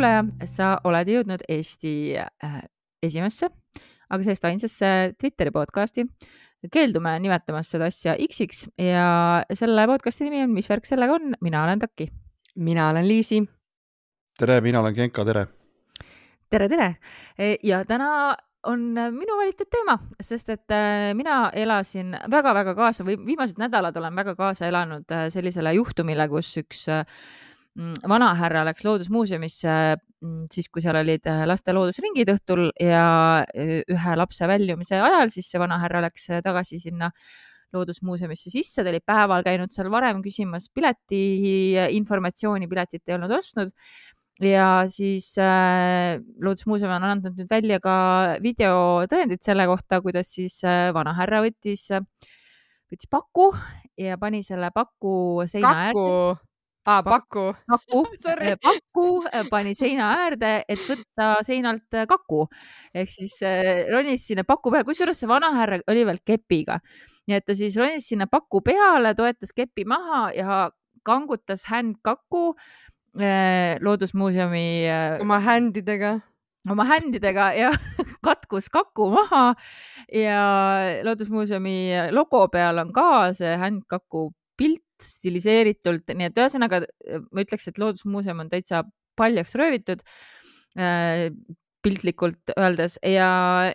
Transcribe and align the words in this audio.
kuulaja, 0.00 0.20
sa 0.48 0.66
oled 0.88 1.08
jõudnud 1.12 1.42
Eesti 1.44 1.90
äh, 2.16 2.54
esimesse, 3.04 3.50
aga 4.08 4.24
sellest 4.24 4.46
ainsasse 4.48 4.92
Twitteri 5.20 5.52
podcasti. 5.52 6.06
keeldume 6.72 7.12
nimetamast 7.20 7.74
seda 7.74 7.90
asja 7.92 8.14
X-iks 8.16 8.62
ja 8.80 9.44
selle 9.52 9.84
podcasti 9.90 10.24
nimi 10.24 10.40
on 10.46 10.54
Mis 10.56 10.70
värk 10.72 10.88
sellega 10.88 11.18
on, 11.18 11.34
mina 11.44 11.64
olen 11.66 11.84
Taki. 11.84 12.08
mina 12.56 12.88
olen 12.88 13.08
Liisi. 13.08 13.42
tere, 14.38 14.60
mina 14.60 14.80
olen 14.80 14.94
Genka, 14.94 15.24
tere. 15.24 15.46
tere, 16.48 16.68
tere 16.68 16.94
ja 17.62 17.84
täna 17.84 18.36
on 18.64 18.80
minu 19.12 19.36
valitud 19.36 19.68
teema, 19.68 19.98
sest 20.20 20.48
et 20.48 20.72
äh, 20.72 21.12
mina 21.16 21.50
elasin 21.52 22.16
väga-väga 22.30 22.74
kaasa 22.74 23.04
või 23.04 23.18
viimased 23.20 23.60
nädalad 23.60 23.96
olen 23.96 24.16
väga 24.16 24.34
kaasa 24.36 24.66
elanud 24.68 25.12
äh, 25.12 25.28
sellisele 25.28 25.74
juhtumile, 25.76 26.28
kus 26.28 26.56
üks 26.56 26.86
vanahärra 27.78 28.64
läks 28.66 28.84
Loodusmuuseumisse 28.84 29.74
mm, 30.24 30.48
siis, 30.52 30.68
kui 30.72 30.82
seal 30.82 30.98
olid 31.00 31.26
äh, 31.30 31.44
laste 31.48 31.74
loodusringid 31.76 32.32
õhtul 32.34 32.70
ja 32.82 33.04
äh, 33.46 33.80
ühe 33.86 34.16
lapse 34.18 34.48
väljumise 34.50 34.98
ajal, 34.98 35.30
siis 35.30 35.50
see 35.50 35.60
vanahärra 35.62 36.02
läks 36.08 36.28
äh, 36.30 36.42
tagasi 36.44 36.80
sinna 36.82 37.10
loodusmuuseumisse 37.70 38.50
sisse, 38.50 38.82
ta 38.82 38.90
oli 38.90 38.98
päeval 39.06 39.44
käinud 39.46 39.70
seal 39.70 39.90
varem 39.92 40.18
küsimas 40.24 40.66
pileti 40.74 41.76
informatsiooni, 41.94 42.66
piletit 42.66 43.06
ei 43.06 43.14
olnud 43.14 43.36
ostnud. 43.36 43.70
Ja 44.42 44.88
siis 44.90 45.34
äh, 45.38 46.18
Loodusmuuseum 46.42 46.96
on 46.96 47.06
andnud 47.12 47.38
nüüd 47.38 47.50
välja 47.52 47.78
ka 47.84 47.94
videotõendid 48.42 49.44
selle 49.44 49.68
kohta, 49.70 50.00
kuidas 50.02 50.32
siis 50.34 50.58
äh, 50.66 50.88
vanahärra 50.96 51.44
võttis, 51.44 51.86
võttis 52.90 53.10
paku 53.12 53.52
ja 54.00 54.18
pani 54.18 54.42
selle 54.42 54.72
paku 54.74 55.44
seina 55.46 55.76
äärde 55.86 56.40
aa, 56.86 57.02
Paku. 57.02 57.54
Paku 57.66 58.00
äh, 58.40 58.56
Paku 58.62 59.24
äh, 59.28 59.44
pani 59.50 59.74
seina 59.74 60.10
äärde, 60.24 60.52
et 60.68 60.82
võtta 60.88 61.30
seinalt 61.46 61.96
äh, 61.96 62.06
kaku 62.08 62.46
ehk 62.94 63.10
siis 63.10 63.38
ronis 63.92 64.26
sinna 64.30 64.44
paku 64.48 64.72
peale, 64.72 64.88
kusjuures 64.88 65.20
see 65.20 65.30
vanahärra 65.30 65.80
oli 65.90 66.06
veel 66.08 66.22
kepiga. 66.24 66.80
nii 67.28 67.36
et 67.36 67.46
ta 67.46 67.54
siis 67.54 67.76
ronis 67.78 68.08
sinna 68.08 68.26
paku 68.30 68.62
peale, 68.64 69.14
toetas 69.14 69.52
kepi 69.56 69.84
maha 69.84 70.30
ja 70.34 70.70
kangutas 71.04 71.66
händkakku 71.70 72.54
loodusmuuseumi. 73.80 74.66
oma 75.20 75.38
händidega 75.42 76.20
oma 76.70 76.84
händidega 76.84 77.52
ja 77.62 77.70
katkus 78.24 78.68
kaku 78.68 79.10
maha 79.10 79.54
ja 80.12 80.42
Loodusmuuseumi 81.04 82.12
logo 82.12 82.46
peal 82.48 82.78
on 82.78 82.92
ka 82.92 83.32
see 83.36 83.56
händkaku 83.56 84.30
pilt 84.56 84.84
stiliseeritult, 85.04 86.14
nii 86.16 86.30
et 86.30 86.42
ühesõnaga 86.42 86.82
ma 86.84 87.44
ütleks, 87.44 87.70
et 87.70 87.80
Loodusmuuseum 87.80 88.44
on 88.44 88.52
täitsa 88.52 88.84
paljaks 89.18 89.56
röövitud 89.58 90.04
äh, 90.78 91.28
piltlikult 91.84 92.52
öeldes 92.58 92.98
ja, 93.06 93.28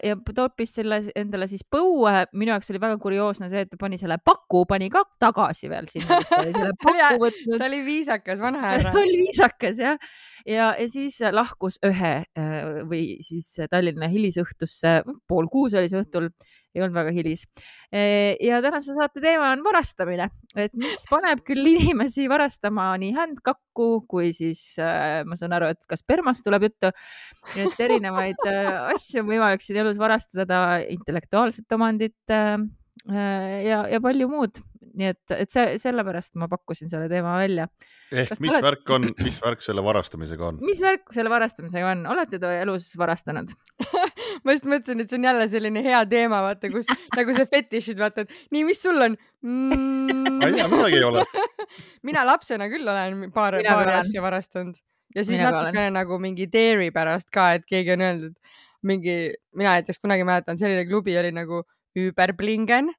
ja 0.04 0.16
toppis 0.38 0.76
selle 0.78 1.00
endale 1.18 1.48
siis 1.50 1.64
põue. 1.72 2.14
minu 2.38 2.54
jaoks 2.54 2.70
oli 2.72 2.82
väga 2.82 2.98
kurioosne 3.02 3.50
see, 3.50 3.64
et 3.66 3.72
ta 3.72 3.80
pani 3.82 3.98
selle 4.02 4.18
paku, 4.22 4.64
pani 4.70 4.90
ka 4.94 5.02
tagasi 5.22 5.70
veel 5.72 5.90
sinna, 5.90 6.20
kus 6.22 6.30
ta 6.30 6.42
oli 6.44 6.54
selle 6.54 6.76
paku 6.86 7.22
võtnud. 7.24 7.58
ta 7.58 7.70
oli 7.70 7.82
viisakas 7.88 8.44
vanahärra 8.44 8.92
ta 8.96 9.02
oli 9.02 9.18
viisakas 9.24 9.82
jah. 9.82 9.98
ja, 10.46 10.70
ja 10.78 10.90
siis 10.92 11.18
lahkus 11.34 11.80
ühe 11.86 12.14
äh, 12.22 12.60
või 12.90 13.18
siis 13.26 13.50
Tallinna 13.72 14.10
hilisõhtusse, 14.12 15.00
pool 15.28 15.50
kuus 15.52 15.74
oli 15.78 15.90
see 15.90 16.04
õhtul 16.06 16.30
ei 16.76 16.84
olnud 16.84 16.98
väga 16.98 17.14
hilis. 17.16 17.46
ja 18.44 18.60
tänase 18.64 18.96
saate 18.98 19.22
teema 19.24 19.52
on 19.54 19.64
varastamine, 19.64 20.28
et 20.60 20.76
mis 20.80 20.98
paneb 21.10 21.44
küll 21.48 21.66
inimesi 21.72 22.28
varastama 22.32 22.90
nii 23.02 23.14
händkakku 23.16 23.90
kui 24.12 24.32
siis 24.36 24.76
äh, 24.84 25.22
ma 25.28 25.38
saan 25.40 25.56
aru, 25.56 25.72
et 25.72 25.88
ka 25.90 25.98
spermast 26.00 26.46
tuleb 26.48 26.68
juttu. 26.70 26.92
et 27.56 27.84
erinevaid 27.88 28.48
äh, 28.52 28.72
asju 28.96 29.24
on 29.24 29.32
võimalik 29.32 29.64
siin 29.64 29.80
elus 29.84 30.02
varastada, 30.02 30.82
intellektuaalset 30.92 31.78
omandit 31.78 32.36
ja, 33.06 33.82
ja 33.86 34.00
palju 34.02 34.28
muud 34.32 34.64
nii 34.96 35.12
et, 35.12 35.34
et 35.36 35.52
see, 35.52 35.76
sellepärast 35.82 36.36
ma 36.40 36.48
pakkusin 36.52 36.90
selle 36.92 37.10
teema 37.12 37.36
välja. 37.40 37.68
ehk 38.14 38.32
Kas 38.32 38.42
mis 38.44 38.54
oled... 38.54 38.66
värk 38.66 38.92
on, 38.96 39.08
mis 39.24 39.40
värk 39.44 39.64
selle 39.66 39.84
varastamisega 39.86 40.50
on? 40.52 40.60
mis 40.66 40.82
värk 40.84 41.12
selle 41.16 41.32
varastamisega 41.34 41.92
on, 41.92 42.06
olete 42.16 42.40
te 42.42 42.52
elus 42.62 42.92
varastanud 43.00 43.52
ma 44.46 44.56
just 44.56 44.68
mõtlesin, 44.70 45.02
et 45.04 45.12
see 45.12 45.20
on 45.20 45.28
jälle 45.30 45.48
selline 45.52 45.84
hea 45.86 46.02
teema, 46.10 46.42
vaata, 46.46 46.72
kus 46.74 46.90
nagu 47.18 47.36
see 47.38 47.48
fetišid, 47.52 48.02
vaata, 48.02 48.26
et 48.26 48.36
nii, 48.56 48.66
mis 48.68 48.82
sul 48.82 49.08
on? 49.08 49.18
Mm.? 49.46 50.36
ma 50.40 50.50
ei 50.50 50.60
tea, 50.60 50.68
midagi 50.72 51.00
ei 51.02 51.08
ole. 51.08 51.26
Mina 52.08 52.26
lapsena 52.28 52.70
küll 52.72 52.86
olen 52.86 53.32
paar, 53.36 53.58
paari 53.66 53.98
asja 54.00 54.24
varastanud. 54.26 54.78
Ja 55.16 55.24
siis 55.24 55.38
mina 55.38 55.54
natukene 55.54 55.94
nagu 55.96 56.18
mingi 56.20 56.44
dairy 56.52 56.90
pärast 56.92 57.30
ka, 57.32 57.54
et 57.56 57.64
keegi 57.70 57.94
on 57.94 58.02
öeldud 58.04 58.34
mingi, 58.86 59.16
mina 59.56 59.78
näiteks 59.78 60.02
kunagi 60.02 60.26
mäletan, 60.28 60.60
selline 60.60 60.86
klubi 60.90 61.16
oli 61.18 61.32
nagu 61.36 61.64
Überblingen 61.96 62.92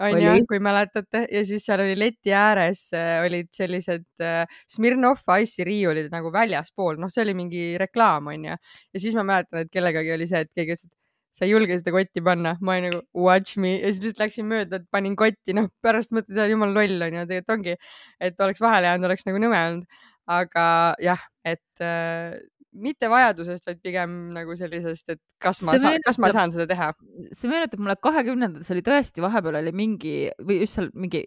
onju, 0.00 0.34
kui 0.50 0.58
mäletate 0.62 1.24
ja 1.30 1.44
siis 1.46 1.64
seal 1.66 1.84
oli 1.84 1.94
leti 1.98 2.32
ääres 2.34 2.88
äh, 2.96 3.20
olid 3.26 3.50
sellised 3.54 4.06
äh, 4.22 4.42
Smirnov 4.70 5.22
Ice'i 5.38 5.66
riiulid 5.66 6.10
nagu 6.14 6.32
väljaspool, 6.34 6.98
noh, 7.00 7.12
see 7.12 7.22
oli 7.26 7.36
mingi 7.38 7.64
reklaam 7.80 8.32
onju. 8.34 8.56
ja 8.58 9.00
siis 9.00 9.14
ma 9.18 9.26
mäletan, 9.26 9.64
et 9.64 9.72
kellegagi 9.74 10.14
oli 10.16 10.28
see, 10.30 10.42
et 10.44 10.52
keegi 10.54 10.76
ütles, 10.76 10.88
et 10.90 10.94
sa 11.34 11.46
ei 11.46 11.52
julge 11.52 11.76
seda 11.78 11.92
kotti 11.94 12.22
panna, 12.24 12.54
ma 12.62 12.76
olin 12.76 12.92
nagu 12.92 13.00
watch 13.26 13.58
me. 13.58 13.74
Ja 13.80 13.90
siis 13.90 14.04
lihtsalt 14.04 14.22
läksin 14.22 14.46
mööda, 14.50 14.78
et 14.78 14.88
panin 14.94 15.16
kotti, 15.18 15.54
noh 15.56 15.66
pärast 15.82 16.14
mõtlesin, 16.14 16.44
et 16.44 16.52
jumal 16.54 16.74
loll 16.76 17.06
onju, 17.08 17.24
tegelikult 17.30 17.56
ongi, 17.56 17.76
et 18.22 18.44
oleks 18.46 18.62
vahele 18.62 18.90
jäänud, 18.90 19.08
oleks 19.10 19.26
nagu 19.28 19.42
nõme 19.42 19.62
olnud. 19.70 20.02
aga 20.34 20.66
jah, 21.04 21.20
et 21.44 21.84
äh, 21.84 22.38
mitte 22.74 23.08
vajadusest, 23.10 23.66
vaid 23.68 23.80
pigem 23.84 24.14
nagu 24.34 24.54
sellisest, 24.58 25.14
et 25.14 25.20
kas 25.42 25.60
ma, 25.66 25.76
saan, 25.78 25.98
kas 26.04 26.18
ma 26.22 26.30
saan 26.34 26.54
seda 26.54 26.66
teha. 26.70 26.92
see 27.30 27.50
meenutab 27.50 27.82
mulle 27.82 27.96
kahekümnendates 28.02 28.72
oli 28.74 28.82
tõesti, 28.86 29.22
vahepeal 29.24 29.60
oli 29.60 29.74
mingi 29.76 30.14
või 30.42 30.60
just 30.62 30.78
seal 30.78 30.90
mingi 30.94 31.24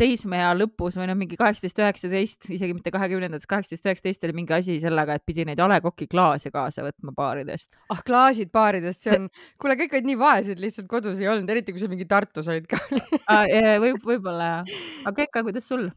teismeea 0.00 0.50
lõpus 0.56 0.96
või 0.96 1.08
noh, 1.10 1.18
mingi 1.18 1.36
kaheksateist, 1.40 1.80
üheksateist, 1.82 2.48
isegi 2.56 2.76
mitte 2.76 2.92
kahekümnendates, 2.94 3.48
kaheksateist, 3.50 3.88
üheksateist 3.88 4.26
oli 4.28 4.36
mingi 4.38 4.54
asi 4.56 4.78
sellega, 4.80 5.16
et 5.18 5.26
pidi 5.28 5.44
neid 5.48 5.60
A 5.60 5.68
Le 5.68 5.80
Coq'i 5.84 6.08
klaase 6.10 6.52
kaasa 6.54 6.84
võtma 6.86 7.12
baaridest. 7.16 7.76
ah, 7.92 8.00
klaasid 8.06 8.52
baaridest, 8.54 9.04
see 9.04 9.16
on, 9.16 9.28
kuule, 9.60 9.76
kõik 9.80 9.96
olid 9.96 10.08
nii 10.08 10.20
vaesed, 10.20 10.62
lihtsalt 10.62 10.88
kodus 10.90 11.20
ei 11.20 11.28
olnud, 11.32 11.50
eriti 11.52 11.76
kui 11.76 11.82
sa 11.82 11.90
mingi 11.92 12.08
Tartus 12.08 12.48
olid 12.48 12.68
ka 12.70 12.80
ah, 13.26 13.44
võib, 13.82 14.00
võib-olla 14.04 14.54
jah. 14.54 14.78
aga 15.04 15.16
Kreeka, 15.18 15.44
kuidas 15.46 15.68
sul? 15.68 15.90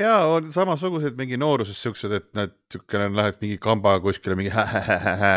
Ja 0.00 0.14
on 0.32 0.52
samasugused 0.52 1.16
mingi 1.18 1.36
nooruses 1.36 1.82
siuksed, 1.82 2.12
et 2.16 2.28
nad 2.38 2.54
siukene 2.72 3.10
lähed 3.16 3.36
mingi 3.42 3.58
kamba 3.62 3.98
kuskile 4.00 4.36
mingi 4.38 4.52
hä-hä-hä-hä. 4.54 5.34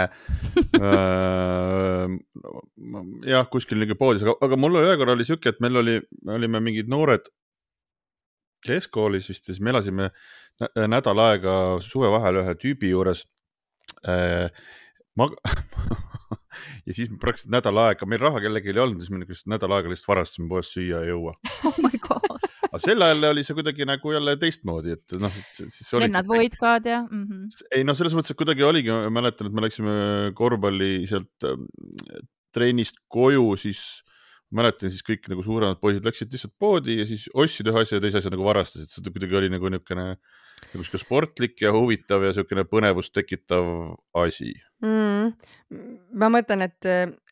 jah, 3.34 3.50
kuskil 3.52 3.82
mingi 3.82 3.98
poodis, 4.00 4.24
aga, 4.24 4.38
aga 4.48 4.60
mul 4.60 4.80
ühe 4.82 4.96
korra 5.00 5.18
oli 5.18 5.28
siuke, 5.28 5.52
et 5.52 5.60
meil 5.64 5.76
oli, 5.84 6.00
me 6.26 6.40
olime 6.40 6.64
mingid 6.64 6.88
noored 6.92 7.28
keskkoolis 8.66 9.30
vist 9.30 9.48
ja 9.48 9.54
siis 9.54 9.64
me 9.64 9.74
elasime 9.74 10.10
nädal 10.92 11.22
aega 11.24 11.54
suvevaheajal 11.84 12.44
ühe 12.44 12.56
tüübi 12.60 12.92
juures 12.92 13.24
äh, 14.08 14.52
ma 15.16 15.30
ja 16.86 16.96
siis 16.96 17.12
praktiliselt 17.22 17.56
nädal 17.58 17.82
aega, 17.86 18.08
meil 18.10 18.22
raha 18.24 18.42
kellelgi 18.44 18.74
ei 18.74 18.84
olnud, 18.84 19.04
siis 19.04 19.14
me 19.14 19.24
lihtsalt 19.24 19.54
nädal 19.56 19.78
aega 19.78 19.92
lihtsalt 19.92 20.14
varastasime 20.14 20.50
poest 20.52 20.76
süüa 20.76 21.04
ja 21.06 21.14
juua 21.14 21.36
oh 21.70 21.82
my 21.84 22.02
god 22.04 22.48
aga 22.70 22.82
sel 22.84 23.06
ajal 23.06 23.30
oli 23.32 23.44
see 23.46 23.58
kuidagi 23.58 23.88
nagu 23.90 24.14
jälle 24.14 24.36
teistmoodi, 24.42 24.96
et 24.98 25.16
noh, 25.22 25.38
siis 25.56 25.94
oli. 25.98 26.06
vennad 26.06 26.28
voidkad 26.30 26.90
ja 26.90 27.00
mm. 27.06 27.24
-hmm. 27.24 27.64
ei 27.78 27.86
noh, 27.88 27.98
selles 27.98 28.16
mõttes, 28.18 28.34
et 28.34 28.42
kuidagi 28.42 28.66
oligi, 28.66 28.94
ma 28.94 29.10
mäletan, 29.22 29.50
et 29.50 29.56
me 29.56 29.66
läksime 29.66 29.96
korvpalli 30.38 31.08
sealt 31.10 31.50
äh, 31.50 31.58
trennist 32.54 33.02
koju, 33.08 33.56
siis 33.58 34.04
mäletan 34.56 34.92
siis 34.92 35.06
kõik 35.06 35.28
nagu 35.32 35.44
suuremad 35.46 35.80
poisid 35.82 36.06
läksid 36.06 36.34
lihtsalt 36.34 36.56
poodi 36.62 37.00
ja 37.00 37.08
siis 37.10 37.28
ostsid 37.34 37.70
ühe 37.70 37.84
asja 37.84 38.00
ja 38.00 38.04
teise 38.04 38.22
asja 38.22 38.34
nagu 38.34 38.46
varastasid, 38.48 38.92
see 38.92 39.14
kuidagi 39.14 39.38
oli 39.40 39.52
nagu 39.54 39.72
niisugune 39.72 40.06
nagu 40.10 40.86
sihuke 40.86 41.02
sportlik 41.02 41.62
ja 41.64 41.74
huvitav 41.76 42.26
ja 42.26 42.34
niisugune 42.34 42.66
põnevust 42.70 43.14
tekitav 43.16 43.68
asi. 44.24 44.54
Mm.. 44.86 45.34
ma 46.20 46.32
mõtlen, 46.34 46.66
et, 46.66 46.90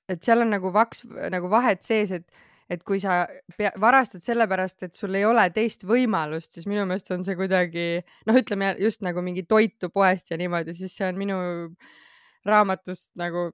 et 0.08 0.24
seal 0.24 0.46
on 0.46 0.54
nagu 0.54 0.72
vaks 0.74 1.06
nagu 1.34 1.50
vahet 1.52 1.86
sees, 1.86 2.14
et 2.20 2.46
et 2.68 2.82
kui 2.84 3.00
sa 3.00 3.22
pea, 3.56 3.70
varastad 3.80 4.24
sellepärast, 4.26 4.82
et 4.84 4.98
sul 4.98 5.16
ei 5.16 5.24
ole 5.24 5.46
teist 5.56 5.86
võimalust, 5.88 6.52
siis 6.52 6.68
minu 6.68 6.84
meelest 6.84 7.14
on 7.16 7.24
see 7.24 7.38
kuidagi 7.40 7.86
noh, 8.28 8.40
ütleme 8.42 8.74
just 8.84 9.06
nagu 9.08 9.24
mingi 9.24 9.46
toitu 9.48 9.88
poest 9.94 10.34
ja 10.34 10.40
niimoodi, 10.40 10.76
siis 10.76 10.98
see 11.00 11.08
on 11.08 11.20
minu 11.20 11.38
raamatust 12.48 13.14
nagu 13.20 13.50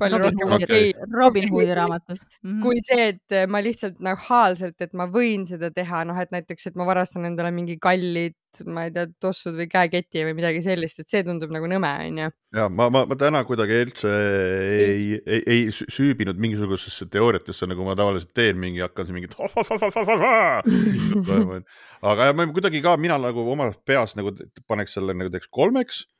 palju 0.00 0.18
Robin 0.18 0.38
rohkem 0.42 0.54
okei 0.56 0.94
Robin 1.12 1.48
Hoodi 1.50 1.74
raamatus 1.78 2.20
mm. 2.24 2.50
-hmm. 2.50 2.62
kui 2.62 2.80
see, 2.86 3.04
et 3.12 3.28
ma 3.50 3.58
lihtsalt 3.62 4.00
nahaalselt, 4.02 4.80
et 4.80 4.92
ma 4.92 5.06
võin 5.10 5.46
seda 5.48 5.70
teha, 5.74 6.04
noh, 6.08 6.18
et 6.20 6.32
näiteks, 6.34 6.66
et 6.70 6.76
ma 6.80 6.84
varastan 6.88 7.24
endale 7.28 7.50
mingi 7.54 7.76
kallid, 7.82 8.36
ma 8.70 8.84
ei 8.86 8.92
tea, 8.94 9.06
tossud 9.22 9.54
või 9.58 9.66
käeketi 9.70 10.24
või 10.26 10.34
midagi 10.38 10.60
sellist, 10.62 11.00
et 11.02 11.10
see 11.10 11.22
tundub 11.26 11.50
nagu 11.54 11.66
nõme, 11.70 11.92
onju. 12.08 12.28
ja 12.58 12.64
ma, 12.70 12.84
ma, 12.94 13.00
ma 13.10 13.16
täna 13.18 13.44
kuidagi 13.46 13.74
üldse 13.86 14.10
ei, 14.10 15.20
ei, 15.26 15.40
ei 15.46 15.60
süübinud 15.74 16.38
mingisugusesse 16.42 17.04
teooriatesse, 17.10 17.66
nagu 17.70 17.80
ma 17.86 17.94
tavaliselt 17.98 18.32
teen, 18.34 18.56
mingi 18.62 18.80
hakkan 18.82 19.06
siin 19.06 19.18
mingit 19.18 19.34
aga 22.10 22.20
ma 22.34 22.42
kuidagi 22.50 22.82
ka, 22.82 22.98
mina 22.98 23.18
nagu 23.18 23.40
oma 23.54 23.70
peas 23.86 24.10
nagu 24.18 24.34
paneks 24.66 24.92
selle 24.98 25.14
nagu 25.14 25.30
teeks 25.34 25.50
kolmeks 25.50 26.13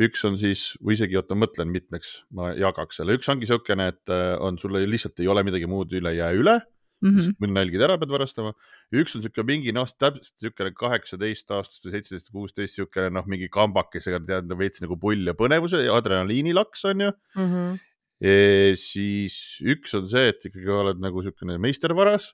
üks 0.00 0.24
on 0.26 0.38
siis, 0.40 0.74
või 0.82 0.96
isegi 0.98 1.18
oota, 1.20 1.36
mõtlen 1.38 1.70
mitmeks 1.70 2.24
ma 2.34 2.52
jagaks 2.58 3.00
selle, 3.00 3.14
üks 3.18 3.28
ongi 3.30 3.46
niisugune, 3.46 3.90
et 3.94 4.12
äh, 4.12 4.34
on, 4.42 4.58
sul 4.58 4.74
lihtsalt 4.80 5.20
ei 5.22 5.30
ole 5.30 5.44
midagi 5.46 5.68
muud 5.70 5.92
üle, 5.94 6.14
jää 6.16 6.32
üle 6.34 6.58
mm 7.04 7.16
-hmm. 7.16 7.36
mõni 7.42 7.56
nälgid 7.58 7.82
ära 7.84 7.96
pead 8.00 8.12
varastama. 8.12 8.52
üks 8.92 9.14
on 9.14 9.22
niisugune 9.22 9.46
mingi 9.52 9.72
noh, 9.76 9.88
täpselt 9.88 10.34
niisugune 10.42 10.74
kaheksateist 10.78 11.50
aastast 11.56 11.86
või 11.86 11.96
seitseteist, 11.96 12.30
kuusteist 12.34 12.78
niisugune 12.78 13.10
noh, 13.18 13.26
mingi 13.30 13.48
kambakesega 13.52 14.20
tead 14.26 14.54
veits 14.58 14.82
nagu 14.84 14.98
pull 15.00 15.26
ja 15.26 15.34
põnevuse 15.38 15.84
ja 15.84 15.96
adrenaliinilaks 15.98 16.84
on 16.90 17.08
ju 17.08 17.10
mm. 17.10 17.50
-hmm. 17.50 17.82
E, 18.24 18.72
siis 18.78 19.60
üks 19.60 19.92
on 19.98 20.06
see, 20.08 20.28
et 20.30 20.44
ikkagi 20.46 20.70
oled 20.70 21.00
nagu 21.02 21.20
niisugune 21.20 21.58
meistervaras, 21.60 22.32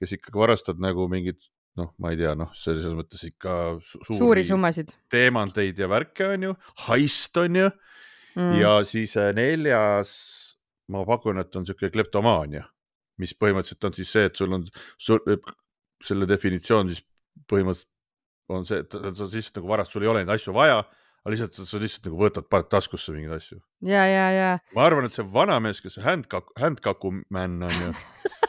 kes 0.00 0.14
ikkagi 0.16 0.38
varastad 0.38 0.80
nagu 0.80 1.08
mingit 1.12 1.50
noh, 1.80 1.92
ma 2.02 2.12
ei 2.12 2.20
tea, 2.20 2.32
noh, 2.38 2.52
selles 2.56 2.94
mõttes 2.96 3.22
ikka 3.28 3.76
su 3.84 4.00
suuri, 4.00 4.18
suuri 4.20 4.44
summasid, 4.48 4.94
teemanteid 5.12 5.78
ja 5.82 5.88
värke 5.92 6.30
on 6.34 6.48
ju, 6.48 6.54
heist 6.86 7.36
on 7.42 7.60
ju 7.60 7.66
mm. 7.68 8.54
ja 8.60 8.72
siis 8.88 9.16
äh, 9.20 9.32
neljas, 9.36 10.14
ma 10.92 11.04
pakun, 11.08 11.42
et 11.42 11.56
on 11.56 11.66
niisugune 11.66 11.92
kleptomaania, 11.94 12.64
mis 13.20 13.34
põhimõtteliselt 13.36 13.88
on 13.88 13.96
siis 13.96 14.14
see, 14.16 14.30
et 14.30 14.40
sul 14.40 14.56
on, 14.56 14.64
selle 16.04 16.28
definitsioon 16.28 16.92
siis 16.92 17.04
põhimõtteliselt 17.50 17.92
on 18.56 18.66
see, 18.66 18.84
et 18.84 18.94
sa 19.18 19.26
lihtsalt 19.26 19.60
nagu 19.60 19.72
varast, 19.72 19.92
sul 19.92 20.06
ei 20.06 20.12
ole 20.12 20.22
neid 20.22 20.32
asju 20.36 20.54
vaja, 20.56 20.80
aga 21.26 21.34
lihtsalt 21.34 21.58
sa 21.58 21.80
lihtsalt 21.82 22.08
nagu 22.08 22.20
võtad, 22.20 22.48
paned 22.50 22.70
taskusse 22.72 23.14
mingeid 23.14 23.36
asju. 23.36 23.60
ja, 23.88 24.04
ja, 24.06 24.26
ja. 24.34 24.50
ma 24.76 24.86
arvan, 24.86 25.08
et 25.08 25.14
see 25.14 25.26
vanamees, 25.34 25.82
kes 25.84 25.98
handkaku, 26.04 26.54
handkaku 26.62 27.16
man 27.34 27.58
on 27.66 27.80
ju 27.82 27.94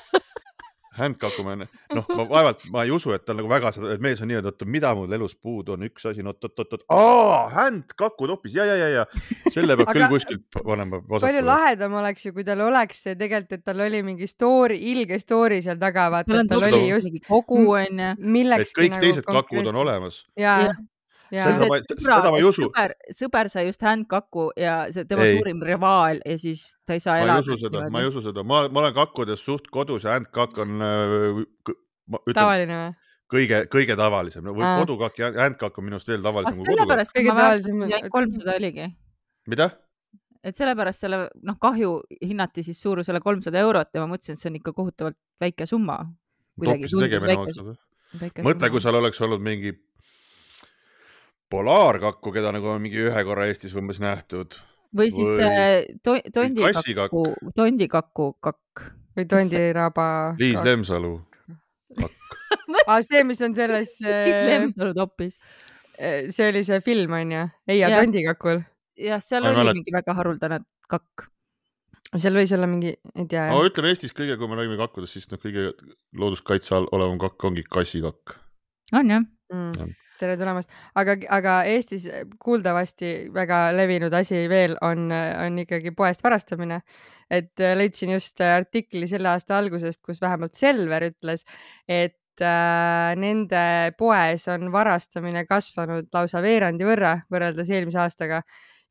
handkakumine, 0.97 1.67
noh, 1.95 2.07
ma 2.17 2.25
vaevalt, 2.29 2.65
ma 2.73 2.83
ei 2.87 2.91
usu, 2.95 3.13
et 3.15 3.25
ta 3.27 3.35
nagu 3.37 3.49
väga 3.51 3.71
seda, 3.75 3.93
et 3.95 4.03
mees 4.03 4.21
on 4.23 4.31
nii-öelda, 4.31 4.53
oota, 4.53 4.67
mida 4.77 4.93
mul 4.97 5.13
elus 5.17 5.35
puudu 5.35 5.75
on, 5.75 5.85
üks 5.87 6.09
asi, 6.09 6.25
no 6.25 6.33
oot-oot-oot, 6.33 6.87
aa, 6.93 7.39
handkakud 7.53 8.33
hoopis 8.33 8.57
ja, 8.57 8.65
ja, 8.67 8.75
ja, 8.81 8.89
ja 8.95 9.53
selle 9.53 9.77
peab 9.79 9.91
küll 9.95 10.09
kuskilt 10.11 10.45
panema. 10.57 11.01
palju 11.13 11.45
lahedam 11.45 11.97
oleks 12.01 12.27
ju, 12.27 12.33
kui 12.35 12.45
tal 12.47 12.65
oleks 12.67 13.05
see 13.07 13.15
tegelikult, 13.19 13.59
et 13.59 13.65
tal 13.67 13.85
oli 13.87 14.03
mingi 14.05 14.29
story, 14.29 14.81
ilge 14.91 15.21
story 15.23 15.61
seal 15.65 15.79
taga, 15.81 16.09
vaata, 16.13 16.43
et 16.43 16.51
tal 16.51 16.67
oli 16.69 16.83
just 16.89 17.23
kogu 17.29 17.63
onju. 17.77 18.13
et 18.17 18.77
kõik 18.77 18.95
nagu 18.95 19.07
teised 19.07 19.27
kakud 19.27 19.73
on 19.73 19.83
olemas. 19.85 20.25
ja, 20.39 20.59
ja 20.67 20.77
seda 21.31 21.67
ma, 21.69 21.79
seda 21.87 22.31
ma 22.31 22.37
ei 22.39 22.45
usu. 22.47 22.67
sõber, 22.67 22.93
sõber 23.15 23.49
sai 23.51 23.65
just 23.67 23.83
handkakku 23.85 24.49
ja 24.59 24.77
see 24.93 25.07
tema 25.09 25.25
ei. 25.27 25.37
suurim 25.37 25.63
rivaal 25.65 26.21
ja 26.25 26.37
siis 26.41 26.69
ta 26.87 26.97
ei 26.97 27.03
saa 27.03 27.19
elada. 27.23 27.39
ma 27.39 27.41
ei 27.41 27.47
usu 27.47 27.57
seda, 27.63 27.83
ma 27.93 28.03
ei 28.03 28.11
usu 28.11 28.23
seda, 28.29 28.45
ma, 28.47 28.61
ma 28.69 28.85
olen 28.85 28.95
kakkudes 28.95 29.43
suht 29.43 29.67
kodus 29.73 30.07
ja 30.07 30.15
handkakk 30.15 30.61
on 30.63 30.85
äh,. 30.87 31.73
tavaline 32.33 32.79
või? 32.83 32.93
kõige, 33.33 33.63
kõige 33.71 33.97
tavalisem 33.99 34.45
no,, 34.47 34.55
kodukakk 34.55 35.19
ja 35.19 35.31
handkakk 35.35 35.79
on 35.79 35.87
minu 35.87 35.99
arust 35.99 36.11
veel 36.11 36.23
tavalisem 36.23 36.63
kui 36.63 36.77
kodukakk. 36.77 37.11
kõige 37.17 37.35
tavalisem. 37.35 38.09
kolmsada 38.13 38.55
oligi. 38.55 38.87
mida? 39.51 39.71
et 40.47 40.55
sellepärast 40.55 41.03
selle 41.03 41.19
noh, 41.43 41.57
kahju 41.59 41.97
hinnati 42.21 42.63
siis 42.63 42.79
suurusele 42.83 43.19
kolmsada 43.23 43.59
eurot 43.65 43.91
ja 43.93 44.03
ma 44.03 44.07
mõtlesin, 44.13 44.37
et 44.37 44.43
see 44.43 44.51
on 44.51 44.59
ikka 44.61 44.73
kohutavalt 44.77 45.19
väike 45.43 45.67
summa. 45.69 45.99
mõtle, 48.47 48.69
kui 48.71 48.81
seal 48.81 48.95
oleks 49.01 49.21
olnud 49.21 49.43
mingi 49.43 49.75
polaarkakku, 51.51 52.33
keda 52.35 52.51
nagu 52.55 52.73
on 52.73 52.83
mingi 52.83 53.07
ühe 53.07 53.23
korra 53.27 53.47
Eestis 53.49 53.75
umbes 53.77 54.01
nähtud. 54.03 54.57
või 54.97 55.11
siis 55.13 55.33
või... 55.35 55.47
Äh, 55.47 55.75
to 56.03 56.17
tondikakku, 56.33 57.23
tondikakku 57.55 58.29
kakk. 58.43 58.85
või 59.17 59.27
tondiraba. 59.29 60.09
Liis 60.39 60.59
Lemsalu 60.63 61.15
kakk 61.97 62.13
aa, 62.87 62.99
see, 63.05 63.23
mis 63.27 63.41
on 63.45 63.55
selles 63.57 63.97
Liis 64.05 64.37
äh, 64.37 64.45
Lemsalu 64.51 64.93
toppis. 64.97 65.39
Äh, 65.97 66.29
see 66.35 66.51
oli 66.51 66.63
see 66.67 66.81
film 66.85 67.15
onju, 67.17 67.47
Eia 67.67 67.91
tondikakul. 67.95 68.61
jah, 68.97 69.23
seal 69.23 69.45
Ma 69.45 69.53
oli 69.53 69.63
mälet... 69.63 69.81
mingi 69.81 69.95
väga 69.95 70.15
haruldane 70.17 70.61
kakk 70.87 71.27
seal 72.15 72.37
võis 72.39 72.53
olla 72.55 72.67
mingi, 72.69 72.93
ei 73.15 73.27
tea. 73.29 73.49
no 73.51 73.63
ütleme 73.67 73.91
Eestis 73.91 74.15
kõige, 74.15 74.37
kui 74.39 74.49
me 74.49 74.59
räägime 74.59 74.79
kakkudest, 74.79 75.17
siis 75.17 75.27
noh, 75.31 75.41
kõige 75.41 75.71
looduskaitse 76.17 76.75
all 76.77 76.87
olevam 76.95 77.19
kakk 77.21 77.49
ongi 77.49 77.65
kassikakk. 77.67 78.37
on 78.95 79.11
jah 79.11 79.25
mm.? 79.51 79.95
Tere 80.19 80.37
tulemast, 80.39 80.71
aga, 80.99 81.17
aga 81.37 81.57
Eestis 81.69 82.07
kuuldavasti 82.43 83.11
väga 83.33 83.67
levinud 83.75 84.13
asi 84.17 84.45
veel 84.51 84.77
on, 84.85 85.09
on 85.11 85.59
ikkagi 85.63 85.93
poest 85.97 86.23
varastamine. 86.25 86.81
et 87.29 87.59
leidsin 87.75 88.13
just 88.13 88.39
artikli 88.39 89.07
selle 89.07 89.27
aasta 89.33 89.57
algusest, 89.57 89.99
kus 90.05 90.21
vähemalt 90.23 90.55
Selver 90.55 91.03
ütles, 91.09 91.43
et 91.87 92.41
äh, 92.41 93.11
nende 93.19 93.91
poes 93.99 94.47
on 94.53 94.71
varastamine 94.71 95.43
kasvanud 95.49 96.07
lausa 96.13 96.41
veerandi 96.41 96.87
võrra 96.87 97.17
võrreldes 97.31 97.69
eelmise 97.69 97.99
aastaga. 98.05 98.41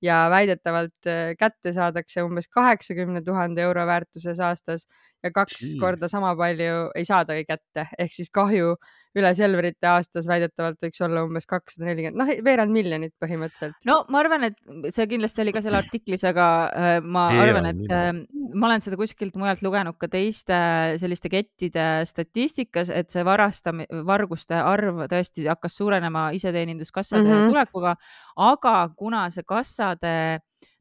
Ja 0.05 0.27
väidetavalt 0.29 1.09
äh, 1.09 1.33
kätte 1.41 1.73
saadakse 1.73 2.21
umbes 2.27 2.51
kaheksakümne 2.53 3.23
tuhande 3.25 3.65
euro 3.65 3.87
väärtuses 3.89 4.41
aastas 4.45 4.85
ja 5.27 5.35
kaks 5.35 5.59
Gee. 5.61 5.81
korda 5.81 6.09
sama 6.13 6.35
palju 6.39 6.87
ei 6.97 7.07
saadagi 7.09 7.47
kätte, 7.49 7.89
ehk 7.99 8.15
siis 8.15 8.31
kahju 8.35 8.77
üle 9.17 9.31
Selverite 9.37 9.89
aastas 9.89 10.27
väidetavalt 10.29 10.83
võiks 10.85 11.01
olla 11.05 11.23
umbes 11.25 11.49
kakssada 11.49 11.89
nelikümmend, 11.89 12.19
noh, 12.21 12.33
veerand 12.45 12.73
miljonit 12.75 13.15
põhimõtteliselt. 13.23 13.79
no 13.89 14.03
ma 14.13 14.21
arvan, 14.21 14.49
et 14.51 14.59
see 14.93 15.07
kindlasti 15.11 15.43
oli 15.45 15.55
ka 15.57 15.63
seal 15.65 15.79
artiklis, 15.79 16.25
aga 16.29 16.49
äh, 16.69 16.99
ma 17.05 17.29
arvan, 17.45 17.71
et 17.73 17.95
äh, 17.97 18.11
ma 18.55 18.71
olen 18.71 18.85
seda 18.85 18.99
kuskilt 19.01 19.39
mujalt 19.41 19.65
lugenud 19.65 19.97
ka 20.01 20.11
teiste 20.13 20.59
selliste 21.01 21.33
kettide 21.33 21.87
statistikas, 22.09 22.93
et 22.93 23.13
see 23.13 23.25
varastam-, 23.27 23.87
varguste 24.09 24.59
arv 24.61 25.07
tõesti 25.11 25.47
hakkas 25.49 25.79
suurenema 25.81 26.29
iseteeninduskassade 26.37 27.25
mm 27.25 27.33
-hmm. 27.33 27.55
tulekuga, 27.55 27.97
aga 28.37 28.77
kuna 28.97 29.29
see 29.31 29.47
kassade 29.49 30.15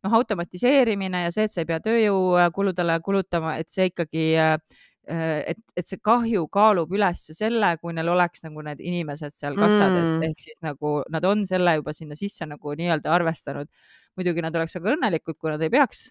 noh, 0.05 0.17
automatiseerimine 0.19 1.25
ja 1.25 1.31
see, 1.33 1.47
et 1.47 1.53
sa 1.53 1.63
ei 1.63 1.69
pea 1.69 1.79
tööjõukuludele 1.83 2.99
kulutama, 3.05 3.55
et 3.61 3.71
see 3.73 3.89
ikkagi 3.91 4.27
äh, 4.41 4.57
et, 5.05 5.59
et 5.77 5.85
see 5.87 6.01
kahju 6.03 6.47
kaalub 6.53 6.93
üles 6.95 7.21
selle, 7.37 7.75
kui 7.81 7.93
neil 7.93 8.09
oleks 8.13 8.45
nagu 8.45 8.63
need 8.65 8.81
inimesed 8.81 9.35
seal 9.35 9.57
kassades 9.59 10.11
mm. 10.11 10.23
ehk 10.29 10.41
siis 10.41 10.61
nagu 10.65 10.97
nad 11.13 11.25
on 11.29 11.45
selle 11.45 11.77
juba 11.77 11.93
sinna 11.93 12.17
sisse 12.17 12.47
nagu 12.49 12.73
nii-öelda 12.77 13.13
arvestanud. 13.13 13.69
muidugi 14.15 14.41
nad 14.41 14.55
oleks 14.55 14.77
väga 14.77 14.95
õnnelikud, 14.95 15.37
kui 15.37 15.51
nad 15.51 15.61
ei 15.61 15.69
peaks 15.69 16.07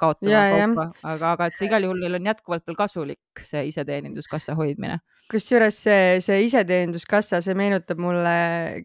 kaotama 0.00 0.32
ja, 0.32 0.66
kaupa, 0.66 0.86
aga, 1.02 1.32
aga 1.34 1.48
et 1.48 1.58
see 1.58 1.68
igal 1.68 1.86
juhul 1.86 2.00
neil 2.02 2.18
on 2.18 2.28
jätkuvalt 2.30 2.66
veel 2.66 2.78
kasulik, 2.78 3.20
see 3.44 3.66
iseteeninduskassa 3.70 4.54
hoidmine. 4.58 4.98
kusjuures 5.30 5.78
see, 5.82 6.20
see 6.24 6.44
iseteeninduskassa, 6.46 7.40
see 7.42 7.56
meenutab 7.58 8.00
mulle 8.00 8.36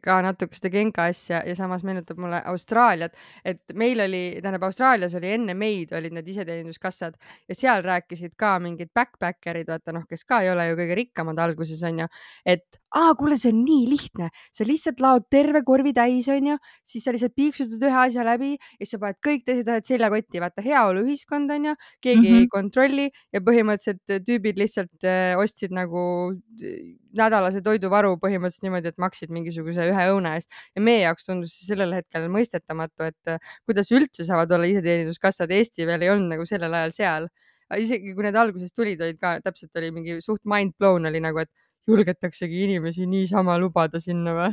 ka 0.03 0.17
natuke 0.25 0.57
seda 0.57 0.71
Genka 0.73 1.05
asja 1.11 1.43
ja 1.45 1.55
samas 1.55 1.85
meenutab 1.87 2.19
mulle 2.21 2.41
Austraaliat, 2.51 3.15
et 3.45 3.61
meil 3.77 4.01
oli, 4.01 4.23
tähendab 4.41 4.65
Austraalias 4.67 5.15
oli 5.19 5.33
enne 5.37 5.55
meid 5.57 5.93
olid 5.97 6.17
need 6.17 6.27
iseteeninduskassad 6.33 7.17
ja 7.47 7.57
seal 7.57 7.85
rääkisid 7.85 8.35
ka 8.39 8.57
mingid 8.63 8.91
backpacker'id, 8.95 9.69
vaata 9.69 9.95
noh, 9.95 10.07
kes 10.09 10.25
ka 10.25 10.41
ei 10.41 10.51
ole 10.51 10.71
ju 10.71 10.79
kõige 10.81 10.97
rikkamad 11.03 11.41
alguses 11.45 11.83
onju, 11.87 12.09
et 12.45 12.81
aa, 12.91 13.13
kuule, 13.15 13.37
see 13.39 13.51
on 13.53 13.61
nii 13.63 13.85
lihtne, 13.87 14.27
sa 14.55 14.65
lihtsalt 14.67 14.99
laod 15.03 15.27
terve 15.31 15.61
korvi 15.67 15.93
täis, 15.95 16.27
onju, 16.31 16.57
siis 16.87 17.05
sa 17.05 17.13
lihtsalt 17.15 17.35
piiksutad 17.37 17.85
ühe 17.87 17.99
asja 18.03 18.25
läbi 18.27 18.51
ja 18.57 18.83
siis 18.83 18.95
sa 18.95 19.01
paned 19.01 19.19
kõik 19.23 19.45
teised 19.47 19.69
asjad 19.71 19.93
seljakotti, 19.93 20.41
vaata 20.43 20.65
heaoluühiskond 20.65 21.53
onju, 21.55 21.75
keegi 22.03 22.19
mm 22.19 22.27
-hmm. 22.27 22.41
ei 22.41 22.51
kontrolli 22.51 23.07
ja 23.31 23.43
põhimõtteliselt 23.47 24.15
äh, 24.15 24.19
tüübid 24.41 24.57
lihtsalt 24.59 25.05
äh, 25.05 25.37
ostsid 25.39 25.73
nagu 25.75 26.33
äh, 26.33 26.97
nädalase 27.17 27.61
toiduvaru 27.63 28.15
põhimõtteliselt 28.21 28.65
niimoodi, 28.65 28.91
et 28.91 28.97
maksid 29.01 29.31
mingisuguse 29.33 29.85
ühe 29.91 30.05
õune 30.13 30.33
eest. 30.37 30.49
Ja 30.75 30.81
meie 30.81 31.03
jaoks 31.05 31.27
tundus 31.27 31.53
sellel 31.67 31.93
hetkel 31.93 32.27
mõistetamatu, 32.33 33.11
et 33.11 33.33
äh, 33.35 33.53
kuidas 33.69 33.91
üldse 33.93 34.25
saavad 34.27 34.51
olla 34.51 34.69
iseteeninduskassad, 34.71 35.51
Eesti 35.51 35.85
veel 35.89 36.05
ei 36.05 36.13
olnud 36.13 36.33
nagu 36.35 36.47
sellel 36.49 36.73
ajal 36.73 36.95
seal. 36.97 37.29
Isegi 37.77 38.15
kui 38.15 38.25
need 38.25 38.35
alguses 38.35 38.73
tulid, 38.75 39.01
olid 39.01 39.19
ka 39.21 39.37
täpselt 39.45 39.77
oli 39.79 39.91
mingi 39.95 40.17
suht 40.23 40.41
mind 40.43 40.73
blown 40.79 41.07
oli 41.07 41.21
nagu, 41.23 41.45
et 41.45 41.51
julgetaksegi 41.87 42.65
inimesi 42.65 43.07
niisama 43.09 43.57
lubada 43.61 44.01
sinna 44.01 44.35
või? 44.37 44.51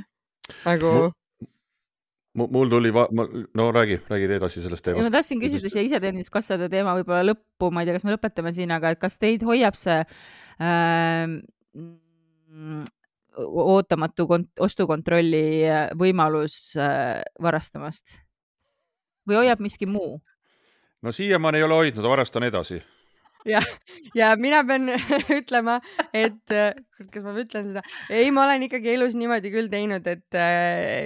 nagu 0.65 0.91
mul, 0.95 1.11
mul 2.35 2.69
tuli, 2.71 2.93
no 3.55 3.73
räägi, 3.73 4.01
räägi 4.09 4.25
edasi 4.37 4.63
sellest 4.63 4.85
teemast. 4.85 5.05
ma 5.05 5.11
tahtsin 5.11 5.41
küsida 5.41 5.71
siia 5.73 5.87
iseteeninduskassade 5.87 6.69
teema 6.73 6.95
võib-olla 6.99 7.33
lõppu, 7.33 7.71
ma 7.73 7.83
ei 7.83 7.89
tea, 7.89 7.97
kas 7.97 8.07
me 8.07 8.15
lõpetame 8.15 8.53
siin, 8.57 8.73
aga 8.75 8.95
kas 9.01 9.19
teid 9.19 9.45
hoiab 9.47 9.79
see 9.79 9.99
äh, 10.03 11.25
ootamatu 13.39 14.29
ostukontrolli 14.61 15.45
võimalus 15.99 16.77
äh, 16.79 17.23
varastamast 17.43 18.21
või 19.29 19.43
hoiab 19.43 19.65
miski 19.65 19.89
muu? 19.89 20.19
no 21.03 21.13
siiamaani 21.15 21.63
ei 21.63 21.67
ole 21.67 21.83
hoidnud, 21.83 22.05
varastan 22.05 22.49
edasi 22.49 22.83
ja, 23.47 23.63
ja 24.19 24.33
mina 24.41 24.63
pean 24.67 24.89
ütlema, 25.39 25.79
et 26.17 26.41
kurat, 26.49 27.11
kas 27.13 27.25
ma 27.25 27.35
ütlen 27.39 27.69
seda, 27.71 27.85
ei, 28.11 28.33
ma 28.35 28.45
olen 28.47 28.67
ikkagi 28.67 28.95
elus 28.97 29.17
niimoodi 29.19 29.53
küll 29.55 29.71
teinud, 29.73 30.07
et 30.11 30.39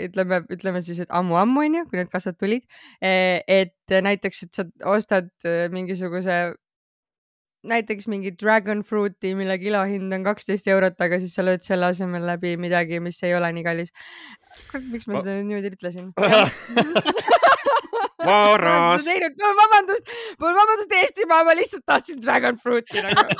ütleme, 0.08 0.42
ütleme 0.52 0.82
siis, 0.84 1.02
et 1.04 1.12
ammu-ammu 1.12 1.66
onju, 1.66 1.86
kui 1.90 2.00
need 2.00 2.12
kassad 2.12 2.38
tulid, 2.40 2.64
et 3.02 3.96
näiteks, 4.08 4.46
et 4.46 4.60
sa 4.60 4.66
ostad 4.94 5.30
mingisuguse 5.74 6.42
näiteks 7.68 8.08
mingi 8.10 8.32
dragon 8.38 8.82
fruit'i, 8.86 9.34
mille 9.38 9.56
kilohind 9.62 10.12
on 10.12 10.24
kaksteist 10.26 10.66
eurot, 10.70 10.98
aga 11.00 11.18
siis 11.22 11.34
sa 11.36 11.44
lööd 11.46 11.62
selle 11.66 11.90
asemel 11.92 12.24
läbi 12.26 12.56
midagi, 12.60 13.00
mis 13.02 13.22
ei 13.22 13.34
ole 13.38 13.52
nii 13.54 13.66
kallis. 13.66 13.92
miks 14.90 15.06
ma 15.06 15.20
seda 15.20 15.36
nüüd 15.38 15.48
niimoodi 15.50 15.72
ütlesin? 15.76 16.12
Varas. 18.22 19.02
palun 19.02 19.56
vabandust, 19.58 20.10
palun 20.38 20.58
vabandust 20.58 20.92
Eestimaa, 21.00 21.42
ma 21.46 21.56
lihtsalt 21.58 21.86
tahtsin 21.86 22.20
dragon 22.22 22.58
fruit'i 22.58 23.02
nagu. 23.06 23.22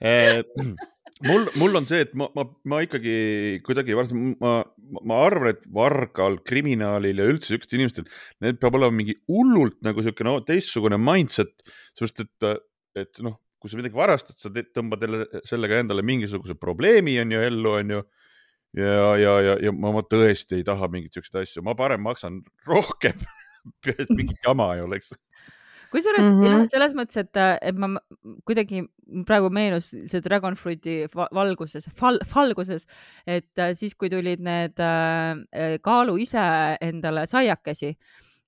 Eh, 0.00 0.42
mul, 1.26 1.46
mul 1.60 1.80
on 1.80 1.86
see, 1.88 2.04
et 2.06 2.14
ma, 2.18 2.28
ma, 2.36 2.44
ma 2.70 2.80
ikkagi 2.84 3.60
kuidagi, 3.66 3.96
ma, 4.40 4.54
ma 5.00 5.20
arvan, 5.26 5.52
et 5.54 5.62
vargal, 5.74 6.38
kriminaalil 6.46 7.22
ja 7.22 7.28
üldse 7.30 7.52
siukestel 7.52 7.80
inimestel, 7.80 8.08
need 8.44 8.60
peab 8.62 8.78
olema 8.78 8.96
mingi 9.00 9.16
hullult 9.30 9.78
nagu 9.86 10.04
siukene 10.04 10.32
no, 10.32 10.44
teistsugune 10.46 11.00
mindset, 11.00 11.64
sest 11.98 12.24
et, 12.24 12.48
et 12.98 13.22
noh, 13.24 13.38
kui 13.60 13.72
sa 13.72 13.80
midagi 13.80 13.98
varastad, 13.98 14.38
sa 14.40 14.50
tõmbad 14.50 15.04
jälle 15.04 15.42
sellega 15.48 15.82
endale 15.82 16.04
mingisuguse 16.06 16.56
probleemi 16.58 17.18
on 17.20 17.36
ju 17.36 17.44
ellu, 17.50 17.76
on 17.76 17.94
ju. 17.96 18.06
Ja, 18.78 19.16
ja, 19.18 19.32
ja, 19.42 19.54
ja 19.66 19.72
ma, 19.74 19.90
ma 19.90 20.04
tõesti 20.06 20.60
ei 20.60 20.64
taha 20.66 20.86
mingeid 20.92 21.16
siukseid 21.16 21.40
asju, 21.42 21.64
ma 21.66 21.74
parem 21.74 22.04
maksan 22.06 22.36
rohkem 22.68 23.18
et 23.90 24.12
mingit 24.14 24.38
jama 24.46 24.68
ei 24.76 24.84
oleks 24.84 25.10
kusjuures 25.92 26.24
mm 26.24 26.40
-hmm. 26.40 26.46
jah, 26.46 26.64
selles 26.70 26.94
mõttes, 26.94 27.20
et, 27.20 27.36
et 27.62 27.76
ma 27.78 27.92
kuidagi 28.48 28.84
praegu 29.26 29.50
meenus 29.50 29.90
see 29.90 30.20
Dragon 30.24 30.54
Fruiti 30.54 31.04
valguses, 31.14 31.88
fal-, 31.98 32.22
valguses, 32.34 32.86
et 33.26 33.64
siis, 33.74 33.94
kui 33.94 34.10
tulid 34.10 34.40
need 34.40 34.78
äh, 34.78 35.78
kaalu 35.82 36.18
ise 36.22 36.46
endale 36.80 37.26
saiakesi 37.26 37.96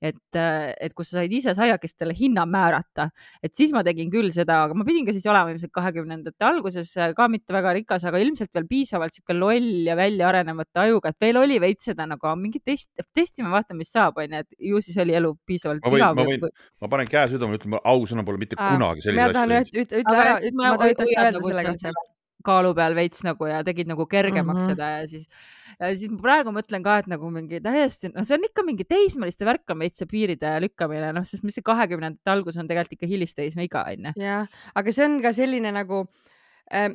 et, 0.02 0.36
äh, 0.38 0.72
et 0.82 0.94
kus 0.98 1.12
sa 1.12 1.20
said 1.20 1.32
ise 1.34 1.54
saiakestele 1.56 2.14
hinna 2.18 2.44
määrata, 2.48 3.08
et 3.44 3.54
siis 3.54 3.72
ma 3.74 3.84
tegin 3.86 4.10
küll 4.12 4.32
seda, 4.34 4.64
aga 4.66 4.76
ma 4.76 4.86
pidin 4.86 5.06
ka 5.06 5.14
siis 5.14 5.26
olema 5.30 5.52
ilmselt 5.54 5.72
kahekümnendate 5.74 6.48
alguses 6.48 6.90
äh, 6.98 7.12
ka 7.16 7.28
mitte 7.32 7.54
väga 7.54 7.74
rikas, 7.78 8.06
aga 8.08 8.20
ilmselt 8.22 8.50
veel 8.56 8.66
piisavalt 8.70 9.14
sihuke 9.14 9.36
loll 9.38 9.86
ja 9.86 9.96
välja 9.98 10.28
arenemata 10.32 10.86
ajuga, 10.88 11.12
et 11.12 11.26
veel 11.26 11.40
oli 11.42 11.60
veits 11.62 11.90
seda 11.92 12.08
nagu 12.10 12.34
mingi 12.40 12.62
test, 12.64 12.90
testime, 13.14 13.52
vaatame, 13.54 13.82
mis 13.82 13.92
saab, 13.94 14.18
onju, 14.22 14.42
et 14.42 14.58
ju 14.72 14.82
siis 14.82 14.98
oli 15.02 15.16
elu 15.18 15.34
piisavalt 15.46 15.84
ma 15.86 15.94
võin, 15.94 16.06
ma 16.18 16.26
võin, 16.28 16.48
ma 16.82 16.92
panen 16.96 17.10
käe 17.10 17.28
südamele, 17.32 17.60
ütlen 17.62 17.78
ausõna 17.82 18.26
pole 18.26 18.42
mitte 18.42 18.58
Aa, 18.58 18.74
kunagi 18.74 19.06
asju 19.06 19.14
teinud. 19.14 20.00
ütle 20.02 20.18
ära, 20.18 20.38
ma 20.58 20.74
tahan 20.82 21.14
öelda 21.14 21.30
nagu 21.38 21.52
selle 21.52 21.68
kohta 21.70 22.11
kaalu 22.44 22.74
peal 22.76 22.96
veits 22.98 23.24
nagu 23.26 23.48
ja 23.50 23.62
tegid 23.66 23.90
nagu 23.90 24.06
kergemaks 24.06 24.62
mm 24.62 24.68
-hmm. 24.68 24.74
seda 24.74 24.90
ja 24.98 25.06
siis 25.08 25.28
ja 25.80 25.90
siis 25.96 26.12
ma 26.12 26.20
praegu 26.22 26.52
mõtlen 26.54 26.84
ka, 26.84 26.98
et 27.02 27.08
nagu 27.10 27.30
mingi 27.32 27.60
täiesti, 27.62 28.12
noh, 28.12 28.26
see 28.26 28.36
on 28.38 28.48
ikka 28.48 28.64
mingi 28.66 28.86
teismeliste 28.88 29.46
värk 29.48 29.74
on 29.74 29.82
veits 29.84 30.02
see 30.02 30.10
piiride 30.10 30.52
lükkamine, 30.66 31.12
noh, 31.16 31.24
sest 31.28 31.46
mis 31.46 31.58
see 31.58 31.66
kahekümnendate 31.66 32.34
algus 32.34 32.58
on 32.60 32.68
tegelikult 32.70 32.98
ikka 32.98 33.10
hilisteismeiga 33.10 33.86
onju. 33.92 34.12
jah, 34.20 34.46
aga 34.74 34.92
see 34.92 35.08
on 35.08 35.20
ka 35.22 35.32
selline 35.36 35.72
nagu 35.74 36.04
äh, 36.72 36.92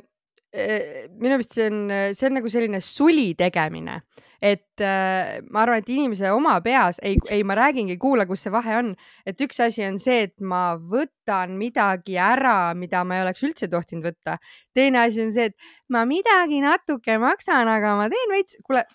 minu 0.48 1.34
meelest 1.34 1.52
see 1.52 1.66
on, 1.68 1.80
see 2.16 2.28
on 2.28 2.38
nagu 2.38 2.48
selline 2.48 2.80
suli 2.80 3.34
tegemine, 3.36 3.98
et 4.40 4.80
äh, 4.80 5.40
ma 5.52 5.64
arvan, 5.64 5.82
et 5.82 5.90
inimese 5.92 6.30
oma 6.32 6.54
peas 6.64 7.00
ei, 7.04 7.18
ei, 7.28 7.42
ma 7.44 7.56
räägingi, 7.58 7.98
kuula, 8.00 8.24
kus 8.26 8.46
see 8.46 8.52
vahe 8.54 8.78
on, 8.78 8.92
et 9.28 9.40
üks 9.44 9.60
asi 9.60 9.84
on 9.84 9.98
see, 10.00 10.22
et 10.28 10.34
ma 10.40 10.78
võtan 10.78 11.56
midagi 11.60 12.16
ära, 12.22 12.72
mida 12.78 13.02
ma 13.04 13.18
ei 13.18 13.26
oleks 13.26 13.44
üldse 13.44 13.68
tohtinud 13.68 14.08
võtta. 14.08 14.38
teine 14.72 15.02
asi 15.04 15.26
on 15.26 15.34
see, 15.34 15.50
et 15.50 15.72
ma 15.92 16.06
midagi 16.08 16.62
natuke 16.64 17.18
maksan, 17.20 17.68
aga 17.68 17.98
ma 18.00 18.08
teen 18.12 18.32
veits, 18.32 18.56
kuule 18.64 18.86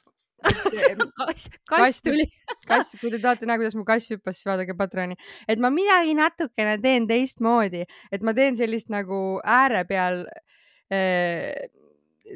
kass, 1.20 1.50
kass 1.70 2.02
tuli. 2.04 2.26
kass, 2.70 2.96
kui 3.00 3.12
te 3.12 3.20
tahate 3.22 3.48
näha, 3.48 3.60
kuidas 3.62 3.78
mu 3.78 3.86
kass 3.88 4.10
hüppas, 4.12 4.40
siis 4.40 4.50
vaadake 4.50 4.76
Patreoni, 4.80 5.16
et 5.48 5.62
ma 5.62 5.72
midagi 5.74 6.16
natukene 6.18 6.80
teen 6.84 7.06
teistmoodi, 7.08 7.86
et 8.12 8.26
ma 8.26 8.34
teen 8.36 8.58
sellist 8.60 8.92
nagu 8.92 9.38
ääre 9.44 9.86
peal 9.90 10.24
äh, 10.26 10.42
äh, 10.42 10.53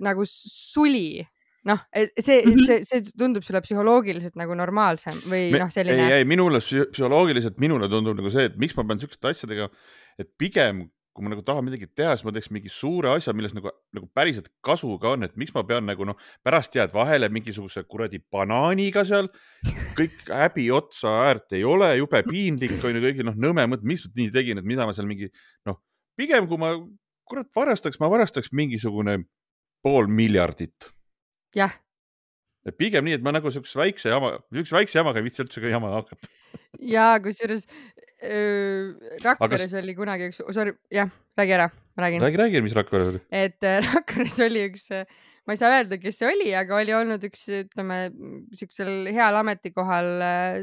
nagu 0.04 0.24
suli 0.28 1.22
noh, 1.68 1.80
see 1.92 2.42
mm, 2.46 2.52
-hmm. 2.54 2.66
see, 2.66 2.84
see 2.88 3.16
tundub 3.18 3.44
sulle 3.44 3.62
psühholoogiliselt 3.62 4.38
nagu 4.40 4.56
normaalsem 4.56 5.18
või 5.28 5.50
noh, 5.58 5.72
selline. 5.74 6.08
ei, 6.08 6.22
ei 6.22 6.28
minule 6.28 6.62
psühholoogiliselt, 6.64 7.58
minule 7.60 7.90
tundub 7.92 8.20
nagu 8.20 8.32
see, 8.34 8.48
et 8.52 8.56
miks 8.62 8.78
ma 8.78 8.86
pean 8.88 9.02
siukeste 9.04 9.34
asjadega, 9.34 9.68
et 10.22 10.32
pigem 10.40 10.88
kui 11.18 11.26
ma 11.26 11.32
nagu 11.34 11.42
tahan 11.42 11.66
midagi 11.66 11.88
teha, 11.98 12.12
siis 12.14 12.28
ma 12.28 12.32
teeks 12.36 12.52
mingi 12.54 12.70
suure 12.70 13.10
asja, 13.10 13.34
milles 13.34 13.56
nagu, 13.58 13.72
nagu 13.98 14.06
päriselt 14.14 14.52
kasu 14.62 15.00
ka 15.02 15.16
on, 15.16 15.26
et 15.26 15.34
miks 15.42 15.56
ma 15.56 15.64
pean 15.66 15.88
nagu 15.90 16.06
noh, 16.06 16.20
pärast 16.46 16.78
jääd 16.78 16.94
vahele 16.94 17.26
mingisuguse 17.34 17.82
kuradi 17.90 18.20
banaaniga 18.22 19.02
seal, 19.10 19.32
kõik 19.98 20.30
häbi 20.30 20.68
otsa 20.78 21.16
äärt 21.24 21.58
ei 21.58 21.66
ole, 21.66 21.90
jube 21.98 22.22
piinlik 22.30 22.78
on 22.78 23.00
ju 23.00 23.04
kõigil, 23.08 23.26
noh, 23.32 23.40
nõme 23.48 23.66
mõte, 23.72 23.90
mis 23.90 24.06
ma 24.06 24.14
nii 24.22 24.30
tegin, 24.38 24.62
et 24.62 24.70
mida 24.76 24.86
ma 24.86 24.94
seal 24.94 25.10
mingi 25.10 25.32
noh, 25.66 25.82
pigem 26.22 26.46
kui 26.46 26.62
ma 26.62 26.76
kurat, 27.30 27.50
varastaks, 27.56 28.00
ma 28.02 28.10
varastaks 28.12 28.54
mingisugune 28.56 29.20
pool 29.86 30.08
miljardit. 30.12 30.90
jah. 31.56 31.76
pigem 32.78 33.06
nii, 33.08 33.20
et 33.20 33.24
ma 33.24 33.32
nagu 33.36 33.52
siukse 33.52 33.80
väikse 33.80 34.12
jama, 34.12 34.36
siukse 34.54 34.76
väikse 34.76 35.00
jamaga 35.00 35.22
ei 35.22 35.28
viitsi 35.28 35.46
üldse 35.46 35.64
ka 35.64 35.72
jama 35.72 35.94
hakata. 35.96 36.34
ja 36.84 37.14
kusjuures 37.24 37.68
Rakveres 38.18 39.68
Aga... 39.70 39.82
oli 39.84 39.94
kunagi 39.94 40.32
üks, 40.32 40.42
sorry, 40.56 40.74
jah, 40.92 41.12
räägi 41.38 41.54
ära, 41.54 41.70
ma 41.96 42.04
räägin. 42.04 42.24
räägi, 42.26 42.38
räägi, 42.42 42.62
mis 42.66 42.76
Rakveres 42.76 43.12
oli. 43.14 43.22
et 43.32 43.64
äh, 43.64 43.86
Rakveres 43.94 44.40
oli 44.48 44.64
üks 44.72 44.90
äh, 44.92 45.06
ma 45.48 45.56
ei 45.56 45.60
saa 45.62 45.72
öelda, 45.78 45.98
kes 46.02 46.18
see 46.20 46.28
oli, 46.28 46.50
aga 46.60 46.76
oli 46.82 46.94
olnud 46.98 47.24
üks, 47.24 47.46
ütleme 47.62 48.00
siuksel 48.60 49.08
heal 49.16 49.40
ametikohal 49.40 50.10
äh, 50.26 50.58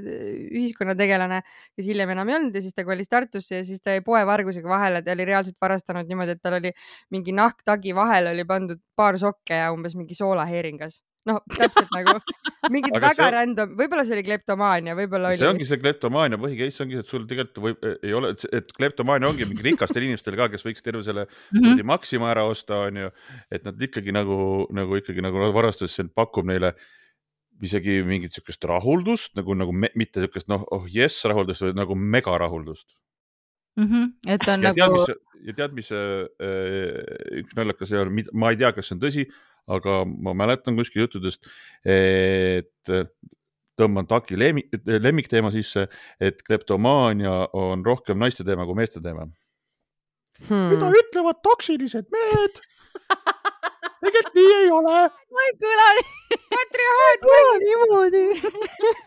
ühiskonnategelane, 0.53 1.41
kes 1.79 1.89
hiljem 1.89 2.13
enam 2.13 2.29
ei 2.29 2.37
olnud 2.39 2.59
ja 2.59 2.65
siis 2.65 2.77
ta 2.77 2.85
kolis 2.85 3.09
Tartusse 3.09 3.63
ja 3.63 3.65
siis 3.65 3.81
ta 3.81 3.97
jäi 3.97 4.05
poevargusega 4.05 4.69
vahele, 4.69 5.01
ta 5.03 5.17
oli 5.17 5.29
reaalselt 5.31 5.57
varastanud 5.63 6.11
niimoodi, 6.11 6.37
et 6.37 6.45
tal 6.45 6.59
oli 6.61 6.75
mingi 7.15 7.33
nahktagi 7.37 7.97
vahele 7.97 8.35
oli 8.37 8.45
pandud 8.49 8.85
paar 8.97 9.19
sokke 9.21 9.65
ja 9.65 9.73
umbes 9.75 9.97
mingi 9.97 10.17
soolaheeringas 10.19 11.01
noh, 11.29 11.41
täpselt 11.57 11.93
nagu 11.95 12.17
mingid 12.75 12.97
väga 12.97 13.13
see... 13.19 13.31
random, 13.35 13.77
võib-olla 13.79 14.05
see 14.07 14.17
oli 14.17 14.25
kleptomaania, 14.27 14.97
võib-olla 14.99 15.31
oli. 15.33 15.41
see 15.41 15.51
ongi 15.51 15.69
see 15.69 15.81
kleptomaania 15.81 16.41
põhi-case 16.41 16.85
ongi, 16.85 16.99
et 17.01 17.11
sul 17.11 17.29
tegelikult 17.31 17.63
võib, 17.65 17.87
ei 17.95 18.17
ole, 18.17 18.33
et 18.57 18.75
kleptomaania 18.77 19.31
ongi 19.31 19.49
mingi 19.49 19.65
rikastel 19.69 20.05
inimestel 20.07 20.37
ka, 20.41 20.51
kes 20.53 20.67
võiks 20.67 20.85
terve 20.85 21.05
selle 21.07 21.27
mm 21.29 21.61
-hmm. 21.61 21.87
Maxima 21.95 22.31
ära 22.33 22.45
osta, 22.49 22.85
onju. 22.91 23.11
et 23.51 23.65
nad 23.65 23.81
ikkagi 23.89 24.13
nagu, 24.13 24.67
nagu 24.75 25.01
ikkagi 25.01 25.25
nagu 25.25 25.49
varastades 25.55 25.97
pakub 26.15 26.49
neile 26.49 26.75
isegi 27.63 28.03
mingit 28.03 28.35
siukest 28.35 28.65
rahuldust 28.69 29.37
nagu, 29.39 29.55
nagu 29.55 29.73
me, 29.73 29.91
mitte 29.95 30.25
siukest 30.25 30.51
noh, 30.51 30.65
oh 30.75 30.87
jess 30.91 31.25
rahuldust, 31.25 31.63
vaid 31.63 31.79
nagu 31.79 31.95
megarahuldust 31.95 32.97
mm. 33.77 33.87
-hmm. 33.87 34.13
et 34.27 34.49
on 34.49 34.63
ja 34.63 34.73
nagu. 34.75 35.05
ja 35.45 35.53
tead, 35.53 35.73
mis 35.73 35.91
äh, 35.93 36.27
üks 37.41 37.57
naljakas 37.57 37.91
ja 37.91 38.05
ma 38.33 38.51
ei 38.51 38.57
tea, 38.57 38.73
kas 38.73 38.89
see 38.89 38.97
on 38.97 39.03
tõsi 39.03 39.27
aga 39.71 40.03
ma 40.05 40.35
mäletan 40.37 40.77
kuskil 40.77 41.05
juttudest, 41.05 41.49
et 41.85 42.93
tõmban 43.79 44.07
taki 44.11 44.39
lemmikteema 44.39 45.51
sisse, 45.55 45.89
et 46.21 46.43
kleptomaania 46.47 47.49
on 47.57 47.83
rohkem 47.87 48.21
naiste 48.21 48.47
teema 48.47 48.67
kui 48.69 48.79
meeste 48.79 49.03
teema 49.03 49.27
hmm.. 50.49 50.69
mida 50.75 50.93
ütlevad 51.01 51.43
toksilised 51.43 52.11
mehed 52.15 52.63
tegelikult 54.05 54.35
nii 54.35 54.55
ei 54.61 54.71
ole. 54.71 54.97
ma 55.35 55.47
ei 55.49 55.55
kõla 55.63 55.87
nii. 55.99 56.39
patrioot, 56.55 56.99
ma 57.01 57.09
ei 57.09 57.21
kõla 57.25 57.55
niimoodi 57.65 58.25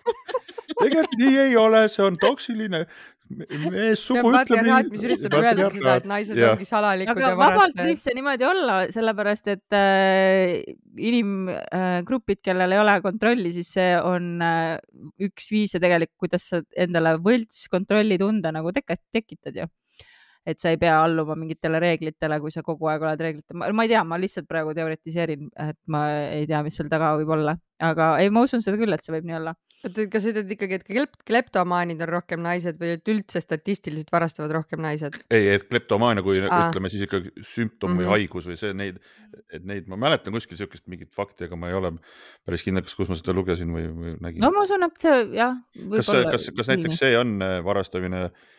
tegelikult 0.81 1.17
nii 1.21 1.37
ei 1.45 1.57
ole, 1.59 1.83
see 1.91 2.05
on 2.05 2.17
toksiline 2.21 2.83
meessugu 3.27 4.31
ütleb. 4.31 4.91
mis 4.91 5.05
üritab 5.05 5.37
öelda 5.39 5.69
seda, 5.73 5.95
et 6.01 6.07
naised 6.09 6.39
ja. 6.39 6.51
ongi 6.53 6.67
salalikud 6.67 7.13
aga 7.13 7.23
ja 7.23 7.31
varastajad. 7.31 7.57
vabalt 7.57 7.81
võib 7.89 8.01
see 8.01 8.15
niimoodi 8.17 8.47
olla, 8.47 8.77
sellepärast 8.93 9.51
et 9.53 9.77
äh, 9.77 10.53
inimgrupid 11.09 12.39
äh,, 12.39 12.45
kellel 12.49 12.75
ei 12.75 12.81
ole 12.83 12.97
kontrolli, 13.05 13.51
siis 13.55 13.73
see 13.77 13.89
on 13.99 14.37
äh, 14.45 14.77
üks 15.27 15.51
viise 15.53 15.81
tegelikult, 15.83 16.27
kuidas 16.27 16.47
sa 16.53 16.61
endale 16.79 17.17
võltskontrolli 17.23 18.19
tunda 18.21 18.53
nagu 18.55 18.73
tek 18.75 18.95
tekitad 19.13 19.59
ju 19.59 19.67
et 20.47 20.61
sa 20.61 20.71
ei 20.71 20.79
pea 20.79 20.95
alluma 21.03 21.35
mingitele 21.35 21.79
reeglitele, 21.83 22.39
kui 22.39 22.53
sa 22.53 22.63
kogu 22.63 22.87
aeg 22.87 23.03
oled 23.03 23.23
reeglite, 23.23 23.55
ma 23.57 23.83
ei 23.83 23.91
tea, 23.91 24.03
ma 24.07 24.19
lihtsalt 24.19 24.47
praegu 24.47 24.71
teoritiseerin, 24.77 25.49
et 25.67 25.79
ma 25.91 26.03
ei 26.31 26.45
tea, 26.47 26.61
mis 26.63 26.77
seal 26.79 26.87
taga 26.91 27.11
võib 27.19 27.33
olla, 27.35 27.57
aga 27.83 28.07
ei, 28.23 28.31
ma 28.33 28.45
usun 28.45 28.63
seda 28.63 28.79
küll, 28.79 28.95
et 28.95 29.03
see 29.03 29.11
võib 29.11 29.27
nii 29.27 29.37
olla. 29.41 29.53
oota, 29.83 30.07
kas 30.13 30.23
sa 30.23 30.31
ütled 30.31 30.53
ikkagi, 30.55 30.79
et 30.79 30.87
klep 30.87 31.19
kleptomaanid 31.27 32.01
on 32.05 32.11
rohkem 32.13 32.41
naised 32.45 32.79
või 32.79 32.95
et 32.95 33.11
üldse 33.11 33.43
statistiliselt 33.43 34.11
varastavad 34.13 34.55
rohkem 34.55 34.81
naised? 34.87 35.19
ei, 35.27 35.51
et 35.57 35.67
kleptomaania, 35.67 36.23
kui 36.25 36.39
Aa. 36.45 36.69
ütleme 36.69 36.93
siis 36.93 37.03
ikkagi 37.09 37.33
sümptom 37.41 37.91
mm 37.91 37.93
-hmm. 37.93 37.99
või 37.99 38.07
mhm. 38.07 38.13
haigus 38.15 38.47
või 38.47 38.59
see, 38.63 38.73
neid, 38.73 39.01
et 39.51 39.67
neid 39.67 39.91
ma 39.91 39.99
mäletan 40.07 40.33
kuskil 40.37 40.57
siukest 40.57 40.87
mingit 40.87 41.11
fakti, 41.11 41.51
aga 41.51 41.59
ma 41.59 41.73
ei 41.73 41.75
ole 41.75 41.97
päris 42.47 42.63
kindel, 42.63 42.87
kas, 42.87 42.95
kus 42.95 43.11
ma 43.11 43.19
seda 43.19 43.35
lugesin 43.35 43.75
või, 43.75 43.89
või 43.91 44.15
nägin. 44.23 44.41
no 44.41 44.55
ma 44.55 44.63
usun, 44.63 44.87
et 44.87 44.95
see 45.03 45.23
jah. 45.35 45.59
kas, 45.91 46.13
kas, 46.31 46.51
kas 46.55 46.71
näiteks 46.71 47.03
see 47.03 47.17
on 47.19 47.41
äh, 47.43 47.59
varastamine 47.67 48.29
äh, 48.31 48.55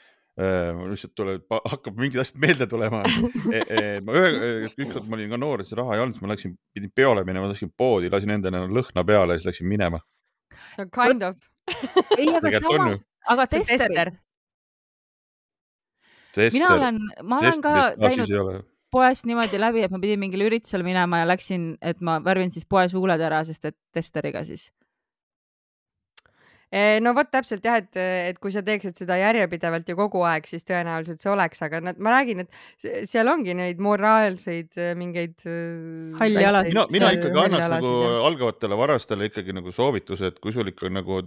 mul 0.78 0.92
lihtsalt 0.92 1.14
tuleb, 1.18 1.42
hakkab 1.50 1.96
mingid 1.98 2.20
asjad 2.22 2.38
meelde 2.42 2.68
tulema 2.70 3.00
e. 3.50 3.62
E 3.64 3.82
ma 4.06 4.14
ühe, 4.20 4.30
ükskord 4.70 5.08
ma 5.10 5.18
olin 5.18 5.34
ka 5.34 5.40
noor, 5.40 5.64
siis 5.66 5.78
raha 5.78 5.96
ei 5.96 6.04
olnud, 6.04 6.14
siis 6.14 6.24
ma 6.24 6.30
läksin, 6.30 6.54
pidin 6.76 6.92
peole 6.94 7.24
minema, 7.26 7.50
läksin 7.50 7.72
poodi, 7.74 8.10
lasin 8.12 8.36
endale 8.36 8.62
lõhna 8.70 9.04
peale 9.08 9.34
ja 9.34 9.42
siis 9.42 9.50
läksin 9.50 9.70
minema. 9.70 10.00
kind 10.94 11.26
of 11.26 11.36
ei, 12.16 12.30
aga 12.32 12.52
samas, 12.60 13.04
aga 13.28 13.46
tester. 13.50 14.12
mina 16.54 16.74
olen, 16.74 17.00
ma 17.22 17.42
olen 17.42 17.62
ka 17.64 17.74
käinud 17.98 18.64
poest 18.94 19.26
niimoodi 19.28 19.60
läbi, 19.60 19.82
et 19.84 19.92
ma 19.92 20.00
pidin 20.00 20.20
mingile 20.22 20.46
üritusele 20.48 20.86
minema 20.86 21.22
ja 21.22 21.28
läksin, 21.28 21.72
et 21.84 22.00
ma 22.04 22.18
värvin 22.24 22.52
siis 22.54 22.64
poes 22.64 22.94
huuled 22.96 23.20
ära, 23.20 23.42
sest 23.44 23.68
et 23.68 23.76
testeriga 23.92 24.44
siis 24.48 24.70
no 27.00 27.14
vot 27.16 27.30
täpselt 27.32 27.64
jah, 27.64 27.78
et, 27.80 27.96
et 27.96 28.38
kui 28.42 28.52
sa 28.52 28.60
teeksid 28.64 28.98
seda 28.98 29.16
järjepidevalt 29.16 29.88
ja 29.88 29.96
kogu 29.96 30.20
aeg, 30.28 30.48
siis 30.50 30.66
tõenäoliselt 30.68 31.22
see 31.24 31.30
oleks, 31.32 31.62
aga 31.64 31.80
nad, 31.84 32.00
ma 32.04 32.12
räägin, 32.18 32.44
et 32.44 33.08
seal 33.08 33.30
ongi 33.32 33.54
neid 33.56 33.80
moraalseid 33.80 34.76
eh, 34.76 34.92
mingeid. 34.98 35.36
Eh, 35.48 36.18
halli 36.20 36.44
alasid. 36.44 36.76
mina, 36.76 36.84
mina 36.92 37.12
ikkagi 37.16 37.42
annaks 37.44 37.72
nagu 37.72 37.94
jah. 38.04 38.18
algavatele 38.28 38.80
varastele 38.82 39.30
ikkagi 39.30 39.56
nagu 39.56 39.72
soovituse, 39.72 40.32
et 40.32 40.42
kui 40.44 40.52
sul 40.52 40.68
ikka 40.68 40.92
nagu 40.92 41.22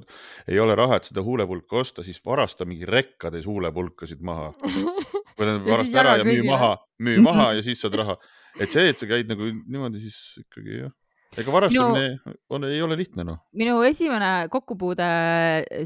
ei 0.46 0.62
ole 0.62 0.78
raha, 0.78 1.02
et 1.02 1.10
seda 1.10 1.26
huulepulka 1.26 1.82
osta, 1.82 2.06
siis 2.06 2.22
varasta 2.26 2.68
mingi 2.70 2.86
rekkades 2.90 3.50
huulepulkasid 3.50 4.22
maha. 4.22 4.52
varasta 5.42 6.04
ära 6.06 6.20
ja 6.22 6.28
müü 6.28 6.46
maha, 6.46 6.76
müü 7.02 7.26
maha 7.26 7.52
ja 7.58 7.66
siis 7.66 7.82
saad 7.82 7.98
raha. 7.98 8.20
et 8.60 8.70
see, 8.70 8.90
et 8.92 9.00
sa 9.00 9.10
käid 9.10 9.30
nagu 9.32 9.50
niimoodi, 9.50 10.06
siis 10.06 10.44
ikkagi 10.46 10.84
jah 10.84 10.98
ega 11.40 11.54
varastamine 11.54 12.08
minu, 12.10 12.38
on, 12.52 12.66
ei 12.68 12.82
ole 12.84 12.98
lihtne 13.00 13.26
noh. 13.28 13.38
minu 13.56 13.78
esimene 13.88 14.50
kokkupuude 14.52 15.08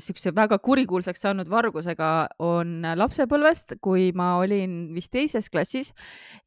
siukse 0.02 0.34
väga 0.36 0.58
kurikuulsaks 0.64 1.22
saanud 1.28 1.50
vargusega 1.52 2.12
on 2.42 2.80
lapsepõlvest, 2.98 3.78
kui 3.84 4.10
ma 4.18 4.36
olin 4.42 4.96
vist 4.96 5.14
teises 5.14 5.52
klassis 5.54 5.92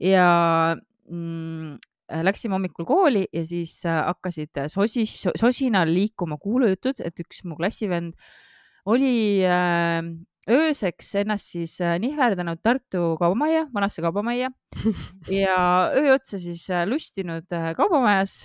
ja 0.03 0.27
mm, 1.07 1.79
läksime 2.27 2.57
hommikul 2.57 2.89
kooli 2.89 3.27
ja 3.33 3.45
siis 3.47 3.83
hakkasid 3.87 4.65
sosis, 4.73 5.15
sosinal 5.39 5.91
liikuma 5.93 6.41
kuulujutud, 6.43 7.05
et 7.05 7.23
üks 7.23 7.45
mu 7.47 7.59
klassivend 7.59 8.17
oli 8.89 9.45
äh, 9.45 10.01
ööseks 10.49 11.11
ennast 11.23 11.53
siis 11.55 11.77
äh, 11.85 11.97
nihverdanud 12.03 12.61
Tartu 12.65 13.15
kaubamajja, 13.21 13.67
vanasse 13.75 14.03
kaubamajja 14.05 14.51
ja 15.43 15.59
öö 15.97 16.15
otsa 16.15 16.41
siis 16.41 16.65
äh, 16.73 16.87
lustinud 16.89 17.53
äh, 17.55 17.71
kaubamajas, 17.79 18.41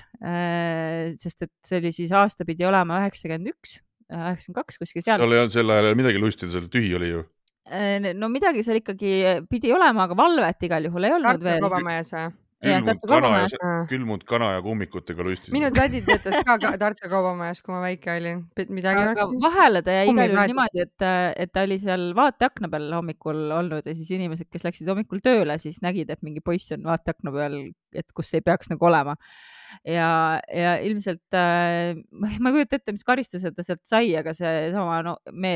sest 1.20 1.48
et 1.48 1.54
see 1.66 1.80
oli 1.82 1.92
siis 1.96 2.14
aasta 2.16 2.46
pidi 2.48 2.68
olema 2.68 3.02
üheksakümmend 3.04 3.54
üks, 3.54 3.78
üheksakümmend 4.12 4.60
kaks 4.62 4.80
kuskil 4.82 5.06
seal. 5.06 5.20
seal 5.20 5.36
ei 5.36 5.44
olnud 5.44 5.56
sel 5.56 5.74
ajal 5.76 5.98
midagi 6.00 6.22
lustida, 6.22 6.52
seal 6.54 6.70
tühi 6.72 6.94
oli 7.00 7.12
ju. 7.12 7.26
no 8.20 8.30
midagi 8.32 8.64
seal 8.66 8.80
ikkagi 8.80 9.14
pidi 9.52 9.74
olema, 9.76 10.08
aga 10.08 10.18
valvet 10.20 10.68
igal 10.70 10.90
juhul 10.90 11.10
ei 11.10 11.18
olnud 11.18 11.36
Tartu 11.36 11.50
veel. 11.50 11.68
kaubamajas 11.68 12.16
või? 12.16 12.32
Külmunud 12.64 13.06
kana 13.10 13.32
ja, 13.38 13.72
külmunud 13.90 14.26
kana 14.28 14.50
ja 14.56 14.62
kummikutega 14.66 15.26
lustisid. 15.26 15.54
minu 15.56 15.70
tädi 15.76 16.02
töötas 16.08 16.44
ka 16.48 16.74
Tartu 16.82 17.10
kaubamajas, 17.12 17.62
kui 17.64 17.76
ma 17.76 17.82
väike 17.84 18.14
olin. 18.18 18.44
midagi 18.70 19.04
aga 19.04 19.28
oleks... 19.28 19.40
vahele 19.44 19.84
ta 19.86 19.98
jäi 19.98 20.06
igal 20.12 20.34
juhul 20.34 20.52
niimoodi, 20.54 20.86
et, 20.88 21.08
et 21.46 21.54
ta 21.54 21.66
oli 21.68 21.80
seal 21.82 22.10
vaateakna 22.18 22.70
peal 22.74 22.90
hommikul 22.98 23.42
olnud 23.60 23.90
ja 23.90 23.96
siis 23.96 24.12
inimesed, 24.18 24.50
kes 24.52 24.66
läksid 24.68 24.90
hommikul 24.92 25.24
tööle, 25.24 25.58
siis 25.62 25.82
nägid, 25.86 26.12
et 26.14 26.24
mingi 26.26 26.44
poiss 26.44 26.76
on 26.76 26.86
vaateakna 26.88 27.34
peal, 27.36 27.60
et 27.94 28.16
kus 28.16 28.34
ei 28.38 28.46
peaks 28.46 28.72
nagu 28.74 28.90
olema. 28.90 29.18
ja, 29.88 30.40
ja 30.54 30.76
ilmselt 30.86 31.34
äh, 31.38 31.98
ma 32.14 32.30
ei 32.30 32.56
kujuta 32.60 32.78
ette, 32.78 32.94
mis 32.94 33.06
karistuse 33.08 33.52
ta 33.52 33.66
sealt 33.66 33.84
sai, 33.88 34.14
aga 34.20 34.36
seesama 34.38 35.02
no, 35.06 35.18
me, 35.32 35.54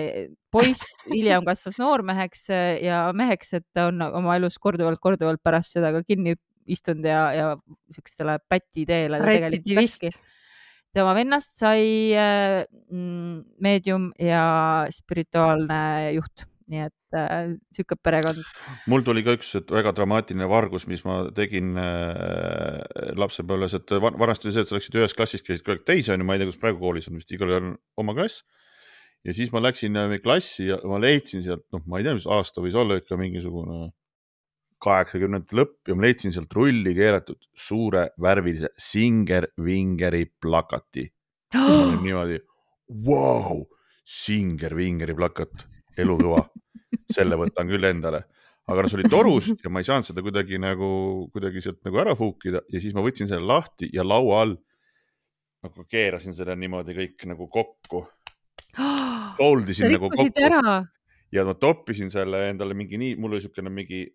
poiss 0.54 1.04
hiljem 1.12 1.46
kasvas 1.48 1.78
noormeheks 1.82 2.48
ja 2.84 3.08
meheks, 3.16 3.54
et 3.60 3.66
ta 3.76 3.88
on 3.92 4.02
oma 4.08 4.38
elus 4.40 4.58
korduvalt-korduvalt 4.64 5.44
pärast 5.46 5.78
seda 5.78 5.94
ka 5.96 6.04
kinni 6.08 6.38
istunud 6.74 7.06
ja, 7.08 7.22
ja 7.36 7.48
siukestele 7.94 8.40
pätiteele. 8.50 9.22
tema 10.96 11.14
vennast 11.14 11.60
sai 11.60 12.14
äh, 12.18 12.64
mm, 12.90 13.42
meedium 13.62 14.12
ja 14.20 14.88
spirituaalne 14.94 16.14
juht, 16.16 16.48
nii 16.72 16.86
et 16.88 17.18
äh, 17.18 17.52
sihuke 17.76 17.98
perekond. 18.04 18.40
mul 18.90 19.04
tuli 19.06 19.24
ka 19.26 19.36
üks 19.38 19.54
väga 19.72 19.94
dramaatiline 19.98 20.48
vargus, 20.50 20.88
mis 20.90 21.04
ma 21.06 21.20
tegin 21.38 21.76
äh, 21.82 22.82
lapsepõlves, 23.20 23.78
et 23.78 23.98
vanasti 24.02 24.50
oli 24.50 24.56
see, 24.56 24.66
et 24.66 24.72
sa 24.72 24.80
läksid 24.80 25.00
ühest 25.02 25.20
klassist, 25.20 25.48
käisid 25.48 25.66
kogu 25.66 25.78
aeg 25.78 25.86
teise, 25.92 26.16
onju, 26.16 26.28
ma 26.28 26.38
ei 26.38 26.44
tea, 26.44 26.52
kas 26.52 26.62
praegu 26.64 26.82
koolis 26.82 27.12
on 27.12 27.20
vist 27.20 27.36
igalühel 27.36 27.76
oma 28.00 28.18
klass 28.18 28.44
ja 29.28 29.36
siis 29.36 29.52
ma 29.54 29.62
läksin 29.64 29.98
äh, 30.00 30.18
klassi 30.24 30.70
ja 30.72 30.80
ma 30.88 31.00
leidsin 31.02 31.44
sealt, 31.46 31.66
noh, 31.76 31.84
ma 31.86 32.00
ei 32.00 32.08
tea, 32.08 32.16
mis 32.18 32.28
aasta 32.32 32.64
võis 32.64 32.78
olla 32.78 33.00
ikka 33.02 33.20
mingisugune 33.20 33.92
kaheksakümnendate 34.84 35.58
lõpp 35.58 35.90
ja 35.90 35.96
ma 35.98 36.06
leidsin 36.06 36.34
sealt 36.36 36.54
rulli 36.54 36.94
keeratud 36.98 37.50
suure 37.58 38.10
värvilise 38.22 38.72
Singer 38.78 39.50
Vingeri 39.64 40.26
plakati 40.42 41.08
oh!. 41.56 41.98
niimoodi, 42.04 42.40
vau, 43.08 43.64
Singer 44.06 44.76
Vingeri 44.78 45.16
plakat, 45.18 45.68
elukõva, 45.98 46.46
selle 47.12 47.40
võtan 47.40 47.70
küll 47.72 47.90
endale 47.90 48.26
aga 48.68 48.84
noh, 48.84 48.92
see 48.92 49.00
oli 49.00 49.10
torus 49.12 49.50
ja 49.64 49.72
ma 49.72 49.80
ei 49.82 49.88
saanud 49.88 50.10
seda 50.10 50.24
kuidagi 50.24 50.60
nagu, 50.60 50.90
kuidagi 51.32 51.64
sealt 51.64 51.80
nagu 51.88 52.02
ära 52.04 52.16
fuukida 52.20 52.62
ja 52.68 52.82
siis 52.84 52.96
ma 52.96 53.04
võtsin 53.06 53.30
selle 53.30 53.48
lahti 53.48 53.88
ja 53.96 54.04
laua 54.04 54.42
all 54.44 54.58
nagu 55.64 55.88
keerasin 55.90 56.36
selle 56.38 56.56
niimoodi 56.60 56.96
kõik 56.98 57.26
nagu 57.32 57.48
kokku. 57.52 58.04
Fold 59.40 59.72
isin 59.72 59.94
nagu 59.96 60.10
kokku. 60.12 60.44
ja 61.34 61.44
ma 61.48 61.56
toppisin 61.60 62.12
selle 62.12 62.48
endale 62.52 62.76
mingi 62.78 63.00
nii, 63.00 63.16
mul 63.16 63.36
oli 63.36 63.42
niisugune 63.42 63.72
mingi 63.74 64.06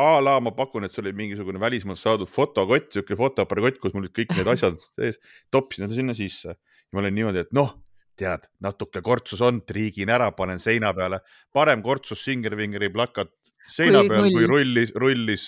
a 0.00 0.22
la 0.22 0.38
ma 0.42 0.52
pakun, 0.56 0.86
et 0.86 0.94
see 0.94 1.02
oli 1.04 1.12
mingisugune 1.16 1.60
välismaalt 1.62 2.00
saadud 2.00 2.30
fotokott, 2.30 2.90
sihuke 2.94 3.18
fotoaparaadikott, 3.18 3.82
kus 3.84 3.94
mul 3.96 4.06
olid 4.06 4.16
kõik 4.16 4.34
need 4.38 4.50
asjad 4.54 4.80
sees, 4.86 5.20
toppisin 5.52 5.88
ta 5.88 5.96
sinna 5.96 6.16
sisse. 6.16 6.56
Ja 6.56 6.96
ma 6.96 7.04
olin 7.04 7.16
niimoodi, 7.18 7.44
et 7.44 7.54
noh, 7.56 7.74
tead, 8.20 8.48
natuke 8.64 9.02
kortsus 9.04 9.42
on, 9.44 9.62
triigin 9.66 10.12
ära, 10.12 10.30
panen 10.36 10.60
seina 10.62 10.92
peale, 10.96 11.22
parem 11.56 11.84
kortsus 11.84 12.24
Singer-Vingeri 12.26 12.90
plakat 12.92 13.32
seina 13.70 14.02
kui 14.04 14.12
peal 14.12 14.32
kui 14.34 14.48
rullis, 14.50 14.92
rullis 14.98 15.46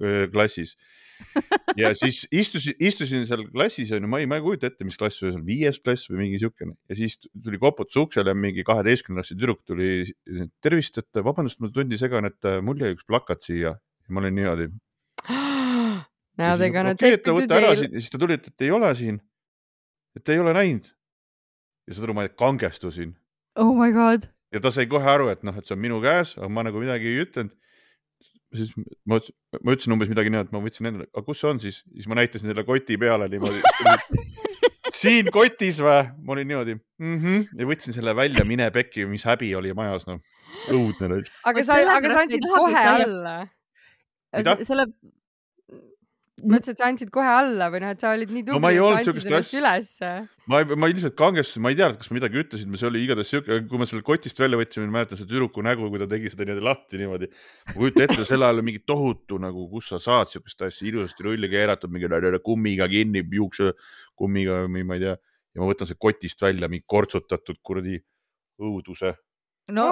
öö, 0.00 0.28
klassis 0.32 0.76
ja 1.80 1.90
siis 1.98 2.22
istusin, 2.34 2.76
istusin 2.82 3.26
seal 3.28 3.44
klassis 3.50 3.90
onju, 3.94 4.10
ma 4.10 4.20
ei, 4.22 4.28
ma 4.30 4.38
ei 4.38 4.44
kujuta 4.44 4.70
ette, 4.70 4.86
mis 4.86 4.98
klass 5.00 5.22
viies 5.46 5.80
klass 5.82 6.10
või 6.10 6.24
mingi 6.24 6.40
siukene 6.42 6.76
ja 6.88 6.98
siis 6.98 7.18
tuli 7.32 7.60
koputus 7.62 7.98
uksele, 8.00 8.34
mingi 8.38 8.64
kaheteistkümnendasse 8.66 9.36
tüdruk 9.36 9.62
tuli, 9.66 10.06
tervist, 10.64 11.00
et 11.02 11.22
vabandust, 11.24 11.60
ma 11.62 11.70
tundi 11.74 11.98
segan, 12.00 12.28
et 12.28 12.50
mul 12.64 12.80
jäi 12.82 12.94
üks 12.96 13.06
plakat 13.08 13.44
siia 13.46 13.74
ja 13.74 14.14
ma 14.14 14.22
olin 14.22 14.38
niimoodi. 14.38 14.70
Me 16.38 16.46
to 17.50 17.58
jail. 17.58 17.82
ja 17.82 18.00
siis 18.00 18.12
ta 18.14 18.20
tuli, 18.22 18.38
et, 18.38 18.50
et 18.52 18.66
ei 18.66 18.70
ole 18.74 18.90
siin, 18.94 19.18
et 20.16 20.34
ei 20.34 20.38
ole 20.38 20.54
näinud. 20.54 20.86
ja 21.88 21.96
saad 21.96 22.06
aru, 22.06 22.18
ma 22.18 22.26
kangestusin. 22.30 23.16
Oh 23.58 23.72
my 23.74 23.90
god. 23.92 24.28
ja 24.54 24.60
ta 24.62 24.70
sai 24.70 24.86
kohe 24.86 25.08
aru, 25.10 25.32
et 25.34 25.42
noh, 25.42 25.56
et 25.58 25.66
see 25.66 25.74
on 25.74 25.82
minu 25.82 25.98
käes, 26.04 26.36
aga 26.38 26.48
ma 26.52 26.64
nagu 26.68 26.80
midagi 26.80 27.10
ei 27.10 27.24
ütelnud 27.26 27.56
siis 28.54 28.72
ma 29.04 29.18
ütlesin, 29.18 29.36
ma 29.60 29.74
ütlesin 29.74 29.94
umbes 29.94 30.10
midagi 30.12 30.32
nii, 30.32 30.44
et 30.46 30.54
ma 30.54 30.62
võtsin 30.64 30.88
endale, 30.90 31.08
aga 31.12 31.24
kus 31.26 31.42
see 31.42 31.50
on 31.50 31.60
siis, 31.62 31.82
siis 31.92 32.08
ma 32.10 32.18
näitasin 32.18 32.50
selle 32.50 32.64
koti 32.68 32.96
peale 33.00 33.28
niimoodi 33.32 33.60
siin 35.02 35.28
kotis 35.34 35.82
või? 35.84 36.00
ma 36.24 36.34
olin 36.34 36.48
niimoodi 36.52 36.78
mm 36.78 37.18
-hmm. 37.18 37.60
ja 37.60 37.68
võtsin 37.68 37.96
selle 37.96 38.16
välja, 38.16 38.46
mine 38.48 38.70
pekki, 38.74 39.06
mis 39.10 39.26
häbi 39.28 39.52
oli 39.58 39.74
majas, 39.76 40.08
noh. 40.08 40.22
õudne 40.72 41.10
oli. 41.12 41.28
aga 41.52 41.64
sa, 41.64 41.78
aga 41.98 42.14
sa 42.14 42.24
andsid 42.24 42.48
kohe 42.48 42.84
alla. 42.94 43.36
selle 44.64 44.88
ma 46.44 46.58
ütlesin, 46.58 46.74
et 46.74 46.80
sa 46.80 46.88
andsid 46.88 47.10
kohe 47.14 47.28
alla 47.30 47.68
või 47.72 47.80
noh, 47.82 47.92
et 47.94 48.02
sa 48.02 48.12
olid 48.14 48.30
nii 48.34 48.44
tubli 48.46 48.78
no,, 48.78 48.88
et 48.94 49.06
sa 49.06 49.12
andsid 49.12 49.30
ennast 49.30 49.56
ülesse. 49.58 50.10
ma, 50.52 50.60
ma 50.78 50.90
ilmselt 50.92 51.16
kangestusin, 51.18 51.64
ma 51.64 51.72
ei 51.72 51.78
tea, 51.78 51.88
kas 51.98 52.10
ma 52.10 52.18
midagi 52.18 52.40
ütlesin, 52.42 52.78
see 52.80 52.88
oli 52.88 53.02
igatahes 53.06 53.32
siuke, 53.34 53.60
kui 53.70 53.82
me 53.82 53.88
selle 53.90 54.04
kotist 54.06 54.42
välja 54.42 54.60
võtsime, 54.60 54.88
ma 54.88 54.98
mäletan 54.98 55.20
seda 55.20 55.30
tüdruku 55.32 55.64
nägu, 55.66 55.90
kui 55.92 56.02
ta 56.02 56.08
tegi 56.10 56.32
seda 56.32 56.48
niimoodi 56.48 56.66
lahti 56.68 57.02
niimoodi. 57.02 57.30
ma 57.68 57.76
kujutan 57.76 58.06
ette, 58.06 58.26
sel 58.28 58.46
ajal 58.48 58.64
mingi 58.66 58.82
tohutu 58.86 59.40
nagu, 59.42 59.68
kus 59.72 59.92
sa 59.94 60.02
saad 60.02 60.32
siukest 60.32 60.66
asja 60.68 60.88
ilusasti 60.90 61.26
rulli 61.26 61.50
keeratud, 61.52 61.92
mingi 61.94 62.42
kummiga 62.44 62.88
kinni, 62.90 63.24
juuksekummiga 63.40 64.64
või 64.66 64.84
ma 64.84 64.98
ei 64.98 65.06
tea. 65.06 65.16
ja 65.54 65.62
ma 65.62 65.72
võtan 65.72 65.90
see 65.90 65.98
kotist 65.98 66.42
välja, 66.42 66.70
mingi 66.70 66.86
kortsutatud 66.86 67.58
kuradi 67.62 67.98
õuduse 68.58 69.14
no 69.74 69.86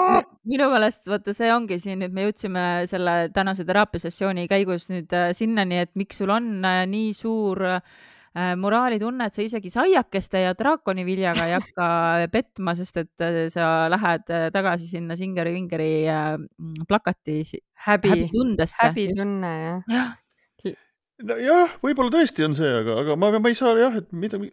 minu 0.49 0.69
meelest 0.73 1.09
vaata, 1.11 1.35
see 1.37 1.49
ongi 1.53 1.79
siin 1.83 2.01
nüüd, 2.03 2.15
me 2.17 2.27
jõudsime 2.27 2.67
selle 2.91 3.17
tänase 3.35 3.67
teraapiasessiooni 3.69 4.47
käigus 4.51 4.89
nüüd 4.93 5.13
äh, 5.17 5.31
sinnani, 5.37 5.83
et 5.85 5.93
miks 5.99 6.23
sul 6.23 6.33
on 6.35 6.53
äh, 6.65 6.83
nii 6.91 7.13
suur 7.17 7.63
äh, 7.69 7.81
moraalitunne, 8.61 9.29
et 9.29 9.37
sa 9.37 9.45
isegi 9.45 9.73
saiakeste 9.73 10.43
ja 10.45 10.53
draakoniviljaga 10.59 11.49
ei 11.49 11.57
hakka 11.57 11.89
petma, 12.35 12.77
sest 12.79 13.03
et 13.05 13.27
sa 13.53 13.71
lähed 13.93 14.29
tagasi 14.53 14.91
sinna 14.91 15.17
Singeri 15.17 15.55
Vingeri 15.57 15.91
plakati 16.89 17.41
häbi, 17.87 18.13
häbitundesse. 18.13 18.91
häbitunne 18.91 19.53
jah 19.63 19.83
ja. 19.93 20.07
nojah, 21.25 21.79
võib-olla 21.85 22.13
tõesti 22.19 22.45
on 22.49 22.57
see, 22.57 22.73
aga, 22.83 23.01
aga 23.05 23.17
ma, 23.21 23.33
ma 23.41 23.53
ei 23.53 23.59
saa 23.59 23.77
jah, 23.81 24.01
et 24.03 24.09
mida 24.13 24.41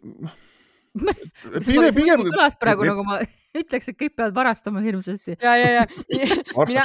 pigem, 0.94 2.28
kõlas 2.30 2.56
praegu 2.60 2.88
nagu 2.88 3.04
ma 3.04 3.20
ütleks, 3.54 3.88
et 3.90 3.98
kõik 3.98 4.14
peavad 4.18 4.34
varastama 4.34 4.82
hirmsasti. 4.84 5.36
ja, 5.42 5.54
ja, 5.58 5.70
ja. 5.78 5.84
Mina, 6.68 6.84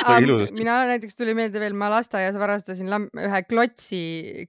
mina 0.53 0.75
näiteks 0.89 1.17
tuli 1.17 1.33
meelde 1.37 1.59
veel, 1.61 1.75
ma 1.77 1.89
lasteaias 1.91 2.35
varastasin 2.39 2.89
ühe 2.89 3.41
klotsi, 3.47 3.99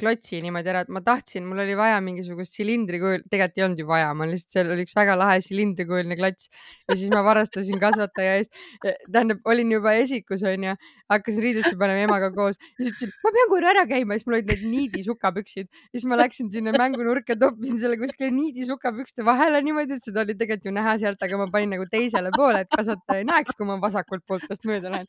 klotsi 0.00 0.40
niimoodi 0.44 0.70
ära, 0.72 0.83
et 0.85 0.92
ma 0.92 1.02
tahtsin, 1.04 1.44
mul 1.48 1.61
oli 1.62 1.76
vaja 1.78 1.98
mingisugust 2.04 2.56
silindrikujul, 2.56 3.24
tegelikult 3.30 3.61
ei 3.61 3.64
olnud 3.66 3.83
ju 3.83 3.88
vaja, 3.88 4.11
ma 4.16 4.28
lihtsalt, 4.28 4.54
seal 4.56 4.72
oli 4.74 4.87
üks 4.87 4.96
väga 4.96 5.16
lahe 5.20 5.38
silindrikujuline 5.44 6.16
klots. 6.18 6.48
Ja 6.88 6.96
siis 6.98 7.12
ma 7.12 7.22
varastasin 7.26 7.80
kasvataja 7.80 8.37
eest. 8.40 8.52
tähendab, 8.83 9.42
olin 9.48 9.74
juba 9.76 9.94
esikus 10.00 10.44
onju, 10.46 10.74
hakkasin 11.12 11.44
riidesse 11.44 11.76
panema 11.80 12.04
emaga 12.09 12.30
koos. 12.35 12.59
Ja 12.78 12.87
siis 12.87 12.94
ütlesin, 12.96 13.14
ma 13.24 13.35
pean 13.37 13.52
korra 13.52 13.72
ära 13.74 13.87
käima, 13.90 14.18
siis 14.18 14.28
mul 14.28 14.38
olid 14.38 14.50
need 14.50 14.66
niidisukapüksid. 14.74 15.70
Ja 15.90 16.00
siis 16.00 16.09
ma 16.11 16.18
läksin 16.20 16.50
sinna 16.52 16.74
mängunurka, 16.76 17.37
toppisin 17.40 17.80
selle 17.83 18.00
kuskile 18.00 18.33
niidisukapükste 18.35 19.26
vahele 19.26 19.62
niimoodi, 19.66 20.00
et 20.00 20.09
seda 20.09 20.24
oli 20.24 20.37
tegelikult 20.37 20.70
ju 20.70 20.76
näha 20.76 20.96
sealt, 21.02 21.22
aga 21.24 21.40
ma 21.40 21.48
panin 21.52 21.76
nagu 21.76 21.87
teisele 22.11 22.33
poole, 22.35 22.64
et 22.64 22.70
kasvataja 22.75 23.23
ei 23.23 23.27
näeks, 23.29 23.55
kui 23.57 23.68
ma 23.68 23.77
vasakult 23.83 24.25
poolt 24.29 24.46
tast 24.51 24.66
mööda 24.68 24.90
lähen. 24.92 25.07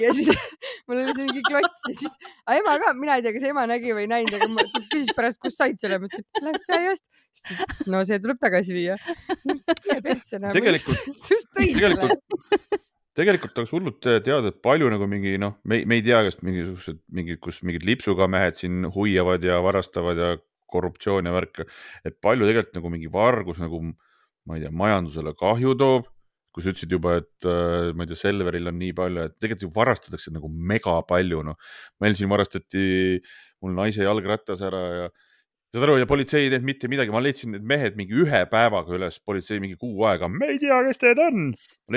ja 0.00 0.12
siis 0.14 0.30
mul 0.86 1.00
oli 1.00 1.14
see 1.16 1.26
mingi 1.26 1.42
klots 1.46 1.88
ja 1.88 1.96
siis, 1.98 2.14
ema 2.56 2.76
ka, 2.82 2.94
mina 2.98 3.18
ei 3.18 3.24
tea, 3.24 3.34
kas 3.36 3.48
ema 3.50 3.66
nägi 3.70 3.94
või 3.94 4.06
ei 4.06 4.12
näinud, 4.12 4.36
aga 4.38 4.48
ma 4.52 4.64
küsis 4.92 5.12
pärast, 5.16 5.40
kust 5.42 5.60
said 5.60 5.80
selle, 5.82 5.98
ma 5.98 6.10
ütlesin 6.10 6.48
lasteaiast. 6.48 7.04
no 7.90 8.04
see 8.06 8.20
tuleb 8.22 8.40
tagasi 8.42 8.76
viia. 8.76 8.98
tegelikult, 10.54 11.20
tegelikult 11.58 12.80
tegelikult 13.14 13.60
oleks 13.60 13.70
hullult 13.74 14.00
teada, 14.02 14.50
et 14.50 14.56
palju 14.62 14.88
nagu 14.90 15.06
mingi 15.10 15.36
noh, 15.38 15.54
me, 15.70 15.84
me 15.86 16.00
ei 16.00 16.02
tea, 16.02 16.18
kas 16.26 16.40
mingisugused 16.42 16.98
mingid, 17.14 17.38
kus 17.42 17.60
mingid 17.66 17.86
lipsuga 17.86 18.26
mehed 18.30 18.58
siin 18.58 18.88
hoiavad 18.90 19.44
ja 19.46 19.60
varastavad 19.62 20.18
ja 20.18 20.32
korruptsioon 20.74 21.28
ja 21.28 21.34
värk, 21.34 21.62
et 22.02 22.18
palju 22.24 22.48
tegelikult 22.48 22.80
nagu 22.80 22.90
mingi 22.90 23.12
vargus 23.12 23.60
nagu 23.62 23.78
ma 24.44 24.58
ei 24.58 24.64
tea, 24.64 24.72
majandusele 24.74 25.32
kahju 25.38 25.76
toob 25.78 26.10
kui 26.54 26.62
sa 26.62 26.70
ütlesid 26.70 26.94
juba, 26.94 27.18
et 27.18 27.48
äh, 27.50 27.90
ma 27.96 28.06
ei 28.06 28.12
tea, 28.12 28.20
Selveril 28.20 28.70
on 28.70 28.78
nii 28.78 28.94
palju, 28.94 29.26
et 29.26 29.36
tegelikult 29.42 29.66
ju 29.66 29.74
varastatakse 29.74 30.32
nagu 30.34 30.50
mega 30.72 31.00
palju, 31.08 31.42
noh. 31.50 31.58
meil 32.02 32.14
siin 32.18 32.30
varastati 32.30 32.84
mul 33.64 33.74
naise 33.74 34.06
jalgratas 34.06 34.62
ära 34.64 34.82
ja 34.94 35.08
saad 35.74 35.88
aru, 35.88 35.96
ja 35.98 36.06
politsei 36.06 36.44
ei 36.44 36.50
teinud 36.52 36.66
mitte 36.68 36.88
midagi, 36.90 37.10
ma 37.10 37.20
leidsin 37.22 37.50
need 37.56 37.64
mehed 37.66 37.96
mingi 37.98 38.14
ühe 38.22 38.44
päevaga 38.50 38.94
üles, 38.94 39.16
politsei 39.26 39.58
mingi 39.62 39.74
kuu 39.80 40.04
aega, 40.06 40.28
me 40.30 40.52
ei 40.52 40.60
tea, 40.62 40.76
kes 40.86 41.02
need 41.02 41.22
on. 41.24 41.48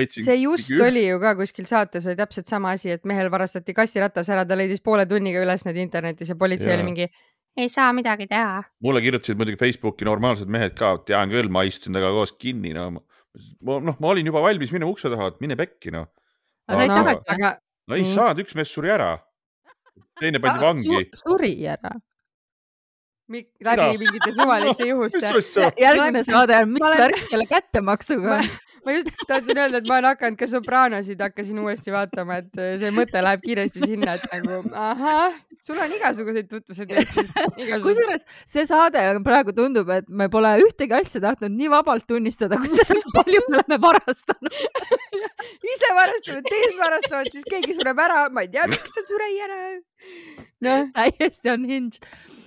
see 0.09 0.37
just 0.41 0.73
ühe... 0.73 0.81
oli 0.87 1.03
ju 1.05 1.19
ka 1.21 1.35
kuskil 1.37 1.69
saates 1.69 2.07
oli 2.09 2.17
täpselt 2.17 2.49
sama 2.49 2.73
asi, 2.73 2.95
et 2.95 3.05
mehel 3.05 3.29
varastati 3.33 3.75
kassiratas 3.77 4.31
ära, 4.33 4.47
ta 4.49 4.57
leidis 4.57 4.81
poole 4.81 5.05
tunniga 5.09 5.43
üles 5.45 5.67
need 5.67 5.77
internetis 5.83 6.33
ja 6.33 6.37
politsei 6.39 6.73
ja. 6.73 6.79
oli 6.79 6.87
mingi 6.89 7.09
ei 7.57 7.69
saa 7.73 7.91
midagi 7.93 8.25
teha. 8.29 8.63
mulle 8.81 9.03
kirjutasid 9.05 9.37
muidugi 9.37 9.61
Facebooki 9.61 10.09
normaalsed 10.09 10.49
mehed 10.49 10.73
ka, 10.77 10.95
tean 11.05 11.29
küll, 11.33 11.53
ma 11.53 11.65
istusin 11.69 11.93
temaga 11.93 12.15
koos 12.17 12.33
kinni, 12.41 12.73
no 12.77 13.05
ma 13.67 13.79
noh, 13.83 13.97
ma 13.99 14.11
olin 14.13 14.27
juba 14.29 14.43
valmis 14.45 14.73
minema 14.75 14.91
ukse 14.91 15.11
taha, 15.13 15.31
et 15.33 15.41
mine 15.43 15.57
pekki 15.59 15.93
noh. 15.95 16.09
aga 16.67 16.83
said 16.83 16.95
tagasi? 16.97 17.23
aga. 17.35 17.53
no 17.87 17.99
ei 17.99 18.05
saanud, 18.07 18.43
üks 18.43 18.57
mees 18.59 18.73
suri 18.73 18.93
ära. 18.93 19.15
teine 20.21 20.41
pandi 20.43 20.63
vangi 20.65 20.85
su. 20.87 21.23
suri 21.23 21.53
ära? 21.75 21.93
Läbi 23.29 23.97
mingite 23.97 24.33
suvaliste 24.33 24.87
juhuste. 24.91 25.71
järgmine 25.81 26.23
saade 26.23 26.61
on, 26.61 26.69
mis 26.69 26.83
olen... 26.83 26.97
värk 26.97 27.19
selle 27.29 27.45
kättemaksuga 27.45 28.37
on? 28.37 28.51
ma 28.85 28.95
just 28.95 29.09
tahtsin 29.27 29.57
öelda, 29.57 29.81
et 29.81 29.87
ma 29.87 29.97
olen 29.97 30.09
hakanud 30.13 30.39
ka 30.39 30.47
Sopranosid 30.47 31.21
hakkasin 31.21 31.59
uuesti 31.59 31.91
vaatama, 31.91 32.39
et 32.43 32.61
see 32.81 32.93
mõte 32.95 33.23
läheb 33.23 33.43
kiiresti 33.43 33.83
sinna, 33.83 34.15
et 34.15 34.27
nagu 34.31 34.61
ahah, 34.71 35.35
sul 35.65 35.81
on 35.83 35.95
igasuguseid 35.97 36.47
tutvuseid 36.51 36.93
Eestis. 36.95 37.33
kusjuures 37.83 38.23
see 38.47 38.63
saade 38.69 39.03
praegu 39.27 39.55
tundub, 39.57 39.91
et 39.97 40.07
me 40.07 40.29
pole 40.31 40.53
ühtegi 40.63 40.95
asja 41.01 41.23
tahtnud 41.27 41.57
nii 41.57 41.71
vabalt 41.73 42.07
tunnistada, 42.07 42.61
kui 42.63 42.71
seda, 42.71 42.95
palju 43.17 43.43
me 43.49 43.59
oleme 43.59 43.81
varastanud 43.89 44.63
ise 45.75 45.93
varastame, 45.99 46.41
teised 46.47 46.79
varastavad, 46.79 47.31
siis 47.35 47.45
keegi 47.51 47.75
sureb 47.77 47.99
ära, 48.07 48.25
ma 48.31 48.47
ei 48.47 48.51
tea, 48.55 48.71
miks 48.71 48.95
ta 48.95 49.05
suri 49.11 49.31
ära. 49.43 49.61
noh, 50.63 50.91
täiesti 50.95 51.51
on 51.51 51.67
hinge 51.67 52.07
Äh, 52.07 52.46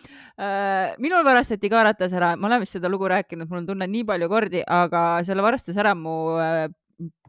minul 1.04 1.24
varastati 1.26 1.68
ka 1.68 1.82
ratas 1.84 2.14
ära, 2.16 2.30
ma 2.40 2.48
olen 2.48 2.62
vist 2.62 2.78
seda 2.78 2.88
lugu 2.88 3.08
rääkinud, 3.10 3.48
mul 3.50 3.60
on 3.60 3.66
tunne 3.68 3.88
nii 3.90 4.06
palju 4.08 4.28
kordi, 4.30 4.62
aga 4.64 5.02
selle 5.26 5.44
varastas 5.44 5.76
ära 5.80 5.92
mu 5.98 6.14
äh, 6.40 6.64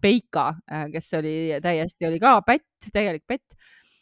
Peika, 0.02 0.50
äh, 0.72 0.88
kes 0.92 1.14
oli 1.20 1.36
täiesti, 1.64 2.08
oli 2.08 2.20
ka 2.20 2.38
pätt, 2.46 2.90
täielik 2.92 3.24
pätt 3.28 3.56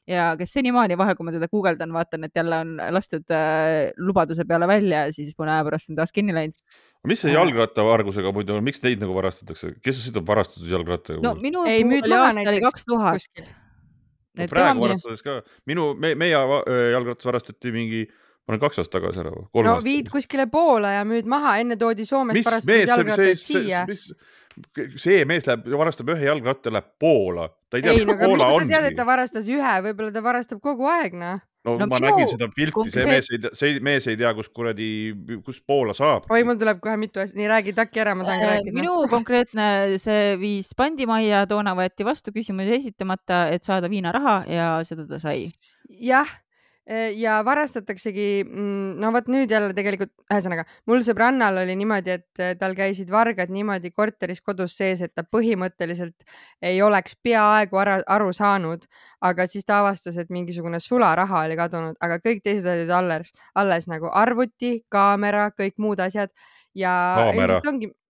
ja 0.10 0.32
kes 0.40 0.54
senimaani 0.58 0.98
vahel, 0.98 1.16
kui 1.18 1.28
ma 1.28 1.34
teda 1.34 1.50
guugeldan, 1.52 1.92
vaatan, 1.94 2.26
et 2.26 2.38
jälle 2.40 2.62
on 2.64 2.76
lastud 2.96 3.34
äh, 3.36 3.92
lubaduse 4.02 4.46
peale 4.50 4.68
välja 4.70 5.06
ja 5.08 5.14
siis 5.14 5.36
mõne 5.40 5.54
aja 5.54 5.66
pärast 5.68 5.92
on 5.92 6.00
taas 6.00 6.14
kinni 6.16 6.34
läinud. 6.36 6.58
mis 7.08 7.22
see 7.24 7.34
jalgrattavargusega 7.36 8.34
muidu 8.36 8.56
on, 8.58 8.66
miks 8.66 8.82
neid 8.86 9.04
nagu 9.04 9.14
varastatakse, 9.18 9.76
kes 9.86 10.02
sõidab 10.06 10.26
varastatud 10.30 10.72
jalgrattaga? 10.72 11.22
no 11.26 11.36
minu 11.38 11.66
ei, 11.70 11.84
puhul 11.86 12.10
oli 12.10 12.18
aasta 12.18 12.48
oli 12.54 12.64
kaks 12.66 12.90
tuhat. 12.90 13.44
praegu 14.50 14.88
varastades 14.88 15.22
ka, 15.26 15.38
minu 15.70 15.92
me,, 15.94 16.16
meie 16.18 16.34
jalgratas 16.96 17.30
varastati 17.30 17.76
mingi 17.76 18.08
ma 18.50 18.56
olen 18.56 18.64
kaks 18.64 18.82
aastat 18.82 18.98
tagasi 18.98 19.22
ära. 19.22 19.30
no 19.30 19.62
aastat. 19.62 19.86
viid 19.86 20.10
kuskile 20.10 20.48
Poola 20.50 20.96
ja 20.98 21.06
müüd 21.06 21.30
maha, 21.30 21.60
enne 21.62 21.78
toodi 21.78 22.06
Soomest 22.08 22.46
varastatud 22.48 22.90
jalgrattaid 22.90 23.42
siia. 23.42 23.84
see 24.98 25.20
mees 25.30 25.46
läheb, 25.46 25.68
varastab 25.78 26.10
ühe 26.16 26.26
jalgratta, 26.26 26.74
läheb 26.74 26.88
Poola, 27.00 27.46
ta 27.70 27.78
ei 27.78 27.86
tea, 27.86 27.94
kus 27.94 28.18
Poola 28.24 28.50
on. 28.56 28.66
sa 28.66 28.74
tead, 28.74 28.90
et 28.90 28.98
ta 28.98 29.06
varastas 29.06 29.54
ühe, 29.54 29.76
võib-olla 29.86 30.16
ta 30.16 30.26
varastab 30.26 30.64
kogu 30.66 30.90
aeg, 30.90 31.14
noh. 31.22 31.38
no, 31.68 31.78
no 31.78 31.86
ma 31.86 32.02
minu... 32.02 32.10
nägin 32.10 32.34
seda 32.34 32.50
pilti, 32.56 32.88
see 32.96 33.06
mees 33.06 33.30
ei 33.30 33.44
tea, 33.46 33.54
see 33.62 33.78
mees 33.86 34.10
ei 34.10 34.18
tea, 34.24 34.34
kus 34.42 34.50
kuradi, 34.50 34.90
kus 35.46 35.62
Poola 35.62 35.94
saab. 35.94 36.26
oi, 36.34 36.42
mul 36.50 36.58
tuleb 36.58 36.82
kohe 36.82 36.98
mitu 36.98 37.22
asja, 37.22 37.38
nii 37.38 37.54
räägi 37.54 37.78
taki 37.78 38.02
ära, 38.02 38.18
ma 38.18 38.26
tahan 38.26 38.42
ka 38.42 38.50
äh, 38.50 38.58
rääkida. 38.58 38.78
minu 38.82 38.98
konkreetne, 39.14 39.70
see 40.02 40.36
viis 40.42 40.74
pandi 40.74 41.06
majja, 41.10 41.46
toona 41.54 41.78
võeti 41.78 42.10
vastu 42.10 42.34
küsimusi 42.34 42.80
esitamata, 42.82 43.46
et 43.54 43.70
saada 43.70 43.94
viinaraha 43.94 44.40
ja 44.50 44.76
seda 44.90 45.06
ta 45.06 45.22
sai. 45.22 45.52
jah 46.02 46.40
ja 47.16 47.40
varastataksegi, 47.46 48.44
mm, 48.48 48.98
no 49.02 49.12
vot 49.14 49.28
nüüd 49.30 49.52
jälle 49.52 49.74
tegelikult, 49.78 50.12
ühesõnaga 50.32 50.66
mul 50.90 51.04
sõbrannal 51.06 51.62
oli 51.62 51.76
niimoodi, 51.78 52.16
et 52.18 52.42
äh, 52.42 52.56
tal 52.60 52.74
käisid 52.78 53.12
vargad 53.14 53.52
niimoodi 53.54 53.92
korteris 53.94 54.42
kodus 54.42 54.78
sees, 54.80 55.04
et 55.06 55.14
ta 55.14 55.24
põhimõtteliselt 55.24 56.26
ei 56.66 56.82
oleks 56.82 57.18
peaaegu 57.24 57.82
aru, 57.84 58.00
aru 58.08 58.32
saanud, 58.34 58.88
aga 59.22 59.48
siis 59.48 59.68
ta 59.70 59.82
avastas, 59.84 60.18
et 60.18 60.34
mingisugune 60.34 60.82
sularaha 60.84 61.46
oli 61.46 61.58
kadunud, 61.60 61.98
aga 62.02 62.20
kõik 62.24 62.44
teised 62.46 62.68
olid 62.70 62.90
alles, 62.90 63.34
alles 63.56 63.90
nagu 63.92 64.10
arvuti, 64.10 64.80
kaamera, 64.90 65.50
kõik 65.54 65.78
muud 65.78 66.02
asjad 66.02 66.34
ja. 66.74 66.94
kaamera, 67.22 67.62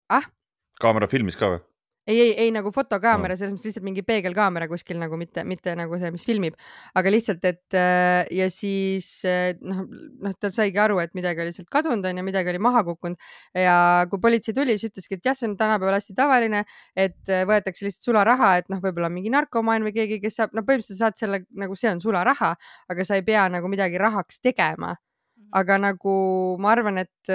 ah? 0.10 0.32
kaamera 0.80 1.12
filmis 1.12 1.36
ka 1.40 1.56
või? 1.56 1.66
Ei, 2.10 2.20
ei, 2.24 2.32
ei 2.46 2.52
nagu 2.54 2.72
fotokaamera 2.74 3.36
no., 3.36 3.40
selles 3.40 3.54
mõttes 3.54 3.70
lihtsalt 3.70 3.86
mingi 3.86 4.04
peegelkaamera 4.08 4.68
kuskil 4.72 5.00
nagu 5.02 5.18
mitte, 5.20 5.44
mitte 5.48 5.76
nagu 5.78 6.00
see, 6.02 6.12
mis 6.14 6.26
filmib, 6.28 6.58
aga 6.98 7.14
lihtsalt, 7.14 7.46
et 7.48 7.78
äh, 7.78 8.24
ja 8.36 8.50
siis 8.54 9.10
äh, 9.30 9.54
noh, 9.62 9.84
noh, 10.26 10.36
ta 10.42 10.52
saigi 10.56 10.82
aru, 10.82 11.00
et 11.04 11.14
midagi 11.18 11.44
oli 11.46 11.54
sealt 11.56 11.70
kadunud 11.74 12.06
onju, 12.10 12.26
midagi 12.26 12.54
oli 12.54 12.62
maha 12.66 12.84
kukkunud 12.88 13.30
ja 13.58 13.78
kui 14.12 14.22
politsei 14.24 14.58
tuli, 14.58 14.78
siis 14.82 14.94
ütleski, 14.94 15.20
et 15.20 15.30
jah, 15.30 15.38
see 15.38 15.50
on 15.52 15.56
tänapäeval 15.60 16.00
hästi 16.00 16.18
tavaline, 16.18 16.64
et 16.98 17.20
äh, 17.30 17.46
võetakse 17.50 17.86
lihtsalt 17.88 18.10
sularaha, 18.10 18.56
et 18.64 18.74
noh, 18.74 18.82
võib-olla 18.84 19.12
mingi 19.14 19.34
narkomaan 19.34 19.86
või 19.86 19.96
keegi, 19.96 20.22
kes 20.24 20.42
saab, 20.42 20.58
no 20.58 20.66
põhimõtteliselt 20.66 21.04
saad 21.04 21.22
selle 21.22 21.44
nagu 21.60 21.78
see 21.80 21.94
on 21.94 22.02
sularaha, 22.04 22.56
aga 22.90 23.06
sa 23.06 23.20
ei 23.20 23.26
pea 23.28 23.46
nagu 23.54 23.70
midagi 23.72 24.02
rahaks 24.02 24.42
tegema. 24.42 24.96
Mhm. 25.40 25.50
aga 25.56 25.78
nagu 25.82 26.14
ma 26.60 26.72
arvan, 26.74 26.98
et 27.02 27.30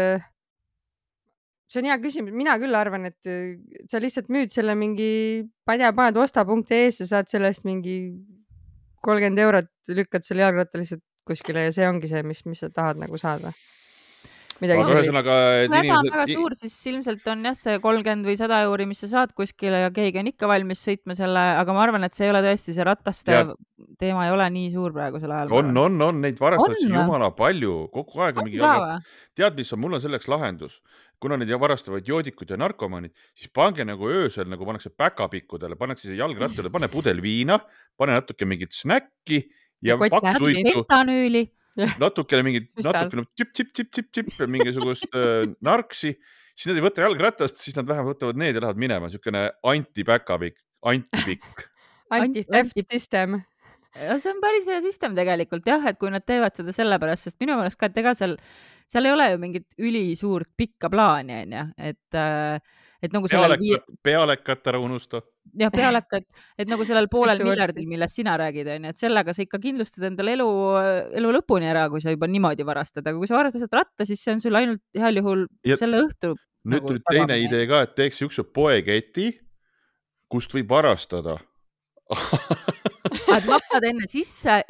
see 1.70 1.81
on 1.83 1.88
hea 1.88 1.98
küsimus, 2.03 2.35
mina 2.37 2.57
küll 2.62 2.77
arvan, 2.79 3.09
et 3.11 3.31
äh, 3.31 3.57
sa 3.90 4.00
lihtsalt 4.03 4.31
müüd 4.33 4.53
selle 4.55 4.77
mingi, 4.79 5.44
ma 5.66 5.77
ei 5.77 5.83
tea, 5.83 5.92
paned 5.96 6.20
osta.ee-sse, 6.20 7.09
saad 7.11 7.31
sellest 7.33 7.66
mingi 7.68 7.98
kolmkümmend 9.05 9.44
eurot, 9.44 9.70
lükkad 9.92 10.27
selle 10.27 10.46
jalgratta 10.46 10.81
lihtsalt 10.81 11.05
kuskile 11.29 11.68
ja 11.68 11.72
see 11.72 11.87
ongi 11.88 12.11
see, 12.11 12.24
mis, 12.27 12.44
mis 12.48 12.61
sa 12.64 12.70
tahad 12.72 13.00
nagu 13.00 13.20
saada 13.20 13.55
ühesõnaga. 14.62 15.35
väga 15.68 15.81
inimesed..., 15.83 16.11
väga 16.12 16.27
suur, 16.31 16.55
siis 16.59 16.74
ilmselt 16.92 17.29
on 17.33 17.44
jah, 17.48 17.57
see 17.59 17.79
kolmkümmend 17.83 18.29
või 18.29 18.37
sada 18.38 18.61
euri, 18.64 18.87
mis 18.87 19.00
sa 19.03 19.11
saad 19.11 19.35
kuskile 19.37 19.85
ja 19.85 19.90
keegi 19.94 20.20
on 20.20 20.31
ikka 20.31 20.48
valmis 20.48 20.85
sõitma 20.87 21.16
selle, 21.18 21.42
aga 21.59 21.74
ma 21.74 21.83
arvan, 21.83 22.05
et 22.07 22.14
see 22.14 22.29
ei 22.29 22.33
ole 22.33 22.42
tõesti 22.44 22.74
see 22.77 22.87
rataste 22.87 23.35
ja. 23.35 23.44
teema 23.98 24.29
ei 24.29 24.35
ole 24.35 24.48
nii 24.55 24.70
suur 24.74 24.94
praegusel 24.94 25.33
ajal. 25.35 25.53
on, 25.53 25.72
on, 25.77 26.00
on 26.09 26.20
neid 26.22 26.38
varastatakse 26.40 26.88
jumala 26.88 27.33
palju, 27.35 27.88
kogu 27.94 28.24
aeg 28.24 28.38
on 28.38 28.48
mingi. 28.48 28.62
tead, 29.35 29.59
mis 29.59 29.72
on, 29.74 29.83
mul 29.85 29.98
on 29.98 30.05
selleks 30.05 30.31
lahendus 30.31 30.81
kuna 31.25 31.39
neid 31.41 31.53
varastavad 31.61 32.07
joodikud 32.09 32.53
ja 32.53 32.59
narkomaanid, 32.61 33.15
siis 33.37 33.51
pange 33.55 33.87
nagu 33.89 34.09
öösel 34.13 34.49
nagu 34.53 34.69
pannakse 34.69 34.93
päkapikkudele, 34.93 35.79
pannakse 35.81 36.11
siia 36.11 36.21
jalgrattale, 36.23 36.73
pane 36.75 36.91
pudel 36.93 37.23
viina, 37.25 37.59
pane 37.99 38.19
natuke 38.19 38.49
mingit 38.49 38.77
snäkki 38.77 39.41
ja 39.85 39.97
pakksuitu. 40.01 40.83
metanüüli. 40.85 41.47
natukene 42.05 42.45
mingit, 42.47 42.69
natukene 42.79 43.25
tšipp-tšipp-tšipp-tšipp, 43.35 44.45
mingisugust 44.51 45.09
äh, 45.11 45.49
narksi, 45.65 46.13
siis 46.55 46.71
nad 46.71 46.79
ei 46.79 46.85
võta 46.85 47.03
jalgratast, 47.03 47.59
siis 47.59 47.75
nad 47.79 47.89
vähemalt 47.89 48.15
võtavad 48.15 48.39
need 48.39 48.55
ja 48.55 48.63
lähevad 48.63 48.79
minema, 48.85 49.11
niisugune 49.11 49.49
antipäkapikk, 49.73 50.61
antipikk. 50.93 51.67
Anti-theft 52.15 52.79
system. 52.87 53.41
See 53.95 54.31
on 54.31 54.41
päris 54.43 54.67
hea 54.71 54.81
süsteem 54.83 55.15
tegelikult 55.15 55.67
jah, 55.71 55.83
et 55.87 55.99
kui 55.99 56.11
nad 56.11 56.23
teevad 56.27 56.55
seda 56.59 56.75
sellepärast, 56.75 57.29
sest 57.29 57.39
minu 57.43 57.55
meelest 57.59 57.79
ka, 57.79 57.91
et 57.91 58.01
ega 58.03 58.15
seal, 58.19 58.37
seal 58.90 59.09
ei 59.09 59.14
ole 59.14 59.29
ju 59.33 59.42
mingit 59.42 59.77
ülisuurt 59.81 60.51
pikka 60.57 60.90
plaani, 60.92 61.44
onju, 61.44 61.62
et, 61.90 62.16
äh, 62.18 62.83
et 63.03 63.14
nagu 63.14 63.29
sellel 63.31 63.57
pealekat, 63.57 63.94
pealekat 64.05 64.70
ära 64.73 64.81
unusta. 64.83 65.23
jah, 65.61 65.73
pealekat, 65.75 66.27
et 66.59 66.70
nagu 66.70 66.87
sellel 66.88 67.09
poolel 67.14 67.42
miljardil, 67.47 67.87
millest 67.90 68.20
sina 68.20 68.37
räägid, 68.40 68.70
onju, 68.77 68.92
et 68.94 69.01
sellega 69.01 69.37
sa 69.37 69.44
ikka 69.44 69.61
kindlustad 69.62 70.09
endale 70.11 70.37
elu, 70.38 70.51
elu 71.20 71.33
lõpuni 71.38 71.70
ära, 71.70 71.87
kui 71.92 72.05
sa 72.05 72.14
juba 72.14 72.29
niimoodi 72.31 72.66
varastad, 72.66 73.07
aga 73.07 73.16
kui 73.20 73.31
sa 73.31 73.38
varastad 73.40 73.81
ratta, 73.81 74.09
siis 74.09 74.23
see 74.25 74.37
on 74.37 74.44
sul 74.44 74.61
ainult 74.61 74.85
heal 74.99 75.23
juhul 75.23 75.49
ja 75.66 75.79
selle 75.81 76.05
õhtu. 76.05 76.35
nüüd 76.64 76.81
nagu 76.81 76.92
tuli 76.92 77.05
teine 77.11 77.40
idee 77.44 77.66
ka, 77.70 77.85
et 77.88 77.97
teeks 77.99 78.23
siukse 78.23 78.47
poeketi, 78.47 79.33
kust 80.33 80.55
võib 80.57 80.70
varastada 80.73 81.38
et 83.37 83.47
maksad 83.49 83.85
enne 83.88 84.07
sisse 84.09 84.61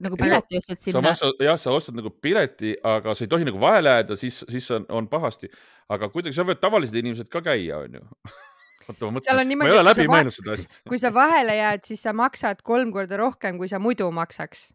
nagu 0.00 0.18
pileti 0.20 0.60
ostad 0.60 0.80
sinna. 0.80 1.14
sa 1.18 1.30
jah, 1.40 1.58
sa 1.60 1.74
ostad 1.76 1.96
nagu 1.98 2.12
pileti, 2.12 2.74
aga 2.86 3.14
sa 3.14 3.26
ei 3.26 3.30
tohi 3.32 3.48
nagu 3.48 3.60
vahele 3.62 3.96
jääda, 3.96 4.16
siis, 4.20 4.42
siis 4.48 4.70
on, 4.76 4.86
on 4.88 5.08
pahasti. 5.10 5.50
aga 5.90 6.08
kuidagi 6.12 6.36
seal 6.36 6.48
võivad 6.48 6.62
tavalised 6.62 6.96
inimesed 6.96 7.30
ka 7.32 7.42
käia, 7.44 7.82
onju. 7.84 8.04
oota, 8.88 9.06
ma 9.06 9.18
mõtlen, 9.18 9.56
ma 9.58 9.68
ei 9.68 9.74
ole 9.76 9.86
läbi 9.86 10.06
mõelnud 10.10 10.34
seda 10.34 10.56
asja. 10.56 10.82
kui 10.88 11.00
sa 11.00 11.12
vahele 11.14 11.56
jääd, 11.58 11.84
siis 11.88 12.04
sa 12.06 12.14
maksad 12.16 12.62
kolm 12.66 12.94
korda 12.94 13.20
rohkem, 13.20 13.60
kui 13.60 13.70
sa 13.70 13.82
muidu 13.82 14.10
maksaks. 14.14 14.70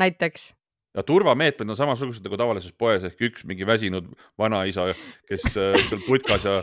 näiteks 0.00 0.52
ja 0.96 1.04
turvameetmed 1.04 1.70
on 1.70 1.76
samasugused 1.76 2.24
nagu 2.24 2.38
tavalises 2.40 2.72
poes 2.72 3.04
ehk 3.04 3.20
üks 3.28 3.44
mingi 3.44 3.66
väsinud 3.68 4.08
vanaisa, 4.40 4.88
kes 5.28 5.44
äh, 5.52 5.76
seal 5.90 6.02
putkas 6.08 6.48
ja 6.48 6.62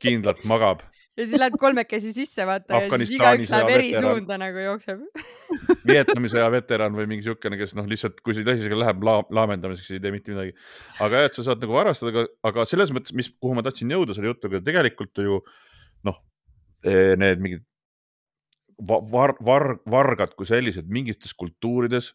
kindlalt 0.00 0.44
magab 0.48 0.80
ja 1.14 1.26
siis 1.26 1.38
lähed 1.38 1.56
kolmekesi 1.60 2.12
sisse, 2.14 2.46
vaata 2.48 2.80
ja 2.82 2.98
siis 2.98 3.14
igaüks 3.14 3.50
läheb 3.52 3.70
eri 3.70 3.90
veteran. 3.92 4.16
suunda 4.16 4.38
nagu 4.40 4.62
jookseb 4.64 5.04
Vietnami 5.90 6.30
sõja 6.32 6.48
veteran 6.52 6.96
või 6.98 7.06
mingi 7.10 7.26
siukene, 7.26 7.58
kes 7.60 7.76
noh, 7.78 7.86
lihtsalt 7.90 8.18
kui 8.24 8.34
see 8.36 8.46
tõsiselt 8.46 8.80
läheb 8.80 9.04
la 9.06 9.20
laamendamiseks, 9.38 9.94
ei 9.94 10.02
tee 10.02 10.14
mitte 10.14 10.34
midagi. 10.34 10.56
aga 11.04 11.22
jah, 11.22 11.30
et 11.30 11.38
sa 11.38 11.46
saad 11.46 11.62
nagu 11.62 11.76
varastada, 11.76 12.26
aga, 12.50 12.66
selles 12.68 12.90
mõttes, 12.94 13.14
mis, 13.16 13.30
kuhu 13.38 13.54
ma 13.54 13.62
tahtsin 13.66 13.94
jõuda 13.94 14.16
selle 14.16 14.32
jutuga, 14.32 14.62
tegelikult 14.64 15.22
ju 15.22 15.40
noh, 16.08 16.20
eh, 16.82 17.14
need 17.20 17.42
mingid 17.44 17.64
var, 18.82 19.36
var, 19.44 19.68
vargad 19.86 20.34
kui 20.34 20.50
sellised 20.50 20.90
mingites 20.90 21.36
kultuurides, 21.38 22.10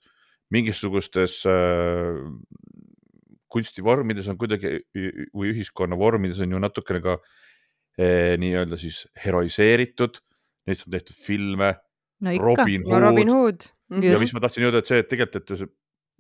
mingisugustes 0.51 1.39
äh, 1.47 2.19
kunstivormides 3.49 4.27
on 4.29 4.37
kuidagi 4.37 4.81
või 5.31 5.53
ühiskonna 5.53 5.97
vormides 5.97 6.41
on 6.43 6.51
ju 6.51 6.59
natukene 6.61 6.99
ka 7.05 7.15
äh, 7.15 7.37
nii-öelda 7.99 8.77
siis 8.79 9.03
heroiseeritud, 9.25 10.21
neist 10.69 10.87
on 10.87 10.95
tehtud 10.95 11.17
filme 11.19 11.73
no. 12.23 12.33
Robin 12.39 12.85
Hood, 12.85 12.93
no, 12.93 12.99
Robin 13.03 13.33
Hood.. 13.33 13.69
ja 14.05 14.19
mis 14.21 14.33
ma 14.35 14.43
tahtsin 14.43 14.67
jõuda, 14.67 14.83
et 14.83 14.91
see, 14.91 15.01
et 15.03 15.09
tegelikult, 15.11 15.51
et 15.55 15.73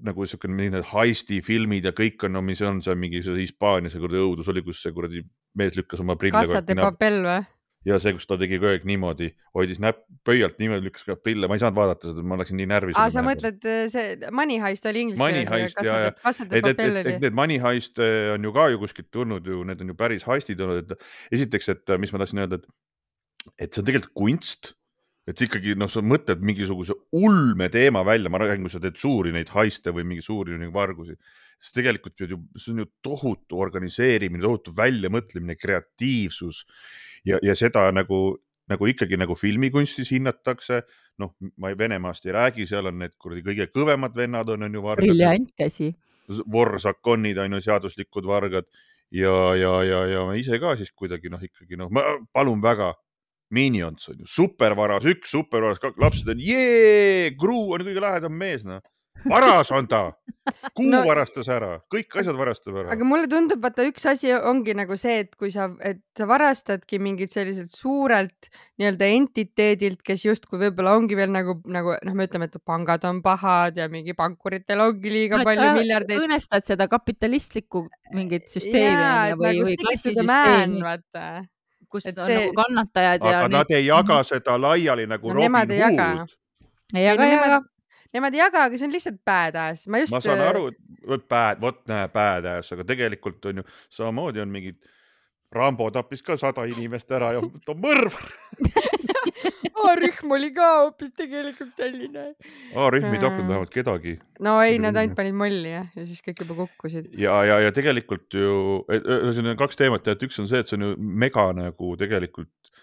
nagu 0.09 0.25
siukene 0.27 0.55
mingid 0.55 0.89
heisti 0.93 1.41
filmid 1.43 1.87
ja 1.89 1.93
kõik 1.95 2.23
on, 2.27 2.37
no 2.37 2.43
mis 2.45 2.61
on 2.65 2.79
seal 2.83 2.99
mingi 2.99 3.21
Hispaania 3.23 3.91
see 3.91 4.01
kuradi 4.01 4.21
õudus 4.23 4.47
oli, 4.51 4.63
kus 4.65 4.81
see 4.85 4.95
kuradi 4.95 5.23
mees 5.59 5.75
lükkas 5.75 6.03
oma 6.03 6.15
prille. 6.19 6.39
Casa 6.39 6.61
de 6.63 6.77
Papel 6.79 7.19
või? 7.25 7.39
Ja 7.87 7.99
see, 8.01 8.13
kus 8.15 8.27
ta 8.27 8.35
tegi 8.39 8.57
kogu 8.59 8.73
aeg 8.73 8.85
niimoodi, 8.87 9.29
hoidis 9.55 9.79
näpp 9.83 10.01
pöialt 10.27 10.57
niimoodi, 10.59 10.87
lükkas 10.89 11.05
ka 11.07 11.15
prille, 11.19 11.47
ma 11.47 11.55
ei 11.55 11.63
saanud 11.63 11.77
vaadata 11.79 12.11
seda, 12.11 12.25
ma 12.27 12.39
läksin 12.41 12.59
nii 12.59 12.67
närvi. 12.69 12.95
aa, 12.99 13.11
sa 13.13 13.23
mõtled, 13.25 13.61
äh, 13.63 13.85
see 13.91 14.31
Money 14.35 14.59
Heist 14.63 14.89
oli 14.89 15.05
inglise 15.07 15.29
keeles? 15.47 15.77
Et, 15.79 16.57
et, 16.59 16.73
et, 16.73 16.83
et 17.05 17.23
need 17.23 17.37
Money 17.37 17.61
Heist 17.63 18.01
äh, 18.03 18.33
on 18.33 18.49
ju 18.49 18.55
ka 18.55 18.67
ju 18.73 18.81
kuskilt 18.83 19.11
tulnud 19.15 19.47
ju, 19.47 19.63
need 19.67 19.85
on 19.85 19.93
ju 19.93 19.99
päris 19.99 20.27
heistid 20.27 20.59
olnud, 20.65 20.83
et 20.83 21.39
esiteks, 21.39 21.71
et 21.75 21.95
mis 22.01 22.11
ma 22.13 22.23
tahtsin 22.23 22.43
öelda, 22.43 22.59
et, 22.59 22.69
et 23.55 23.71
see 23.71 23.83
on 23.83 23.89
tegelikult 23.91 24.17
kunst 24.17 24.73
et 25.29 25.41
ikkagi 25.45 25.75
noh, 25.77 25.89
sa 25.91 26.01
mõtled 26.01 26.41
mingisuguse 26.45 26.95
ulme 27.17 27.67
teema 27.69 28.01
välja, 28.07 28.31
ma 28.33 28.39
räägin, 28.41 28.65
kui 28.65 28.73
sa 28.73 28.81
teed 28.81 28.97
suuri 28.97 29.33
neid 29.35 29.51
haiste 29.53 29.93
või 29.93 30.07
mingi 30.09 30.23
suuri 30.25 30.57
nagu 30.57 30.73
vargusi, 30.73 31.13
siis 31.59 31.75
tegelikult 31.75 32.23
ju, 32.23 32.39
see 32.57 32.73
on 32.73 32.81
ju 32.83 32.87
tohutu 33.05 33.59
organiseerimine, 33.61 34.41
tohutu 34.41 34.73
väljamõtlemine, 34.77 35.57
kreatiivsus 35.59 36.63
ja, 37.25 37.39
ja 37.43 37.55
seda 37.57 37.89
nagu, 37.95 38.37
nagu 38.69 38.89
ikkagi 38.89 39.19
nagu 39.19 39.35
filmikunstis 39.35 40.11
hinnatakse. 40.15 40.83
noh, 41.19 41.33
ma 41.59 41.73
Venemaast 41.75 42.25
ei 42.29 42.31
räägi, 42.31 42.65
seal 42.67 42.87
on 42.87 43.01
need 43.01 43.17
kuradi 43.19 43.41
kõige 43.43 43.65
kõvemad 43.75 44.13
vennad 44.15 44.49
on, 44.53 44.63
on 44.63 44.77
ju 44.77 44.83
briljantkäsi. 45.01 45.89
Vorsakonid 46.47 47.41
on 47.43 47.57
ju 47.57 47.59
seaduslikud 47.65 48.23
vargad 48.29 48.69
ja, 49.11 49.33
ja, 49.59 49.73
ja, 49.83 49.99
ja 50.07 50.23
ma 50.23 50.37
ise 50.39 50.59
ka 50.61 50.77
siis 50.79 50.93
kuidagi 50.95 51.31
noh, 51.33 51.41
ikkagi 51.43 51.75
noh, 51.75 51.91
ma 51.91 52.05
palun 52.31 52.61
väga 52.63 52.93
Minions 53.51 54.05
on 54.11 54.21
ju, 54.21 54.29
supervaras 54.29 55.07
üks, 55.09 55.31
supervaras 55.33 55.81
kaks, 55.81 55.97
lapsed 55.99 56.29
on 56.29 56.39
jee, 56.39 57.33
Gru 57.35 57.73
on 57.73 57.83
kõige 57.83 58.03
lahedam 58.03 58.35
mees, 58.37 58.63
noh 58.63 58.79
varas 59.27 59.71
on 59.75 59.87
ta, 59.89 60.01
kuu 60.77 60.87
no, 60.89 61.01
varastas 61.07 61.49
ära, 61.51 61.71
kõik 61.91 62.15
asjad 62.21 62.37
varastab 62.39 62.77
ära. 62.81 62.93
aga 62.93 63.07
mulle 63.07 63.27
tundub, 63.31 63.61
vaata 63.63 63.85
üks 63.87 64.05
asi 64.09 64.31
ongi 64.35 64.75
nagu 64.77 64.97
see, 64.99 65.19
et 65.25 65.35
kui 65.39 65.51
sa, 65.53 65.67
et 65.85 66.01
sa 66.17 66.27
varastadki 66.29 66.99
mingit 67.03 67.33
selliselt 67.35 67.73
suurelt 67.73 68.49
nii-öelda 68.79 69.11
entiteedilt, 69.17 70.01
kes 70.05 70.25
justkui 70.27 70.61
võib-olla 70.63 70.95
ongi 70.99 71.19
veel 71.19 71.33
nagu, 71.33 71.59
nagu 71.69 71.95
noh, 71.97 72.17
me 72.17 72.27
ütleme, 72.29 72.49
et 72.49 72.59
pangad 72.65 73.05
on 73.09 73.21
pahad 73.25 73.79
ja 73.81 73.89
mingi 73.91 74.15
pankuritel 74.17 74.85
ongi 74.85 75.13
liiga 75.13 75.41
no, 75.41 75.47
palju 75.47 75.71
miljardeid. 75.79 76.23
õõnestad 76.23 76.67
seda 76.67 76.89
kapitalistlikku 76.91 77.85
mingit 78.15 78.49
süsteemi 78.51 78.93
ja, 78.93 79.15
või, 79.35 79.55
nagu 79.59 79.69
või 79.69 79.79
klassisüsteemi 79.83 81.47
kus 81.89 82.05
et 82.05 82.19
on 82.21 82.29
see... 82.29 82.37
nagu 82.37 82.53
kannatajad 82.53 83.23
aga 83.23 83.31
ja. 83.31 83.41
aga 83.41 83.51
nad 83.57 83.71
ei 83.73 83.87
jaga 83.87 84.21
seda 84.27 84.59
laiali 84.61 85.07
nagu 85.09 85.31
no, 85.33 85.39
Robin 85.39 85.57
Hood. 85.57 85.73
ei 85.73 85.81
jaga, 87.07 87.25
ei 87.25 87.33
jaga 87.33 87.61
Nemad 88.13 88.33
ei 88.33 88.41
jaga, 88.41 88.65
aga 88.65 88.77
see 88.79 88.87
on 88.89 88.93
lihtsalt 88.95 89.19
badass. 89.25 89.87
ma 89.87 90.01
just. 90.01 90.15
ma 90.15 90.21
saan 90.23 90.41
äh, 90.41 90.51
aru, 90.53 90.69
vot 91.09 91.27
bad, 91.29 91.59
vot 91.61 91.83
näe 91.91 92.07
badass, 92.13 92.73
aga 92.75 92.87
tegelikult 92.87 93.51
on 93.51 93.61
ju 93.61 93.67
samamoodi 93.89 94.41
on 94.43 94.53
mingid 94.53 94.79
Rambo 95.53 95.87
tappis 95.89 96.21
ka 96.21 96.37
sada 96.37 96.67
inimest 96.69 97.09
ära 97.17 97.31
ja 97.33 97.41
ta 97.65 97.73
on 97.73 97.81
mõrvar 97.81 98.27
A-rühm 99.79 100.33
oli 100.35 100.49
ka 100.53 100.65
hoopis 100.81 101.11
tegelikult 101.17 101.77
selline. 101.79 102.25
A-rühm 102.77 103.13
ei 103.15 103.21
tapnud 103.21 103.47
vähemalt 103.47 103.71
kedagi. 103.73 104.17
no 104.43 104.57
ei, 104.61 104.77
nad 104.81 104.97
ainult 104.99 105.15
panid 105.17 105.37
molli 105.39 105.71
jah, 105.71 105.87
ja 105.95 106.05
siis 106.07 106.21
kõik 106.25 106.43
juba 106.43 106.57
kukkusid. 106.63 107.09
ja, 107.17 107.37
ja, 107.47 107.59
ja 107.65 107.73
tegelikult 107.75 108.35
ju, 108.35 108.83
ühesõnaga 108.89 109.57
kaks 109.63 109.79
teemat, 109.79 110.07
et 110.11 110.27
üks 110.27 110.41
on 110.43 110.49
see, 110.51 110.61
et 110.61 110.69
see 110.69 110.77
on 110.79 110.89
ju 110.89 110.91
mega 110.99 111.47
nagu 111.55 111.93
tegelikult 111.99 112.73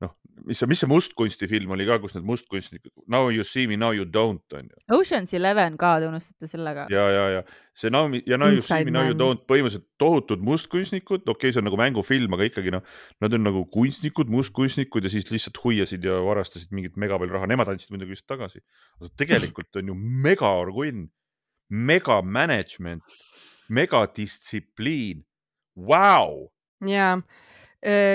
noh, 0.00 0.12
mis 0.48 0.60
see, 0.60 0.68
mis 0.70 0.80
see 0.80 0.88
mustkunstifilm 0.88 1.74
oli 1.74 1.84
ka, 1.88 1.98
kus 2.00 2.14
need 2.16 2.26
mustkunstnikud, 2.28 2.92
Now 3.10 3.28
you 3.32 3.44
see 3.44 3.66
me, 3.68 3.76
now 3.80 3.92
you 3.96 4.06
don't 4.08 4.56
on 4.56 4.70
ju. 4.70 4.78
Ocean's 4.96 5.34
Eleven 5.36 5.76
ka, 5.80 5.92
te 6.00 6.08
unustate 6.08 6.48
selle 6.50 6.72
ka. 6.76 6.86
ja, 6.92 7.04
ja, 7.12 7.26
ja 7.36 7.42
see 7.76 7.92
Now 7.92 8.08
ja 8.14 8.38
Now 8.40 8.52
you 8.52 8.64
see 8.64 8.86
me, 8.88 8.94
now 8.94 9.04
you 9.08 9.16
don't, 9.18 9.44
põhimõtteliselt 9.50 9.86
tohutud 10.00 10.44
mustkunstnikud, 10.46 11.26
okei 11.26 11.34
okay,, 11.34 11.54
see 11.54 11.62
on 11.62 11.68
nagu 11.68 11.80
mängufilm, 11.80 12.36
aga 12.36 12.48
ikkagi 12.48 12.74
noh, 12.74 12.84
nad 13.20 13.36
on 13.36 13.44
nagu 13.46 13.64
kunstnikud, 13.74 14.32
mustkunstnikud 14.32 15.04
ja 15.04 15.12
siis 15.12 15.28
lihtsalt 15.30 15.60
huiasid 15.64 16.08
ja 16.08 16.20
varastasid 16.24 16.72
mingit 16.76 16.96
mega 17.00 17.20
palju 17.20 17.36
raha, 17.36 17.50
nemad 17.50 17.72
andsid 17.74 17.92
muidugi 17.92 18.16
vist 18.16 18.28
tagasi. 18.30 18.64
aga 19.00 19.12
tegelikult 19.20 19.82
on 19.82 19.92
ju 19.92 19.98
megaorgunn, 20.28 21.06
mega 21.68 22.20
management, 22.24 23.04
megadistsipliin, 23.68 25.22
vau. 25.76 26.48
jaa 26.88 27.20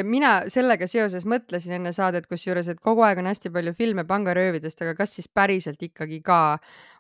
mina 0.06 0.44
sellega 0.52 0.86
seoses 0.86 1.24
mõtlesin 1.26 1.80
enne 1.80 1.94
saadet, 1.96 2.28
kusjuures, 2.30 2.68
et 2.70 2.82
kogu 2.84 3.02
aeg 3.02 3.18
on 3.18 3.30
hästi 3.32 3.50
palju 3.54 3.74
filme 3.74 4.04
pangaröövidest, 4.06 4.84
aga 4.86 4.94
kas 5.00 5.16
siis 5.18 5.30
päriselt 5.34 5.82
ikkagi 5.82 6.20
ka 6.26 6.60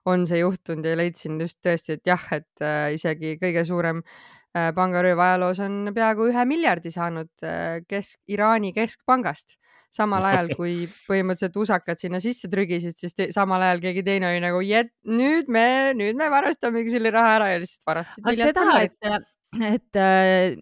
on 0.10 0.25
see 0.30 0.41
juhtunud 0.41 0.86
ja 0.86 0.95
leidsin 0.97 1.38
just 1.41 1.60
tõesti, 1.65 1.99
et 1.99 2.10
jah, 2.10 2.23
et 2.34 2.65
äh, 2.65 2.95
isegi 2.95 3.36
kõige 3.41 3.65
suurem 3.67 4.01
äh, 4.01 4.71
pangarööv 4.78 5.21
ajaloos 5.21 5.62
on 5.65 5.91
peaaegu 5.93 6.32
ühe 6.32 6.47
miljardi 6.49 6.93
saanud 6.93 7.45
äh, 7.45 7.84
kesk, 7.89 8.19
Iraani 8.34 8.73
keskpangast. 8.73 9.60
samal 9.95 10.25
ajal 10.28 10.49
kui 10.58 10.73
põhimõtteliselt 11.10 11.62
usakad 11.62 12.01
sinna 12.01 12.19
sisse 12.19 12.49
trügisid, 12.51 12.97
siis 12.97 13.13
te, 13.13 13.30
samal 13.32 13.62
ajal 13.62 13.86
keegi 13.86 14.04
teine 14.04 14.32
oli 14.32 14.41
nagu, 14.43 14.60
nüüd 15.06 15.54
me, 15.54 15.93
nüüd 15.93 16.17
me 16.17 16.34
varastamegi 16.34 16.97
selle 16.97 17.13
raha 17.15 17.38
ära 17.38 17.54
ja 17.54 17.62
lihtsalt 17.62 17.88
varastasid. 17.93 18.41
seda, 18.41 18.67
et 18.82 19.35
et 19.63 20.00
äh, 20.02 20.56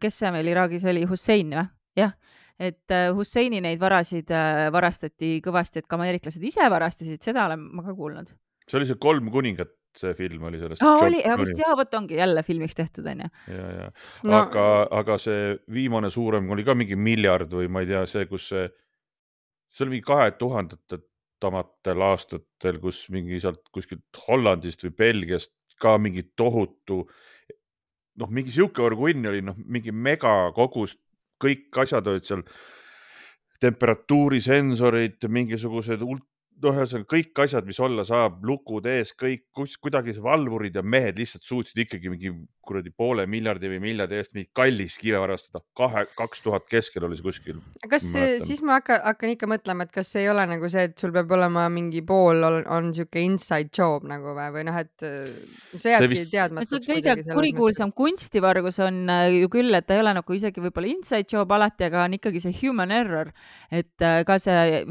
kes 0.00 0.20
see 0.22 0.34
meil 0.34 0.52
Iraagis 0.54 0.86
oli, 0.88 1.04
Hussein 1.08 1.54
või? 1.54 1.66
jah, 1.98 2.14
et 2.58 2.94
äh, 2.94 3.08
Husseini 3.14 3.62
neid 3.64 3.80
varasid 3.82 4.30
varastati 4.74 5.38
kõvasti, 5.44 5.82
et 5.82 5.88
ka 5.90 5.98
ameeriklased 5.98 6.44
ise 6.44 6.68
varastasid, 6.70 7.22
seda 7.22 7.48
olen 7.48 7.66
ma 7.74 7.86
ka 7.86 7.96
kuulnud. 7.98 8.32
see 8.68 8.80
oli 8.80 8.88
see 8.88 9.00
kolm 9.00 9.30
kuningat 9.32 9.74
see 9.98 10.14
film 10.18 10.46
oli 10.48 10.60
sellest 10.60 10.82
aa, 10.84 11.00
oli, 11.06 11.20
vist 11.40 11.58
jaa, 11.60 11.74
vot 11.78 11.94
ongi 11.98 12.18
jälle 12.18 12.42
filmiks 12.46 12.76
tehtud 12.78 13.06
onju. 13.12 13.28
ja, 13.54 13.68
ja 13.78 13.86
No- 14.22 14.30
no. 14.30 14.40
aga, 14.40 14.66
aga 15.00 15.18
see 15.22 15.54
viimane 15.74 16.10
suurem 16.14 16.50
oli 16.54 16.64
ka 16.66 16.76
mingi 16.78 16.96
miljard 16.96 17.52
või 17.54 17.70
ma 17.72 17.82
ei 17.84 17.90
tea, 17.90 18.04
see, 18.10 18.26
kus 18.30 18.48
see, 18.52 18.66
see 19.72 19.86
oli 19.86 19.96
mingi 19.96 20.08
kahe 20.08 20.30
tuhandetamatel 20.40 22.04
aastatel, 22.10 22.80
kus 22.82 23.06
mingi 23.14 23.40
sealt 23.42 23.64
kuskilt 23.74 24.22
Hollandist 24.26 24.84
või 24.86 24.94
Belgiast 25.04 25.54
ka 25.78 25.96
mingi 26.02 26.24
tohutu, 26.36 27.04
noh, 28.18 28.30
mingi 28.34 28.52
sihuke 28.54 28.82
orgunn 28.84 29.30
oli, 29.30 29.42
noh, 29.44 29.56
mingi 29.66 29.94
megakogus, 29.94 30.96
kõik 31.42 31.80
asjad 31.84 32.10
olid 32.10 32.26
seal, 32.26 32.42
temperatuurisensorid, 33.62 35.24
mingisugused 35.34 36.02
noh, 36.62 36.74
ühesõnaga 36.74 37.08
kõik 37.14 37.42
asjad, 37.44 37.66
mis 37.68 37.78
olla 37.82 38.04
saab, 38.06 38.40
lukud 38.46 38.86
ees, 38.90 39.14
kõik 39.18 39.46
kus, 39.54 39.76
kuidagi 39.80 40.14
see 40.16 40.24
valvurid 40.24 40.78
ja 40.78 40.82
mehed 40.82 41.18
lihtsalt 41.20 41.46
suutsid 41.46 41.84
ikkagi 41.84 42.12
mingi 42.12 42.32
kuradi 42.68 42.90
poole 42.92 43.24
miljardi 43.30 43.70
või 43.72 43.80
miljardi 43.80 44.18
eest 44.18 44.34
mingit 44.36 44.50
kallist 44.56 45.00
kive 45.00 45.20
varastada. 45.22 45.62
kahe, 45.78 46.04
kaks 46.18 46.42
tuhat 46.44 46.66
keskel 46.68 47.06
oli 47.08 47.16
see 47.16 47.24
kuskil. 47.24 47.60
kas 47.88 48.08
Ma 48.12 48.24
siis 48.44 48.60
ma 48.66 48.78
hakkan, 48.78 49.00
hakkan 49.06 49.32
ikka 49.34 49.48
mõtlema, 49.50 49.86
et 49.86 49.94
kas 49.94 50.10
ei 50.20 50.28
ole 50.28 50.44
nagu 50.50 50.68
see, 50.72 50.88
et 50.90 50.98
sul 51.00 51.14
peab 51.14 51.32
olema 51.38 51.68
mingi 51.72 52.02
pool 52.06 52.44
on, 52.48 52.58
on 52.74 52.90
siuke 52.96 53.22
inside 53.24 53.72
job 53.72 54.04
nagu 54.08 54.34
või, 54.36 54.50
või 54.58 54.66
noh, 54.68 54.80
et 54.82 55.06
äh, 55.06 55.30
see 55.76 55.94
jääbki 55.94 56.10
vist- 56.12 56.26
see 56.26 56.34
teadmatuks 56.34 56.90
kõige 56.90 57.16
kurikuulsam 57.30 57.94
kunstivargus 57.96 58.82
on 58.84 59.00
äh, 59.14 59.30
ju 59.38 59.52
küll, 59.52 59.72
et 59.78 59.88
ta 59.88 59.96
ei 59.96 60.04
ole 60.04 60.16
nagu 60.18 60.36
isegi 60.36 60.64
võib-olla 60.64 60.92
inside 60.92 61.28
job 61.32 61.56
alati, 61.56 61.88
aga 61.88 62.04
on 62.04 62.18
ikkagi 62.18 62.44
see 62.44 62.58
human 62.60 62.92
error, 62.94 63.32
et 63.72 64.04
äh, 64.04 64.20
ka 64.28 64.36
see, 64.42 64.84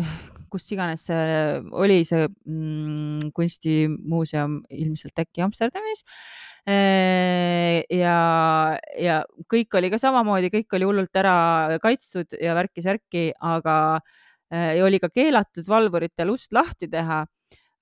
kus 0.52 0.68
iganes 0.74 1.08
see 1.10 1.38
oli, 1.72 2.02
see 2.08 2.28
mm, 2.28 3.32
kunstimuuseum 3.38 4.60
ilmselt 4.84 5.24
äkki 5.24 5.46
Amsterdamis. 5.46 6.04
ja, 6.68 8.16
ja 9.00 9.18
kõik 9.54 9.78
oli 9.80 9.92
ka 9.94 10.00
samamoodi, 10.02 10.52
kõik 10.52 10.76
oli 10.76 10.90
hullult 10.90 11.16
ära 11.16 11.78
kaitstud 11.84 12.36
ja 12.44 12.58
värki-särki, 12.58 13.30
aga 13.40 13.78
äh, 14.52 14.74
ja 14.76 14.84
oli 14.84 15.00
ka 15.00 15.08
keelatud 15.14 15.68
valvuritel 15.68 16.34
ust 16.34 16.52
lahti 16.52 16.90
teha 16.92 17.24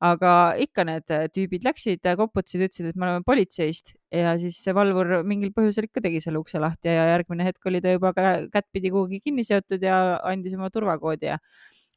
aga 0.03 0.31
ikka 0.59 0.83
need 0.87 1.11
tüübid 1.33 1.63
läksid, 1.65 2.03
koputasid, 2.19 2.65
ütlesid, 2.67 2.89
et 2.91 2.97
me 2.99 3.07
oleme 3.07 3.23
politseist 3.25 3.93
ja 4.13 4.35
siis 4.39 4.57
see 4.63 4.73
valvur 4.75 5.21
mingil 5.27 5.53
põhjusel 5.55 5.87
ikka 5.87 6.03
tegi 6.03 6.19
selle 6.23 6.41
ukse 6.41 6.59
lahti 6.59 6.91
ja 6.91 7.07
järgmine 7.13 7.47
hetk 7.47 7.65
oli 7.69 7.81
ta 7.81 7.95
juba 7.95 8.11
kä- 8.17 8.49
kättpidi 8.51 8.91
kuhugi 8.91 9.21
kinni 9.23 9.45
seotud 9.47 9.83
ja 9.83 10.19
andis 10.23 10.55
oma 10.57 10.69
turvakoodi 10.69 11.31
ja 11.31 11.39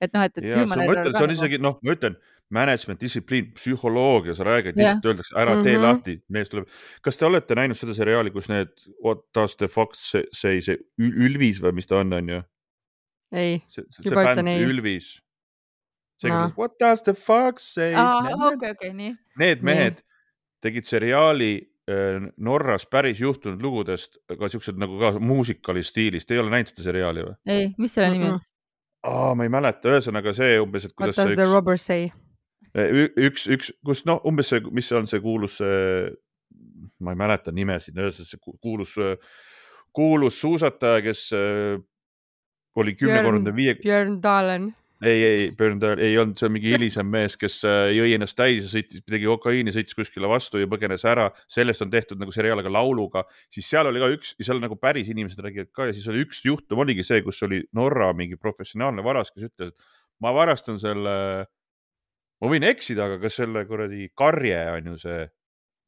et 0.01 0.13
noh, 0.15 0.23
et, 0.25 0.39
et 0.39 0.45
ja 0.53 0.61
human 0.63 0.79
ma 0.79 0.85
ütlen, 0.93 1.13
ka 1.13 1.19
see 1.19 1.25
on 1.25 1.31
nagu- 1.31 1.37
isegi 1.39 1.59
noh, 1.63 1.79
ma 1.83 1.95
ütlen 1.97 2.17
management, 2.51 3.01
distsipliin, 3.03 3.51
psühholoogia, 3.59 4.35
sa 4.35 4.45
räägid, 4.49 4.77
lihtsalt 4.79 5.05
öeldakse 5.11 5.35
ära 5.37 5.57
tee 5.63 5.75
Mhm. 5.77 5.83
lahti, 5.85 6.15
mees 6.33 6.49
tuleb. 6.49 6.69
kas 7.03 7.17
te 7.21 7.27
olete 7.27 7.55
näinud 7.59 7.77
seda 7.77 7.93
seriaali, 7.95 8.31
kus 8.33 8.49
need 8.49 8.71
What 9.05 9.19
does 9.35 9.57
the 9.57 9.69
fox 9.69 9.99
say, 10.11 10.25
see, 10.33 10.61
see 10.61 10.77
Ül- 11.01 11.17
Ülvis 11.29 11.61
või 11.61 11.73
mis 11.75 11.87
ta 11.87 11.99
on, 12.01 12.13
onju? 12.13 12.43
ei, 13.33 13.63
see, 13.69 13.85
see 13.91 14.09
Juba 14.11 14.25
ütlen 14.25 14.49
ei. 14.49 14.65
Ülvis. 14.65 15.21
see 16.21 16.31
no., 16.31 16.51
What 16.57 16.79
does 16.81 17.03
the 17.03 17.15
fox 17.15 17.75
say 17.75 17.93
aa, 17.95 18.23
okei, 18.53 18.71
okei, 18.71 18.93
nii. 18.93 19.13
Need 19.39 19.63
mehed 19.63 20.01
tegid 20.65 20.85
seriaali 20.89 21.53
äh, 21.89 22.31
Norras 22.39 22.87
päris 22.87 23.21
juhtunud 23.21 23.61
lugudest, 23.63 24.17
aga 24.31 24.49
siuksed 24.49 24.77
nagu 24.81 24.99
ka 24.99 25.13
muusikali 25.21 25.83
stiilis, 25.83 26.25
te 26.27 26.35
ei 26.35 26.41
ole 26.41 26.51
näinud 26.51 26.73
seda 26.73 26.83
seriaali 26.89 27.23
või? 27.29 27.37
ei, 27.47 27.75
mis 27.79 27.95
selle 27.95 28.11
nimi 28.17 28.25
on? 28.33 28.41
aa, 29.07 29.35
ma 29.39 29.45
ei 29.47 29.53
mäleta, 29.53 29.89
ühesõnaga 29.93 30.33
see 30.37 30.57
umbes, 30.63 30.85
et 30.89 30.93
What 30.95 30.99
kuidas 31.13 31.17
does 31.21 31.29
see 31.33 31.37
the 31.39 31.45
üks, 31.47 31.53
robber 31.55 31.79
say? 31.79 32.09
üks, 33.29 33.47
üks, 33.51 33.71
kus 33.85 34.05
noh, 34.07 34.21
umbes 34.29 34.51
see, 34.53 34.61
mis 34.75 34.89
see 34.91 34.99
on 34.99 35.07
see 35.11 35.21
kuulus, 35.25 35.59
ma 37.01 37.15
ei 37.15 37.19
mäleta 37.19 37.53
nimesid, 37.55 37.97
ühesõnaga 37.99 38.29
see 38.33 38.41
ku- 38.43 38.57
kuulus, 38.63 38.95
kuulus 39.95 40.41
suusataja, 40.43 41.01
kes 41.07 41.23
äh, 41.37 41.79
oli 42.79 42.95
kümmekordne 42.99 43.55
viie, 43.57 43.75
Björn 43.81 44.21
Dahlen. 44.23 44.69
ei, 45.03 45.23
ei, 45.25 45.43
Björn 45.59 46.01
ei 46.03 46.17
olnud, 46.19 46.39
see 46.41 46.49
on 46.49 46.55
mingi 46.55 46.73
hilisem 46.73 47.07
mees, 47.11 47.37
kes 47.39 47.61
äh, 47.69 47.91
jõi 47.95 48.17
ennast 48.17 48.37
täis 48.39 48.65
ja 48.65 48.73
sõitis, 48.73 49.05
tegi 49.07 49.29
kokaiini, 49.31 49.75
sõitis 49.75 49.97
kuskile 49.99 50.31
vastu 50.31 50.59
ja 50.59 50.69
põgenes 50.71 51.05
ära. 51.07 51.29
sellest 51.51 51.85
on 51.87 51.93
tehtud 51.93 52.19
nagu 52.19 52.35
seriaal 52.35 52.63
ka 52.67 52.73
lauluga, 52.73 53.25
siis 53.55 53.69
seal 53.71 53.91
oli 53.91 54.03
ka 54.03 54.11
üks, 54.17 54.35
seal 54.43 54.63
nagu 54.63 54.77
päris 54.81 55.11
inimesed 55.13 55.39
räägivad 55.45 55.73
ka 55.73 55.89
ja 55.91 55.97
siis 55.97 56.09
oli 56.11 56.25
üks 56.27 56.43
juhtum 56.45 56.83
oligi 56.85 57.07
see, 57.07 57.23
kus 57.23 57.43
oli 57.47 57.63
Norra 57.73 58.13
mingi 58.13 58.37
professionaalne 58.37 59.05
varas, 59.07 59.31
kes 59.31 59.51
ütles, 59.51 59.73
et 59.73 60.23
ma 60.25 60.35
varastan 60.35 60.81
selle, 60.83 61.17
ma 62.43 62.51
võin 62.51 62.67
eksida, 62.67 63.07
aga 63.07 63.21
kas 63.23 63.39
selle 63.39 63.65
kuradi 63.71 64.11
karje 64.19 64.63
on 64.75 64.95
ju 64.95 65.03
see 65.07 65.27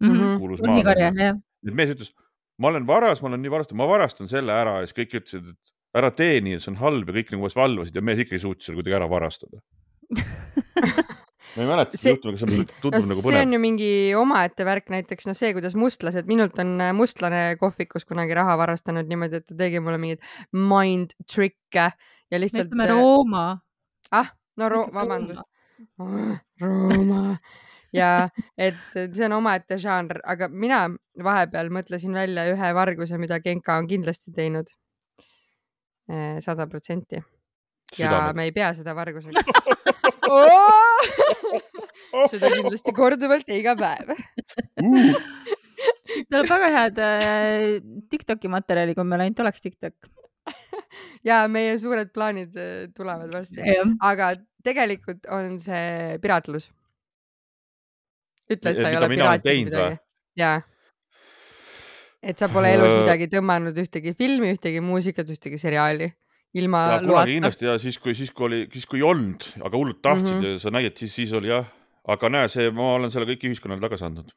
Mhm. 0.00 0.38
kuulus 0.40 0.62
urnikarje, 0.64 1.10
maa. 1.12 1.36
et 1.66 1.74
mees 1.76 1.92
ütles, 1.92 2.14
ma 2.60 2.70
olen 2.72 2.86
varas, 2.88 3.20
ma 3.20 3.28
olen 3.28 3.42
nii 3.44 3.52
varastanud, 3.52 3.80
ma 3.82 3.88
varastan 3.90 4.30
selle 4.30 4.54
ära 4.56 4.78
ja 4.80 4.88
siis 4.88 4.96
kõik 4.96 5.18
ütlesid, 5.20 5.50
et 5.52 5.74
ära 5.96 6.10
tee 6.14 6.40
nii, 6.44 6.58
see 6.62 6.72
on 6.72 6.80
halb 6.80 7.10
ja 7.10 7.16
kõik 7.18 7.32
nagu 7.34 7.46
vast 7.46 7.58
valvasid 7.58 7.96
ja 7.96 8.04
mees 8.04 8.22
ikka 8.22 8.36
ei 8.36 8.42
suutnud 8.42 8.66
selle 8.66 8.80
kuidagi 8.80 8.98
ära 9.00 9.08
varastada. 9.10 9.62
ma 11.54 11.64
ei 11.64 11.68
mäleta 11.68 11.98
See- 11.98 12.14
seda 12.14 12.14
juhtumi, 12.14 12.34
aga 12.34 12.42
see 12.42 12.50
no 12.50 12.66
tundub 12.84 13.08
nagu 13.10 13.22
see 13.22 13.26
põnev 13.26 13.46
on. 13.46 13.54
ju 13.56 13.62
mingi 13.62 13.90
omaette 14.18 14.66
värk, 14.66 14.90
näiteks 14.94 15.30
noh, 15.30 15.38
see, 15.38 15.52
kuidas 15.56 15.76
mustlased, 15.78 16.28
minult 16.30 16.58
on 16.62 16.76
äh, 16.82 16.92
mustlane 16.96 17.42
kohvikus 17.60 18.06
kunagi 18.08 18.36
raha 18.38 18.56
varastanud 18.60 19.10
niimoodi, 19.10 19.42
et 19.42 19.48
ta 19.50 19.58
tegi 19.58 19.82
mulle 19.82 19.98
mingeid 20.02 20.22
mind 20.54 21.16
trick'e 21.26 21.88
ja 21.90 22.38
me 22.38 22.44
lihtsalt. 22.44 22.70
ütleme 22.70 22.90
Rooma. 22.92 23.48
ah, 24.14 24.30
no 24.60 24.70
ro-, 24.70 24.86
vabandust. 24.94 25.42
Rooma 26.60 27.24
ja 27.94 28.28
et 28.58 28.78
et 28.94 29.14
see 29.16 29.26
on 29.26 29.36
omaette 29.40 29.78
žanr, 29.82 30.20
aga 30.24 30.48
mina 30.48 30.84
vahepeal 31.24 31.70
mõtlesin 31.74 32.14
välja 32.14 32.46
ühe 32.52 32.70
varguse, 32.76 33.18
mida 33.18 33.40
Genka 33.42 33.78
on 33.80 33.88
kindlasti 33.90 34.32
teinud. 34.36 34.70
Sada 36.42 36.66
protsenti 36.70 37.20
ja 37.98 38.32
me 38.36 38.44
ei 38.48 38.52
pea 38.54 38.70
seda 38.76 38.94
varguseks. 38.96 39.34
seda 42.30 42.50
kindlasti 42.54 42.94
korduvalt 42.94 43.48
ja 43.50 43.58
iga 43.58 43.74
päev. 43.78 44.14
Tal 46.30 46.42
on 46.42 46.50
väga 46.50 46.68
head 46.74 46.98
äh, 47.02 47.78
Tiktoki 48.10 48.50
materjali, 48.52 48.94
kui 48.96 49.06
meil 49.08 49.26
ainult 49.26 49.42
oleks 49.44 49.64
Tiktok. 49.64 49.96
ja 51.26 51.42
meie 51.48 51.78
suured 51.80 52.12
plaanid 52.14 52.56
äh, 52.58 52.88
tulevad 52.96 53.32
varsti, 53.34 53.64
aga 54.04 54.32
tegelikult 54.66 55.26
on 55.32 55.58
see 55.62 56.18
piraatlus. 56.22 56.70
ütle, 58.50 58.74
et 58.74 58.82
sa 58.82 58.90
ei 58.90 58.98
ole 58.98 59.08
midagi. 59.14 59.48
jaa. 60.38 60.58
Et 62.22 62.38
sa 62.38 62.48
pole 62.52 62.72
elus 62.74 62.90
Äh. 62.90 62.98
midagi 63.02 63.28
tõmmanud 63.32 63.78
ühtegi 63.80 64.14
filmi, 64.16 64.52
ühtegi 64.54 64.82
muusikat, 64.84 65.30
ühtegi 65.32 65.58
seriaali 65.60 66.10
ilma 66.60 66.82
ja 66.96 67.00
kunagi 67.04 67.38
kindlasti 67.38 67.68
ja 67.68 67.78
siis, 67.78 67.98
kui, 68.02 68.14
siis 68.18 68.32
kui 68.34 68.48
oli, 68.48 68.60
siis 68.72 68.86
kui 68.90 69.00
ei 69.00 69.06
olnud, 69.06 69.46
aga 69.62 69.76
hullult 69.76 70.02
tahtsid 70.02 70.34
mm. 70.34 70.42
-hmm. 70.42 70.58
ja 70.58 70.62
sa 70.64 70.74
nägid, 70.74 70.96
siis, 70.98 71.14
siis 71.14 71.32
oli 71.32 71.52
jah, 71.52 71.66
aga 72.04 72.28
näe, 72.28 72.48
see, 72.48 72.70
ma 72.70 72.94
olen 72.98 73.10
selle 73.10 73.28
kõik 73.30 73.48
ühiskonnale 73.50 73.80
tagasi 73.80 74.04
andnud. 74.08 74.32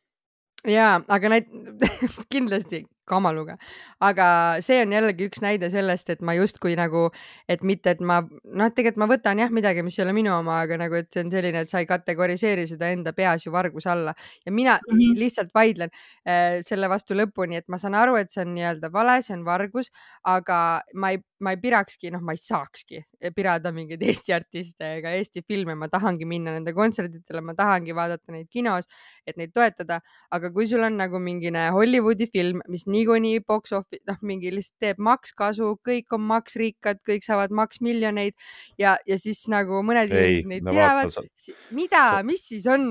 jaa, 0.68 1.02
aga 1.08 1.34
näit-, 1.36 1.52
kindlasti 2.34 2.86
kamaluga, 3.10 3.58
aga 4.04 4.28
see 4.64 4.82
on 4.84 4.94
jällegi 4.96 5.28
üks 5.30 5.42
näide 5.44 5.70
sellest, 5.74 6.10
et 6.14 6.22
ma 6.26 6.36
justkui 6.38 6.76
nagu, 6.80 7.10
et 7.52 7.64
mitte, 7.68 7.96
et 7.96 8.02
ma 8.02 8.22
noh, 8.24 8.72
tegelikult 8.72 9.02
ma 9.04 9.10
võtan 9.12 9.42
jah 9.44 9.52
midagi, 9.54 9.84
mis 9.86 9.98
ei 10.00 10.06
ole 10.06 10.16
minu 10.16 10.34
oma, 10.36 10.62
aga 10.64 10.78
nagu, 10.80 10.98
et 11.00 11.10
see 11.14 11.26
on 11.26 11.32
selline, 11.34 11.64
et 11.66 11.72
sa 11.72 11.82
ei 11.84 11.90
kategoriseeri 11.90 12.66
seda 12.70 12.92
enda 12.94 13.14
peas 13.18 13.46
ju 13.48 13.54
varguse 13.54 13.92
alla 13.92 14.14
ja 14.46 14.52
mina 14.52 14.78
mm. 14.80 14.98
-hmm. 14.98 15.20
lihtsalt 15.20 15.54
vaidlen 15.56 15.92
äh, 16.28 16.62
selle 16.64 16.90
vastu 16.90 17.18
lõpuni, 17.18 17.60
et 17.60 17.68
ma 17.68 17.78
saan 17.78 17.96
aru, 18.00 18.16
et 18.16 18.32
see 18.32 18.44
on 18.46 18.54
nii-öelda 18.56 18.92
vale, 18.94 19.22
see 19.22 19.36
on 19.36 19.46
vargus, 19.46 19.92
aga 20.24 20.82
ma 20.94 21.12
ei, 21.12 21.20
ma 21.40 21.52
ei 21.52 21.58
pirakski, 21.58 22.12
noh, 22.12 22.22
ma 22.22 22.32
ei 22.32 22.42
saakski 22.42 23.04
pirada 23.36 23.72
mingeid 23.72 24.02
Eesti 24.08 24.34
artiste 24.36 24.96
ega 24.98 25.14
Eesti 25.18 25.44
filme, 25.48 25.76
ma 25.76 25.88
tahangi 25.92 26.26
minna 26.26 26.54
nende 26.56 26.74
kontsertidele, 26.76 27.42
ma 27.42 27.56
tahangi 27.56 27.96
vaadata 27.96 28.32
neid 28.36 28.50
kinos, 28.52 28.90
et 29.28 29.38
neid 29.40 29.54
toetada, 29.56 30.00
aga 30.32 30.52
kui 30.52 30.68
sul 30.68 30.84
on 30.84 30.98
nagu 31.00 31.20
mingine 31.20 31.70
Hollywoodi 31.76 32.28
film, 32.32 32.62
mis 32.72 32.86
niikuinii 32.94 33.42
box 33.48 33.74
office, 33.76 34.04
noh, 34.10 34.20
mingi 34.26 34.52
lihtsalt 34.54 34.86
teeb 34.86 35.02
makskasu, 35.04 35.74
kõik 35.86 36.16
on 36.16 36.24
maksrikkad, 36.30 37.02
kõik 37.08 37.26
saavad 37.26 37.54
maksmiljoneid 37.56 38.38
ja, 38.82 38.96
ja 39.10 39.18
siis 39.22 39.44
nagu 39.52 39.82
mõned 39.86 40.14
inimesed, 40.14 40.50
neid 40.52 40.68
no 40.68 40.76
vaata, 40.78 41.26
sa,, 41.38 41.58
mida 41.76 42.06
mis 42.28 42.46
siis 42.52 42.70
on? 42.72 42.86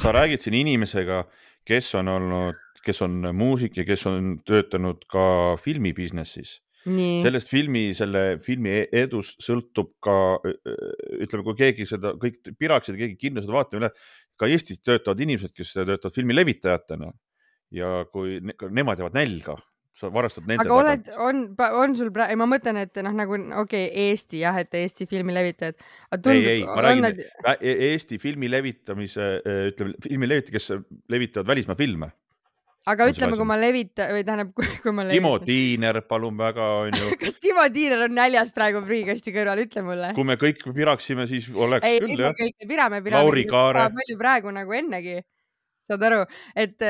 sa 0.00 0.14
räägid 0.16 0.44
siin 0.44 0.58
inimesega, 0.60 1.24
kes 1.66 1.94
on 2.00 2.12
olnud, 2.12 2.62
kes 2.86 3.02
on 3.06 3.32
muusik 3.34 3.80
ja 3.80 3.86
kes 3.88 4.06
on 4.10 4.36
töötanud 4.46 5.02
ka 5.10 5.26
filmi 5.62 5.94
business'is 5.96 6.60
nii, 6.90 7.20
sellest 7.24 7.50
filmi, 7.50 7.88
selle 7.96 8.24
filmi 8.42 8.72
e- 8.72 8.86
edust 9.02 9.42
sõltub 9.44 9.94
ka 10.04 10.16
ütleme, 10.44 11.42
kui 11.46 11.58
keegi 11.58 11.86
seda 11.88 12.14
kõik 12.20 12.52
piraksid, 12.58 12.98
keegi 13.00 13.32
vaatama 13.46 13.80
ei 13.80 13.86
lähe, 13.86 14.06
ka 14.36 14.50
Eestis 14.52 14.82
töötavad 14.84 15.22
inimesed, 15.24 15.54
kes 15.56 15.72
töötavad 15.76 16.14
filmi 16.14 16.36
levitajatena 16.36 17.10
ja 17.74 18.04
kui 18.12 18.38
ne, 18.44 18.54
nemad 18.70 19.00
jäävad 19.00 19.16
nälga, 19.16 19.56
sa 19.96 20.10
varastad 20.12 20.46
nende 20.48 20.66
aga 20.66 20.76
oled, 20.76 21.08
on, 21.24 21.40
on 21.80 21.96
sul 21.98 22.12
praegu, 22.14 22.36
ma 22.40 22.48
mõtlen, 22.50 22.82
et 22.84 23.00
noh, 23.04 23.16
nagu 23.16 23.38
okei 23.62 23.86
okay,, 23.88 24.04
Eesti 24.10 24.42
jah, 24.42 24.58
et 24.60 24.74
Eesti 24.76 25.08
filmi 25.10 25.34
levitajad. 25.34 25.80
ei, 26.32 26.44
ei, 26.58 26.62
ma 26.68 26.84
räägin 26.84 27.08
nad... 27.08 27.24
E-, 27.56 27.78
Eesti 27.92 28.20
filmi 28.22 28.50
levitamise, 28.52 29.32
ütleme 29.72 29.96
filmi 30.04 30.30
levitajad, 30.30 30.54
kes 30.58 31.10
levitavad 31.12 31.54
välismaa 31.54 31.78
filme 31.78 32.12
aga 32.86 33.06
ütleme, 33.10 33.34
kui 33.34 33.46
ma 33.48 33.56
levita- 33.58 34.08
või 34.14 34.22
tähendab, 34.26 34.52
kui 34.54 34.92
ma 34.94 35.02
levitan. 35.06 35.18
Timo 35.18 35.32
Tiiner, 35.42 36.00
palun 36.06 36.36
väga, 36.38 36.66
onju. 36.84 37.08
kas 37.22 37.38
Timo 37.42 37.64
Tiiner 37.74 38.04
on 38.06 38.14
näljas 38.14 38.52
praegu 38.54 38.82
prügikasti 38.86 39.34
kõrval, 39.34 39.64
ütle 39.66 39.82
mulle. 39.86 40.12
kui 40.14 40.28
me 40.28 40.38
kõik 40.40 40.62
piraksime, 40.76 41.26
siis 41.30 41.48
oleks 41.50 41.88
ei, 41.88 41.98
küll 42.04 42.22
jah. 42.22 42.36
Lauri 43.16 43.46
Kaare. 43.48 43.88
palju 43.96 44.20
praegu 44.20 44.54
nagu 44.54 44.78
ennegi 44.78 45.18
saad 45.86 46.02
aru, 46.06 46.22
et 46.58 46.82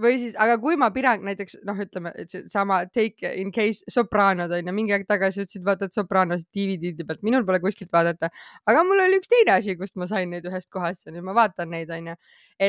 või 0.00 0.16
siis, 0.20 0.34
aga 0.40 0.56
kui 0.62 0.76
ma 0.80 0.88
piran 0.94 1.22
näiteks 1.26 1.60
noh, 1.68 1.78
ütleme, 1.84 2.12
et 2.18 2.32
seesama 2.32 2.82
Take 2.92 3.32
in 3.40 3.52
case 3.54 3.84
Sopranod 3.92 4.52
on 4.56 4.68
ju, 4.70 4.74
mingi 4.76 4.94
aeg 4.96 5.06
tagasi 5.08 5.44
ütlesid, 5.44 5.64
vaatad 5.66 5.94
Sopranosid 5.94 6.48
DVD-de 6.54 7.06
pealt, 7.08 7.22
minul 7.26 7.46
pole 7.48 7.60
kuskilt 7.62 7.92
vaadata, 7.94 8.32
aga 8.68 8.84
mul 8.88 9.04
oli 9.04 9.20
üks 9.20 9.30
teine 9.32 9.56
asi, 9.58 9.76
kust 9.80 9.96
ma 10.00 10.08
sain 10.10 10.32
neid 10.32 10.46
ühest 10.48 10.70
kohast 10.72 11.06
ja 11.06 11.14
nüüd 11.14 11.26
ma 11.26 11.36
vaatan 11.36 11.72
neid 11.74 11.92
on 11.94 12.12
ju, 12.12 12.18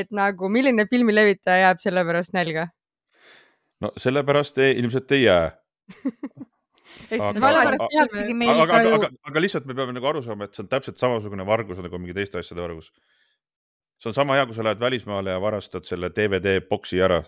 et 0.01 0.11
nagu 0.15 0.51
milline 0.51 0.87
filmilevitaja 0.91 1.69
jääb 1.69 1.83
selle 1.83 2.05
pärast 2.07 2.35
nälga? 2.37 2.69
no 3.83 3.91
sellepärast 3.99 4.59
ei, 4.63 4.77
ilmselt 4.79 5.11
ei 5.17 5.27
jää. 5.27 5.51
Aga, 7.09 7.29
aga, 7.33 7.71
aga, 8.61 8.77
aga, 8.95 9.07
aga 9.27 9.41
lihtsalt 9.41 9.65
me 9.65 9.73
peame 9.73 9.95
nagu 9.95 10.05
aru 10.07 10.21
saama, 10.23 10.45
et 10.45 10.53
see 10.55 10.61
on 10.61 10.69
täpselt 10.69 10.99
samasugune 11.01 11.45
vargus 11.45 11.79
nagu 11.81 11.97
mingi 11.99 12.13
teiste 12.15 12.37
asjade 12.37 12.61
vargus 12.61 12.91
see 14.03 14.11
on 14.11 14.17
sama 14.17 14.35
hea, 14.35 14.45
kui 14.45 14.55
sa 14.55 14.65
lähed 14.65 14.79
välismaale 14.79 15.31
ja 15.31 15.41
varastad 15.41 15.87
selle 15.87 16.11
DVD 16.11 16.59
boksi 16.67 17.01
ära. 17.01 17.23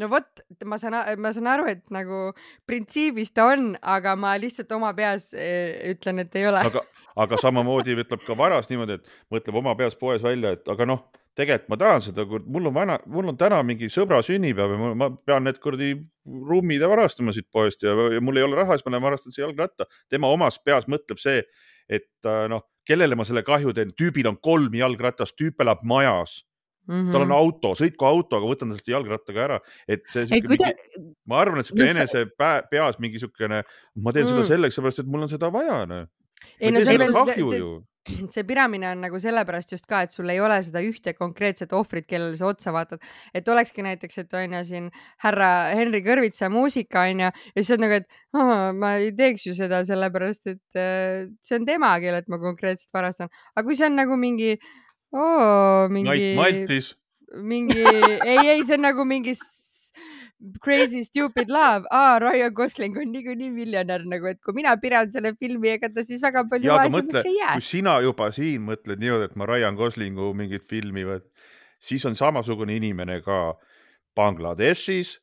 no 0.00 0.10
vot, 0.12 0.42
ma 0.68 0.78
saan, 0.78 0.96
ma 1.22 1.32
saan 1.32 1.46
aru, 1.48 1.68
et 1.70 1.84
nagu 1.94 2.32
printsiibis 2.68 3.30
ta 3.32 3.46
on, 3.54 3.70
aga 3.80 4.16
ma 4.18 4.34
lihtsalt 4.40 4.72
oma 4.76 4.92
peas 4.96 5.30
eh, 5.32 5.92
ütlen, 5.94 6.24
et 6.24 6.34
ei 6.36 6.48
ole. 6.50 6.64
aga, 6.68 6.82
aga 7.16 7.38
samamoodi 7.40 7.96
ütleb 7.96 8.26
ka 8.26 8.36
varas 8.36 8.68
niimoodi, 8.72 8.98
et 8.98 9.14
mõtleb 9.32 9.62
oma 9.62 9.76
peas 9.78 9.96
poes 9.96 10.20
välja, 10.24 10.52
et 10.58 10.68
aga 10.68 10.88
noh, 10.90 11.06
tegelikult 11.36 11.72
ma 11.72 11.80
tahan 11.80 12.04
seda, 12.04 12.26
mul 12.26 12.68
on 12.68 12.74
vana, 12.74 12.98
mul 13.12 13.30
on 13.32 13.38
täna 13.40 13.62
mingi 13.64 13.88
sõbra 13.92 14.20
sünnipäev 14.26 14.74
ja 14.74 14.92
ma 14.98 15.10
pean 15.16 15.46
need 15.46 15.62
kuradi 15.62 15.94
ruumid 16.26 16.84
varastama 16.90 17.32
siit 17.36 17.48
poest 17.52 17.84
ja, 17.86 17.94
ja 18.12 18.20
mul 18.24 18.40
ei 18.40 18.44
ole 18.44 18.58
raha, 18.58 18.76
siis 18.76 18.84
ma 18.86 18.96
lähen 18.96 19.04
varastan 19.06 19.32
see 19.32 19.44
jalgratta. 19.44 19.86
tema 20.10 20.32
omas 20.32 20.58
peas 20.64 20.88
mõtleb 20.90 21.20
see, 21.22 21.44
et 21.88 22.32
noh, 22.50 22.64
kellele 22.86 23.18
ma 23.18 23.26
selle 23.28 23.42
kahju 23.46 23.74
teen, 23.76 23.94
tüübil 23.98 24.28
on 24.30 24.38
kolm 24.42 24.74
jalgratast, 24.78 25.36
tüüp 25.38 25.62
elab 25.64 25.82
majas 25.84 26.40
mm. 26.86 26.94
-hmm. 26.94 27.12
tal 27.12 27.26
on 27.26 27.34
auto, 27.36 27.72
sõitku 27.78 28.08
autoga, 28.08 28.46
võtan 28.46 28.74
talt 28.74 28.92
jalgrattaga 28.92 29.44
ära, 29.48 29.58
et 29.88 30.06
see. 30.12 30.26
Kuida... 30.46 30.70
Mingi... 30.70 31.14
ma 31.26 31.40
arvan, 31.42 31.60
et 31.60 31.68
sihuke 31.68 31.90
enese 31.90 32.26
peas 32.70 33.00
mingi 33.02 33.22
siukene, 33.22 33.62
ma 33.96 34.14
teen 34.14 34.26
mm. 34.26 34.34
seda 34.34 34.46
selleks, 34.52 34.78
seepärast 34.78 35.02
et 35.02 35.10
mul 35.10 35.26
on 35.26 35.32
seda 35.32 35.50
vaja, 35.54 35.82
noh. 35.90 36.06
Ei 36.60 36.72
no 36.72 36.82
see, 36.84 36.98
kahju 36.98 37.50
see, 37.52 37.68
see 38.34 38.44
piramine 38.46 38.88
on 38.90 39.02
nagu 39.04 39.18
sellepärast 39.22 39.72
just 39.74 39.86
ka, 39.90 40.02
et 40.06 40.14
sul 40.14 40.30
ei 40.32 40.40
ole 40.42 40.58
seda 40.64 40.82
ühte 40.84 41.14
konkreetset 41.16 41.72
ohvrit, 41.76 42.06
kellele 42.08 42.38
sa 42.38 42.48
otsa 42.50 42.72
vaatad, 42.74 43.02
et 43.36 43.48
olekski 43.50 43.84
näiteks, 43.86 44.20
et 44.22 44.36
on 44.38 44.56
ju 44.58 44.62
siin 44.68 44.88
härra 45.24 45.50
Henri 45.76 46.02
Kõrvitsa 46.06 46.50
muusika 46.52 47.06
on 47.10 47.24
ju 47.24 47.30
ja 47.30 47.56
siis 47.56 47.72
on 47.76 47.84
nagu, 47.86 48.00
et 48.00 48.08
oh, 48.36 48.54
ma 48.76 48.96
ei 49.02 49.12
teeks 49.16 49.48
ju 49.48 49.56
seda 49.58 49.82
sellepärast, 49.88 50.52
et 50.54 50.80
uh, 50.80 51.26
see 51.46 51.58
on 51.60 51.68
tema, 51.68 51.94
kellelt 52.02 52.30
ma 52.32 52.40
konkreetselt 52.42 52.94
varastan, 52.94 53.32
aga 53.54 53.66
kui 53.66 53.78
see 53.78 53.90
on 53.90 53.98
nagu 53.98 54.20
mingi 54.20 54.54
oh,, 55.12 55.86
mingi. 55.92 56.34
Maltis. 56.38 56.94
mingi, 57.42 57.82
ei, 57.82 58.38
ei, 58.38 58.60
see 58.64 58.78
on 58.78 58.86
nagu 58.86 59.06
mingi 59.08 59.34
Crazy 60.62 61.02
Stupid 61.04 61.50
Love, 61.52 61.86
aa, 61.90 62.18
Ryan 62.22 62.52
Gosling 62.52 62.98
on 62.98 63.12
niikuinii 63.12 63.50
miljonär 63.54 64.04
nagu, 64.08 64.28
et 64.30 64.40
kui 64.44 64.54
mina 64.56 64.76
piran 64.82 65.10
selle 65.10 65.34
filmi, 65.40 65.72
ega 65.76 65.90
ta 65.92 66.04
siis 66.06 66.22
väga 66.24 66.44
palju 66.50 66.72
vaesemaks 66.72 67.24
ei 67.24 67.38
jää. 67.38 67.54
kui 67.58 67.68
sina 67.68 67.98
juba 68.04 68.30
siin 68.34 68.66
mõtled 68.68 69.02
niimoodi, 69.02 69.30
et 69.30 69.36
ma 69.36 69.48
Ryan 69.48 69.78
Goslingu 69.78 70.32
mingit 70.34 70.66
filmi, 70.68 71.06
siis 71.78 72.04
on 72.06 72.14
samasugune 72.18 72.76
inimene 72.76 73.20
ka 73.24 73.56
Bangladeshis, 74.16 75.18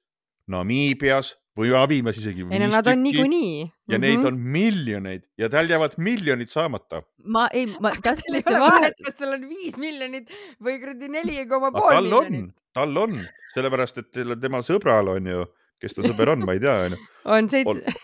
Namiibias 0.48 1.36
või 1.58 1.74
abimees 1.78 2.18
isegi. 2.18 2.46
ei 2.50 2.62
no 2.62 2.70
nad 2.72 2.88
on 2.90 3.04
niikuinii. 3.04 3.62
ja 3.62 3.68
mm 3.68 3.94
-hmm. 3.94 4.02
neid 4.02 4.18
mhm. 4.18 4.28
on 4.28 4.40
miljoneid 4.58 5.24
ja 5.38 5.50
tal 5.50 5.70
jäävad 5.70 5.98
miljonid 5.98 6.50
saamata. 6.50 7.04
ma 7.24 7.48
ei, 7.54 7.66
ma 7.80 7.94
tahtsin, 8.08 8.36
et 8.36 8.48
see 8.48 8.60
vahe. 8.60 8.92
kas 9.06 9.16
tal 9.16 9.38
on 9.38 9.48
viis 9.50 9.78
miljonit 9.78 10.30
või 10.62 10.80
kuradi 10.80 11.10
neli 11.10 11.46
koma 11.48 11.72
pool 11.72 12.02
miljonit? 12.02 12.54
tal 12.74 12.98
on, 12.98 13.20
sellepärast 13.54 13.98
et 14.02 14.12
tema 14.42 14.62
sõbral 14.66 15.14
on 15.16 15.28
ju, 15.28 15.46
kes 15.82 15.94
ta 15.94 16.06
sõber 16.06 16.34
on, 16.34 16.46
ma 16.46 16.58
ei 16.58 16.64
tea, 16.64 16.78
onju. 16.90 17.02
on 17.38 17.50
seitse. 17.50 17.98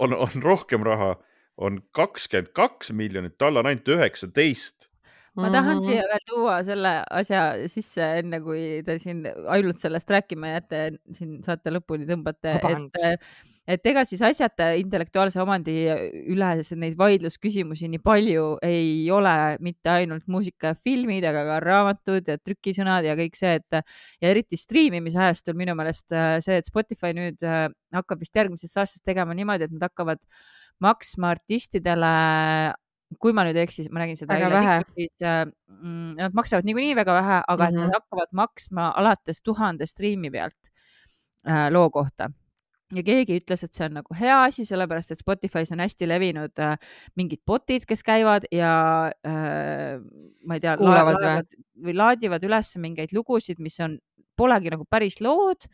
on, 0.00 0.14
on 0.14 0.42
rohkem 0.42 0.82
raha, 0.82 1.14
on 1.56 1.82
kakskümmend 1.94 2.50
kaks 2.56 2.90
miljonit, 2.92 3.38
tal 3.38 3.56
on 3.56 3.66
ainult 3.70 3.88
üheksateist 3.88 4.91
ma 5.34 5.48
tahan 5.48 5.78
mm 5.78 5.80
-hmm. 5.80 5.86
siia 5.86 6.02
veel 6.10 6.24
tuua 6.28 6.56
selle 6.64 6.90
asja 7.10 7.40
sisse, 7.66 8.04
enne 8.20 8.40
kui 8.44 8.82
te 8.84 8.98
siin 9.00 9.22
ainult 9.48 9.78
sellest 9.80 10.10
rääkima 10.10 10.50
jääte, 10.52 10.80
siin 11.16 11.38
saate 11.44 11.72
lõpuni 11.72 12.04
tõmbate, 12.08 12.52
et, 12.68 13.24
et 13.76 13.86
ega 13.92 14.04
siis 14.04 14.20
asjata 14.28 14.72
intellektuaalse 14.76 15.40
omandi 15.40 15.76
üle 16.34 16.50
neid 16.82 16.98
vaidlusküsimusi 17.00 17.88
nii 17.88 18.02
palju 18.04 18.44
ei 18.62 19.08
ole 19.10 19.56
mitte 19.60 19.94
ainult 19.94 20.28
muusika 20.28 20.74
ja 20.74 20.76
filmid, 20.76 21.24
aga 21.24 21.46
ka 21.48 21.60
raamatud 21.64 22.28
ja 22.28 22.36
trükisõnad 22.36 23.08
ja 23.08 23.16
kõik 23.16 23.38
see, 23.38 23.54
et 23.56 23.80
ja 23.80 24.28
eriti 24.34 24.60
striimimise 24.60 25.18
ajastul 25.18 25.56
minu 25.56 25.74
meelest 25.78 26.12
see, 26.44 26.60
et 26.60 26.68
Spotify 26.68 27.16
nüüd 27.16 27.40
hakkab 27.92 28.20
vist 28.20 28.36
järgmisest 28.36 28.84
aastast 28.84 29.04
tegema 29.04 29.32
niimoodi, 29.32 29.64
et 29.64 29.72
nad 29.72 29.88
hakkavad 29.88 30.20
maksma 30.82 31.32
artistidele 31.32 32.12
kui 33.20 33.34
ma 33.36 33.44
nüüd 33.46 33.58
ei 33.58 33.66
eksi, 33.66 33.88
ma 33.92 34.04
nägin 34.04 34.18
seda 34.20 34.38
eile, 34.38 34.60
siis 34.96 35.24
äh, 35.26 35.44
mm, 35.46 36.12
nad 36.20 36.36
maksavad 36.36 36.68
niikuinii 36.68 36.94
väga 36.98 37.16
vähe, 37.18 37.40
aga 37.46 37.64
mm 37.64 37.66
-hmm. 37.66 37.68
et 37.68 37.80
nad 37.80 37.88
mhm. 37.88 37.96
hakkavad 37.98 38.36
maksma 38.42 38.92
alates 38.96 39.42
tuhande 39.42 39.86
striimi 39.86 40.30
pealt 40.30 40.72
äh, 41.46 41.68
loo 41.70 41.90
kohta 41.90 42.30
ja 42.96 43.02
keegi 43.06 43.38
ütles, 43.40 43.64
et 43.64 43.72
see 43.72 43.86
on 43.86 43.98
nagu 44.00 44.16
hea 44.18 44.38
asi, 44.44 44.64
sellepärast 44.68 45.14
et 45.14 45.20
Spotify's 45.22 45.72
on 45.74 45.82
hästi 45.82 46.08
levinud 46.08 46.62
äh, 46.62 46.76
mingid 47.16 47.42
bot'id, 47.48 47.86
kes 47.88 48.04
käivad 48.06 48.46
ja 48.52 48.72
äh, 49.26 50.00
ma 50.44 50.58
ei 50.58 50.64
tea, 50.64 50.76
laadivad, 50.80 51.56
või 51.86 51.96
laadivad 51.96 52.44
üles 52.48 52.74
mingeid 52.82 53.14
lugusid, 53.16 53.62
mis 53.64 53.78
on, 53.84 53.98
polegi 54.36 54.72
nagu 54.72 54.86
päris 54.88 55.20
lood, 55.20 55.66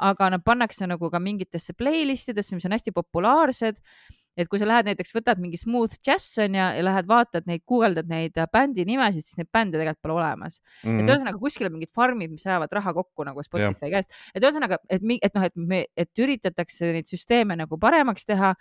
aga 0.00 0.30
nad 0.32 0.44
pannakse 0.46 0.86
nagu 0.88 1.10
ka 1.12 1.20
mingitesse 1.22 1.74
playlist 1.78 2.30
idesse, 2.32 2.56
mis 2.56 2.66
on 2.68 2.76
hästi 2.76 2.94
populaarsed 2.96 3.80
et 4.38 4.48
kui 4.50 4.60
sa 4.60 4.68
lähed 4.68 4.90
näiteks, 4.90 5.12
võtad 5.16 5.40
mingi 5.42 5.58
smooth 5.60 5.98
jazz 6.06 6.38
on 6.42 6.54
ju 6.54 6.60
ja 6.60 6.84
lähed 6.86 7.08
vaatad 7.10 7.48
neid, 7.50 7.64
guugeldad 7.68 8.10
neid 8.10 8.38
äh, 8.38 8.48
bändi 8.52 8.84
nimesid, 8.88 9.26
siis 9.26 9.38
neid 9.40 9.50
bände 9.52 9.78
tegelikult 9.78 10.02
pole 10.06 10.18
olemas 10.18 10.60
mm. 10.60 10.66
-hmm. 10.66 10.98
et 10.98 11.02
mhm. 11.02 11.10
ühesõnaga 11.10 11.42
kuskil 11.42 11.70
on 11.70 11.76
mingid 11.78 11.94
farmid, 11.94 12.30
mis 12.34 12.46
ajavad 12.46 12.72
raha 12.78 12.94
kokku 13.00 13.26
nagu 13.26 13.42
Spotify 13.46 13.90
käest, 13.94 14.14
et 14.34 14.42
ühesõnaga, 14.44 14.80
et, 14.88 15.02
et 15.02 15.34
noh, 15.34 15.48
et 15.48 15.56
me, 15.56 15.84
et 15.96 16.24
üritatakse 16.24 16.92
neid 16.96 17.10
süsteeme 17.10 17.56
nagu 17.58 17.78
paremaks 17.80 18.28
teha 18.28 18.54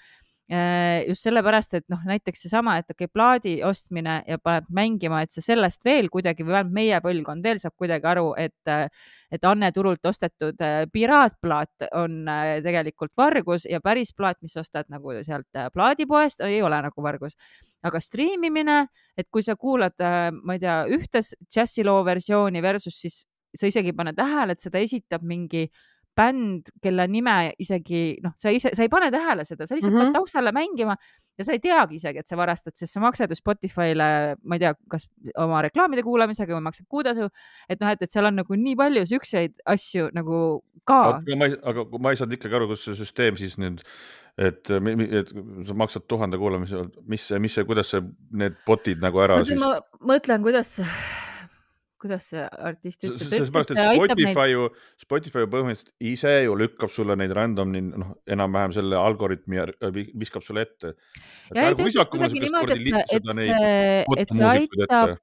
just 0.49 1.27
sellepärast, 1.27 1.75
et 1.77 1.85
noh, 1.91 1.99
näiteks 2.09 2.45
seesama, 2.45 2.77
et 2.79 2.89
okei 2.89 3.05
okay,, 3.05 3.13
plaadi 3.13 3.51
ostmine 3.67 4.15
ja 4.27 4.39
paned 4.41 4.69
mängima, 4.73 5.21
et 5.21 5.33
sa 5.33 5.43
sellest 5.45 5.85
veel 5.85 6.09
kuidagi 6.09 6.45
või 6.45 6.55
vähemalt 6.55 6.73
meie 6.73 7.01
põlvkond 7.05 7.45
veel 7.45 7.61
saab 7.61 7.75
kuidagi 7.77 8.09
aru, 8.09 8.31
et, 8.41 8.71
et 9.29 9.45
Anne 9.45 9.69
turult 9.75 10.09
ostetud 10.09 10.61
äh, 10.65 10.81
piraatplaat 10.93 11.89
on 12.01 12.21
äh, 12.25 12.57
tegelikult 12.65 13.13
vargus 13.17 13.67
ja 13.69 13.81
päris 13.83 14.15
plaat, 14.17 14.41
mis 14.41 14.57
ostad 14.57 14.89
nagu 14.89 15.13
sealt 15.25 15.61
plaadipoest, 15.73 16.41
ei 16.47 16.61
ole 16.65 16.81
nagu 16.81 17.05
vargus. 17.05 17.37
aga 17.83 17.99
striimimine, 18.03 18.79
et 19.17 19.29
kui 19.31 19.43
sa 19.43 19.55
kuulad, 19.55 19.95
ma 20.43 20.55
ei 20.55 20.59
tea, 20.59 20.81
ühte 20.91 21.21
džässiloo 21.21 22.01
versiooni 22.05 22.61
versus 22.61 22.97
siis 22.99 23.21
sa 23.55 23.69
isegi 23.69 23.93
ei 23.93 23.97
pane 23.97 24.13
tähele, 24.17 24.53
et 24.53 24.61
seda 24.61 24.81
esitab 24.83 25.23
mingi 25.25 25.67
bänd, 26.19 26.73
kelle 26.83 27.07
nime 27.11 27.37
isegi 27.61 28.03
noh, 28.23 28.35
sa 28.39 28.51
ise, 28.53 28.73
sa 28.75 28.85
ei 28.85 28.91
pane 28.91 29.09
tähele 29.13 29.45
seda, 29.47 29.65
sa 29.65 29.77
lihtsalt 29.77 29.93
mm 29.93 29.99
-hmm. 29.99 30.11
paned 30.11 30.19
taustale 30.19 30.53
mängima 30.55 30.97
ja 31.39 31.45
sa 31.47 31.55
ei 31.55 31.61
teagi 31.63 31.99
isegi, 31.99 32.19
et 32.19 32.27
sa 32.27 32.37
varastad, 32.37 32.75
sest 32.75 32.93
sa 32.93 33.03
maksad 33.03 33.31
ju 33.31 33.37
Spotify'le, 33.39 34.09
ma 34.43 34.57
ei 34.57 34.63
tea, 34.63 34.73
kas 34.91 35.07
oma 35.39 35.61
reklaamide 35.63 36.03
kuulamisega 36.03 36.55
või 36.57 36.65
maksad 36.67 36.87
kuutasu. 36.91 37.29
et 37.69 37.79
noh, 37.79 37.91
et, 37.91 38.01
et 38.01 38.11
seal 38.11 38.27
on 38.27 38.35
nagu 38.41 38.55
nii 38.55 38.75
palju 38.79 39.05
siukseid 39.13 39.55
asju 39.65 40.09
nagu 40.13 40.63
ka. 40.83 40.99
aga 41.19 41.37
ma 41.39 41.49
ei, 41.49 41.55
aga 41.71 41.85
ma 41.99 42.11
ei 42.11 42.19
saanud 42.19 42.35
ikkagi 42.37 42.59
aru, 42.59 42.71
kus 42.73 42.83
see 42.87 42.99
süsteem 42.99 43.39
siis 43.39 43.55
nüüd, 43.61 43.83
et, 44.39 44.71
et 45.21 45.33
sa 45.67 45.77
maksad 45.83 46.07
tuhande 46.11 46.39
kuulamise, 46.41 46.83
mis, 47.07 47.29
mis 47.39 47.55
see, 47.55 47.67
kuidas 47.67 47.93
see, 47.95 48.03
need 48.43 48.59
bot'id 48.67 49.01
nagu 49.03 49.23
ära 49.23 49.39
Mõtlen, 49.39 49.55
siis? 49.55 49.63
ma 49.63 50.13
mõtlen, 50.13 50.45
kuidas 50.45 50.75
kuidas 51.99 52.29
see 52.31 52.43
artist 52.43 53.03
ütles? 53.05 53.21
sellepärast, 53.29 53.73
et 53.75 53.81
Spotify 53.83 54.45
ju, 54.53 54.67
Spotify 54.99 55.43
ju 55.43 55.49
põhimõtteliselt 55.53 55.93
ise 56.11 56.35
ju 56.45 56.55
lükkab 56.59 56.93
sulle 56.93 57.17
neid 57.19 57.33
random'i, 57.35 57.81
noh, 57.89 58.13
enam-vähem 58.29 58.75
selle 58.77 58.99
algoritmi 58.99 59.65
viskab 60.19 60.45
sulle 60.45 60.65
ette. 60.67 60.95
ja 61.53 61.67
ei, 61.69 61.75
ta 61.75 61.87
ütles 61.87 62.11
kuidagi 62.13 62.45
niimoodi, 62.45 62.77
et 62.77 62.87
see, 62.87 63.03
et 63.17 63.33
see, 63.41 64.23
et 64.23 64.35
see 64.37 64.49
aitab, 64.53 65.17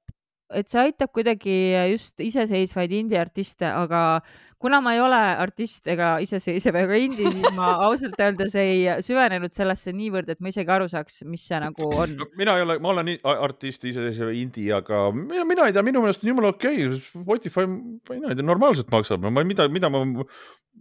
et 0.55 0.69
see 0.71 0.79
aitab 0.87 1.11
kuidagi 1.15 1.55
just 1.91 2.21
iseseisvaid 2.23 2.93
indie-artiste, 2.95 3.67
aga 3.67 4.21
kuna 4.61 4.79
ma 4.81 4.93
ei 4.95 5.01
ole 5.03 5.19
artist 5.43 5.87
ega 5.91 6.15
iseseisev 6.23 6.77
ega 6.81 6.97
indie, 6.99 7.29
siis 7.33 7.55
ma 7.57 7.73
ausalt 7.87 8.19
öeldes 8.23 8.55
ei 8.59 8.85
süvenenud 9.05 9.53
sellesse 9.53 9.93
niivõrd, 9.95 10.31
et 10.33 10.41
ma 10.41 10.51
isegi 10.53 10.73
aru 10.73 10.87
saaks, 10.91 11.21
mis 11.29 11.45
see 11.49 11.59
nagu 11.61 11.89
on 11.91 12.15
no,. 12.21 12.29
mina 12.39 12.57
ei 12.57 12.65
ole, 12.65 12.77
ma 12.83 12.93
olen 12.93 13.13
artist, 13.33 13.85
iseseisev 13.91 14.31
indie, 14.37 14.71
aga 14.77 15.07
mina, 15.15 15.45
mina 15.47 15.67
ei 15.67 15.75
tea, 15.75 15.85
minu 15.85 16.03
meelest 16.03 16.25
on 16.25 16.33
jumala 16.33 16.53
okei 16.55 16.87
okay., 16.87 17.01
Spotify, 17.07 17.67
mina 17.67 18.31
ei 18.31 18.39
tea, 18.39 18.47
normaalselt 18.47 18.91
maksab, 18.93 19.27
ma 19.27 19.45
mida, 19.47 19.67
mida 19.71 19.91
ma, 19.93 20.05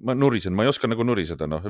ma 0.07 0.17
nurisen, 0.17 0.57
ma 0.57 0.67
ei 0.67 0.73
oska 0.73 0.91
nagu 0.91 1.07
nuriseda, 1.07 1.51
noh 1.51 1.67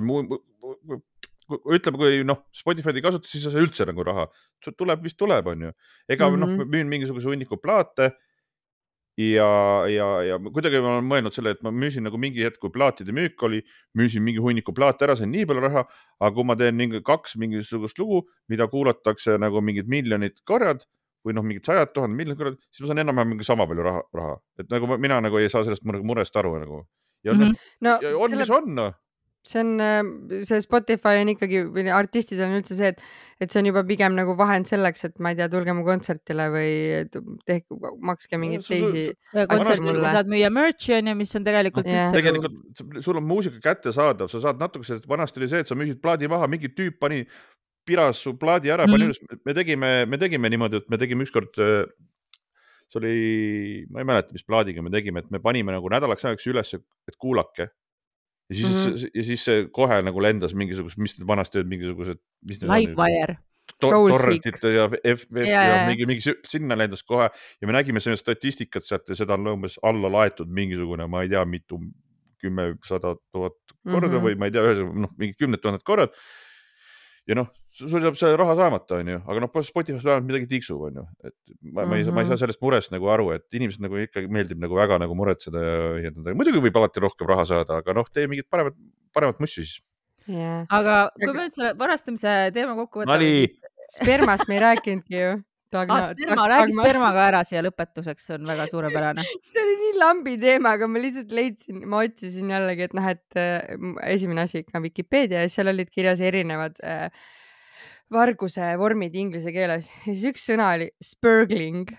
ütleme, 1.49 1.99
kui 2.01 2.22
noh, 2.26 2.44
Spotify'd 2.55 2.99
ei 2.99 3.05
kasuta, 3.05 3.28
siis 3.30 3.47
ei 3.47 3.55
saa 3.55 3.64
üldse 3.64 3.86
nagu 3.88 4.05
raha, 4.07 4.26
tuleb, 4.66 5.03
mis 5.07 5.16
tuleb, 5.18 5.47
onju. 5.53 5.72
ega 6.09 6.30
mm 6.30 6.34
-hmm. 6.34 6.57
noh, 6.59 6.70
müün 6.72 6.88
mingisuguse 6.90 7.28
hunniku 7.28 7.57
plaate 7.62 8.12
ja, 9.16 9.49
ja, 9.88 10.07
ja 10.22 10.36
kuidagi 10.38 10.80
ma 10.84 10.97
olen 10.97 11.09
mõelnud 11.09 11.34
selle, 11.34 11.55
et 11.57 11.62
ma 11.64 11.72
müüsin 11.72 12.05
nagu 12.07 12.18
mingi 12.20 12.44
hetk, 12.44 12.59
kui 12.61 12.72
plaatide 12.72 13.14
müük 13.16 13.42
oli, 13.49 13.62
müüsin 13.97 14.24
mingi 14.24 14.42
hunniku 14.44 14.74
plaate 14.76 15.07
ära, 15.09 15.16
sain 15.16 15.32
nii 15.32 15.47
palju 15.49 15.64
raha, 15.64 15.86
aga 16.20 16.34
kui 16.34 16.44
ma 16.44 16.57
teen 16.57 16.76
mingi 16.76 17.01
kaks 17.07 17.36
mingisugust 17.40 17.99
lugu, 17.99 18.26
mida 18.49 18.68
kuulatakse 18.68 19.38
nagu 19.40 19.62
mingid 19.64 19.88
miljonid 19.88 20.42
korrad 20.44 20.84
või 21.24 21.34
noh, 21.34 21.42
mingid 21.42 21.64
sajad 21.64 21.94
tuhanded 21.94 22.16
miljonid 22.16 22.38
korrad, 22.38 22.61
siis 22.70 22.84
ma 22.84 22.92
saan 22.92 23.03
enam-vähem 23.07 23.34
mingi 23.34 23.49
sama 23.49 23.66
palju 23.66 23.88
raha, 23.88 24.05
raha, 24.14 24.36
et 24.61 24.70
nagu 24.70 24.86
ma, 24.86 25.01
mina 25.01 25.20
nagu 25.24 25.40
ei 25.40 25.49
saa 25.49 25.64
sellest 25.64 25.86
murest 25.86 26.36
aru 26.36 26.59
nagu. 26.61 26.86
ja 27.24 27.32
mm 27.32 27.40
-hmm. 27.40 27.55
noh, 27.80 27.99
on 28.20 28.28
selle... 28.28 28.42
mis 28.42 28.51
on 28.51 28.74
noh 28.74 28.92
see 29.51 29.62
on, 29.62 29.72
äh, 29.82 30.42
see 30.49 30.61
Spotify 30.64 31.20
on 31.22 31.30
ikkagi 31.32 31.62
või 31.72 31.86
artistid 31.94 32.40
on 32.44 32.57
üldse 32.59 32.76
see, 32.78 32.92
et, 32.94 33.03
et 33.42 33.53
see 33.53 33.61
on 33.62 33.70
juba 33.70 33.82
pigem 33.88 34.16
nagu 34.18 34.36
vahend 34.38 34.68
selleks, 34.70 35.07
et 35.09 35.18
ma 35.22 35.32
ei 35.32 35.38
tea, 35.38 35.49
tulge 35.53 35.74
mu 35.76 35.84
kontserdile 35.86 36.49
või 36.55 36.70
tehke, 37.49 37.78
makske 38.11 38.40
mingeid 38.42 38.66
teisi. 38.66 39.07
kontserdil 39.34 40.01
sa 40.01 40.16
saad 40.18 40.32
müüa 40.32 40.51
merch'i 40.55 40.97
on 40.99 41.12
ju, 41.12 41.18
mis 41.18 41.36
on 41.38 41.47
tegelikult 41.47 41.90
yeah.. 41.90 42.11
tegelikult 42.14 43.05
sul 43.05 43.20
on 43.20 43.28
muusika 43.28 43.62
kättesaadav, 43.70 44.30
sa 44.32 44.42
saad 44.49 44.62
natukese, 44.62 45.01
vanasti 45.09 45.42
oli 45.42 45.53
see, 45.53 45.64
et 45.64 45.70
sa 45.70 45.78
müüsid 45.78 46.03
plaadi 46.03 46.30
maha, 46.30 46.51
mingi 46.51 46.72
tüüp 46.74 46.99
pani, 47.03 47.22
piras 47.86 48.20
su 48.26 48.34
plaadi 48.38 48.72
ära 48.74 48.86
mm, 48.86 48.97
pani 48.97 49.09
üles, 49.09 49.40
me 49.47 49.55
tegime, 49.55 49.94
me 50.11 50.18
tegime 50.20 50.51
niimoodi, 50.51 50.82
et 50.82 50.90
me 50.90 50.99
tegime 51.01 51.26
ükskord 51.26 51.61
äh, 51.62 51.86
see 52.90 53.01
oli, 53.01 53.16
ma 53.90 54.03
ei 54.03 54.09
mäleta, 54.09 54.34
mis 54.34 54.47
plaadiga 54.47 54.82
me 54.84 54.92
tegime, 54.94 55.22
et 55.22 55.30
me 55.34 55.40
panime 55.42 55.74
nagu 55.74 55.90
nädalaks 55.90 56.26
ajaks 56.26 56.47
üles, 56.53 56.72
et 56.76 57.18
kuulake 57.22 57.70
ja 58.51 58.57
siis 58.57 58.68
mm, 58.68 58.92
-hmm. 58.92 59.11
ja 59.14 59.22
siis 59.22 59.44
see 59.44 59.66
kohe 59.72 59.99
nagu 60.03 60.22
lendas 60.22 60.55
mingisugused, 60.55 61.01
mis 61.03 61.18
need 61.18 61.28
vanasti 61.28 61.59
olid, 61.59 61.68
mingisugused. 61.68 62.22
Livewire. 62.62 63.38
To 63.82 63.90
torrentid 63.90 64.62
ja 64.62 64.86
F, 64.86 65.22
F 65.26 65.38
ja, 65.42 65.62
ja 65.62 65.86
mingi, 65.88 66.07
mingi 66.07 66.34
sinna 66.47 66.76
lendas 66.78 67.03
kohe 67.03 67.26
ja 67.61 67.66
me 67.66 67.74
nägime 67.74 68.01
seda 68.01 68.16
statistikat 68.16 68.86
sealt 68.86 69.09
ja 69.09 69.16
seda 69.18 69.34
on 69.34 69.49
umbes 69.57 69.74
alla 69.82 70.12
laetud 70.12 70.49
mingisugune, 70.49 71.09
ma 71.11 71.22
ei 71.22 71.28
tea, 71.28 71.42
mitu, 71.44 71.80
kümme, 72.38 72.76
sada 72.86 73.16
tuhat 73.32 73.59
korda 73.82 74.09
mm 74.09 74.14
-hmm. 74.14 74.22
või 74.22 74.38
ma 74.38 74.47
ei 74.47 74.55
tea, 74.55 74.62
ühesõnaga 74.62 75.03
noh, 75.07 75.14
mingi 75.18 75.34
kümned 75.34 75.61
tuhanded 75.61 75.82
korrad 75.82 76.14
ja 77.27 77.37
noh, 77.39 77.49
sul 77.74 78.05
jääb 78.05 78.16
see 78.18 78.35
raha 78.39 78.55
saamata, 78.59 79.01
onju, 79.01 79.18
aga 79.27 79.43
noh, 79.43 79.51
Spotify's 79.66 80.05
vähemalt 80.07 80.29
midagi 80.29 80.49
tiksub, 80.51 80.85
onju, 80.89 81.05
et 81.27 81.35
ma, 81.62 81.85
ma 81.85 81.99
ei 81.99 82.07
saa, 82.07 82.14
ma 82.14 82.22
ei 82.22 82.29
saa 82.29 82.37
mhm. 82.37 82.43
sellest 82.45 82.62
murest 82.62 82.95
nagu 82.95 83.11
aru, 83.12 83.33
et 83.37 83.59
inimesed 83.59 83.83
nagu 83.85 83.99
ikkagi 84.03 84.31
meeldib 84.33 84.62
nagu 84.62 84.79
väga 84.79 85.01
nagu 85.03 85.18
muretseda 85.18 85.64
ja 85.64 85.74
õiendada, 85.97 86.37
muidugi 86.39 86.62
võib 86.68 86.79
alati 86.81 87.03
rohkem 87.03 87.31
raha 87.31 87.49
saada, 87.51 87.83
aga 87.83 87.97
noh, 87.99 88.09
tee 88.12 88.29
mingit 88.31 88.49
paremat, 88.53 88.79
paremat 89.16 89.43
mussi 89.43 89.64
siis. 89.64 89.83
Yeah.. 90.27 90.64
aga 90.74 91.12
kui 91.14 91.31
me 91.31 91.45
nüüd 91.45 91.55
selle 91.55 91.74
varastamise 91.79 92.31
teema 92.55 92.72
kokku 92.74 93.05
võtame 93.05 93.29
siis.... 93.31 93.53
spermast 93.95 94.49
me 94.51 94.57
ei 94.57 94.62
rääkinudki 94.64 95.20
ju 95.20 95.37
Tagna, 95.75 95.97
ah, 95.99 96.12
sperma, 96.14 96.45
räägi 96.49 96.77
sperma 96.77 97.09
ka 97.14 97.23
ära 97.27 97.41
siia 97.47 97.62
lõpetuseks, 97.67 98.29
see 98.29 98.37
on 98.37 98.47
väga 98.47 98.69
suurepärane. 98.71 99.25
See 99.51 99.62
oli 99.62 99.75
nii 99.81 99.97
lambi 99.99 100.37
teema, 100.39 100.77
aga 100.79 100.87
ma 100.87 101.03
lihtsalt 101.03 101.35
leidsin, 101.35 101.81
ma 101.91 102.05
otsisin 102.07 102.53
jällegi, 102.55 102.87
et 102.87 102.95
noh, 102.95 103.09
et 103.11 103.41
äh, 103.41 103.75
esimene 104.12 104.45
asi 104.47 104.62
ikka 104.62 104.83
Vikipeedia 104.85 105.43
ja 105.43 105.51
seal 105.51 105.73
olid 105.73 105.91
kirjas 105.91 106.23
erinevad 106.23 106.79
äh, 106.87 107.09
varguse 108.14 108.71
vormid 108.79 109.19
inglise 109.19 109.51
keeles. 109.55 109.91
Ja 110.05 110.12
siis 110.12 110.27
üks 110.31 110.47
sõna 110.53 110.71
oli 110.77 110.91
spurgling 111.03 111.91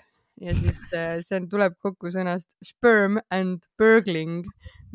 ja 0.41 0.55
siis 0.55 0.83
äh, 0.95 1.17
see 1.25 1.41
on, 1.41 1.47
tuleb 1.51 1.77
kokku 1.83 2.11
sõnast 2.13 2.53
sperm 2.63 3.19
and 3.33 3.65
burgling, 3.79 4.45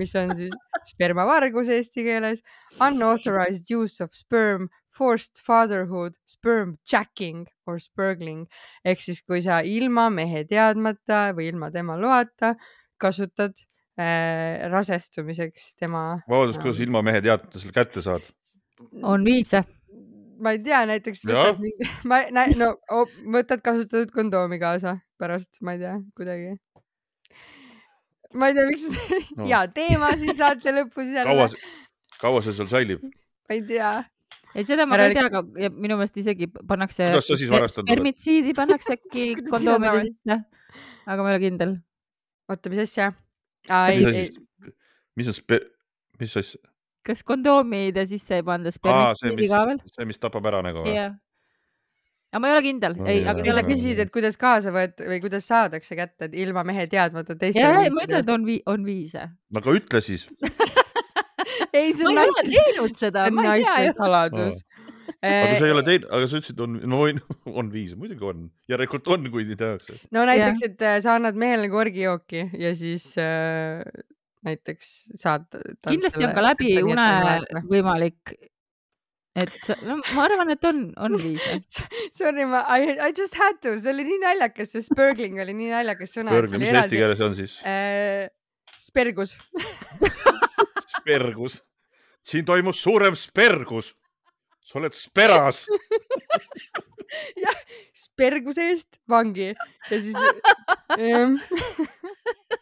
mis 0.01 0.14
on 0.18 0.33
siis 0.39 0.55
spermavargus 0.95 1.70
eesti 1.77 2.07
keeles, 2.07 2.41
unauthorized 2.81 3.68
use 3.68 4.01
of 4.05 4.16
sperm 4.16 4.70
forced 4.93 5.40
fatherhood, 5.40 6.16
sperm 6.28 6.76
jacking 6.84 7.47
or 7.66 7.78
spurgling 7.80 8.47
ehk 8.84 9.03
siis, 9.03 9.22
kui 9.24 9.43
sa 9.45 9.62
ilma 9.64 10.09
mehe 10.12 10.45
teadmata 10.49 11.30
või 11.36 11.49
ilma 11.53 11.70
tema 11.74 11.97
loata 12.01 12.55
kasutad 13.03 13.57
äh, 13.99 14.62
rasestumiseks 14.72 15.72
tema. 15.80 16.22
vabandust, 16.28 16.61
kuidas 16.62 16.80
äh, 16.80 16.86
ilma 16.86 17.05
mehe 17.07 17.22
teadmata 17.24 17.62
selle 17.62 17.76
kätte 17.76 18.05
saad? 18.05 18.28
on 19.03 19.24
viise. 19.24 19.64
ma 20.43 20.55
ei 20.57 20.62
tea, 20.64 20.82
näiteks 20.90 21.24
võtad 21.28 21.62
mingi, 21.62 21.88
ma, 22.11 22.24
no 22.59 22.74
oh, 22.93 23.18
võtad 23.32 23.64
kasutatud 23.64 24.12
kondoomi 24.14 24.61
kaasa 24.62 24.99
pärast, 25.20 25.55
ma 25.64 25.76
ei 25.76 25.84
tea, 25.84 25.97
kuidagi 26.18 26.57
ma 28.36 28.49
ei 28.51 28.57
tea, 28.57 28.68
miks 28.68 28.88
no. 29.36 29.47
ja 29.53 29.64
teema 29.72 30.12
siin 30.18 30.36
saate 30.36 30.74
lõpus 30.74 31.09
jälle. 31.09 31.32
kaua, 31.32 31.49
kaua 32.20 32.45
see 32.45 32.57
seal 32.61 32.70
säilib? 32.72 33.05
ma 33.49 33.57
ei 33.57 33.64
tea 33.68 33.95
ei, 34.55 34.64
seda 34.68 34.86
ma 34.88 34.98
ka 35.00 35.09
ei 35.09 35.16
tea, 35.16 35.28
aga 35.30 35.42
minu 35.72 35.96
meelest 35.98 36.18
isegi 36.22 36.48
pannakse. 36.53 37.09
kuidas 37.11 37.30
sa 37.30 37.38
siis 37.40 37.53
varastad? 37.53 37.88
spermitsiidi 37.88 38.55
pannakse 38.59 38.96
äkki 38.98 39.26
kondoomide 39.53 40.05
sisse, 40.09 40.38
aga 41.07 41.18
ma 41.22 41.32
ei 41.32 41.36
ole 41.36 41.42
kindel. 41.46 41.74
oota, 42.53 42.72
mis 42.72 42.84
asja? 42.86 43.11
mis 45.16 45.32
on 45.32 45.38
sper-, 45.38 45.66
mis 46.20 46.36
asja? 46.40 46.62
kas 47.07 47.24
kondoomide 47.26 48.07
sisse 48.11 48.40
ei 48.40 48.46
panda 48.46 48.72
spermitsiidi 48.74 49.50
ka 49.50 49.66
veel? 49.70 49.84
see, 49.90 50.09
mis 50.09 50.22
tapab 50.22 50.48
ära 50.53 50.62
nagu 50.64 50.84
või? 50.86 50.96
aga 52.32 52.40
ma 52.40 52.48
ei 52.48 52.57
ole 52.57 52.64
kindel 52.64 52.94
no,. 52.96 53.09
ei, 53.12 53.24
aga. 53.28 53.44
sa 53.59 53.64
küsisid, 53.66 53.98
et 54.05 54.12
kuidas 54.12 54.38
kaasa 54.40 54.72
võet- 54.74 55.03
või 55.05 55.20
kuidas 55.24 55.48
saadakse 55.50 55.98
kätte 55.98 56.30
ilma 56.44 56.64
mehe 56.68 56.86
teadmata 56.92 57.36
teiste. 57.36 57.64
ma 57.64 58.07
ütlen, 58.07 58.22
et 58.22 58.32
on 58.32 58.46
vii-, 58.48 58.62
on 58.72 58.86
viise. 58.88 59.28
no 59.53 59.64
aga 59.64 59.76
ütle 59.80 60.05
siis 60.05 60.28
ei, 61.72 61.92
see 61.92 62.07
on 62.09 62.14
ma 62.16 62.26
ei 62.26 62.34
ole 62.34 62.44
teinud 62.50 63.00
seda, 63.00 63.26
ma 63.34 63.57
ju. 63.57 63.96
saladus 63.96 64.62
aga 65.22 65.59
sa 65.59 65.66
ei 65.66 65.74
ole 65.74 65.82
teinud, 65.86 66.07
aga 66.11 66.28
sa 66.28 66.38
ütlesid, 66.40 66.62
on, 66.64 66.78
no 66.90 67.03
võin, 67.03 67.20
on 67.61 67.72
viis, 67.72 67.96
muidugi 67.98 68.26
on, 68.28 68.46
järelikult 68.70 69.11
on, 69.14 69.28
kui 69.34 69.46
nii 69.48 69.59
tehakse. 69.59 69.98
no 70.14 70.24
näiteks, 70.28 70.64
et 70.68 70.86
äh, 70.86 70.96
sa 71.05 71.18
annad 71.18 71.38
mehele 71.38 71.70
korgijooki 71.72 72.48
ja 72.61 72.72
siis 72.78 73.12
äh, 73.20 73.82
näiteks 74.46 74.94
saad. 75.20 75.46
kindlasti 75.88 76.26
on 76.26 76.34
ka 76.36 76.44
läbi 76.44 76.74
une 76.82 77.07
võimalik 77.70 78.34
et 79.38 79.70
no, 79.86 79.96
ma 80.12 80.26
arvan, 80.26 80.53
et 80.53 80.66
on, 80.68 80.84
on 81.00 81.16
viise 81.20 81.57
Sorry, 82.18 82.44
ma 82.44 82.66
I, 82.68 82.98
I 82.98 83.14
just 83.16 83.38
had 83.38 83.62
to, 83.64 83.78
see 83.80 83.94
oli 83.94 84.05
nii 84.09 84.20
naljakas, 84.26 84.74
see 84.74 84.84
spurgling 84.84 85.40
oli 85.40 85.57
nii 85.57 85.72
naljakas 85.72 86.18
sõna. 86.18 86.34
Spurgling, 86.34 86.66
mis 86.66 86.76
eesti 86.82 87.00
keeles 87.00 87.24
on 87.24 87.36
siis 87.38 87.59
äh,? 87.64 88.28
Spergus 88.82 89.36
spergus. 90.93 91.61
siin 92.22 92.45
toimus 92.45 92.82
suurem 92.82 93.16
spergus. 93.16 93.95
sa 94.62 94.78
oled 94.78 94.95
speras 94.95 95.66
jah, 97.45 97.59
sperguse 97.95 98.68
eest 98.70 99.01
vangi 99.11 99.51
ja 99.53 99.99
siis 100.01 100.16
ähm, 100.99 101.38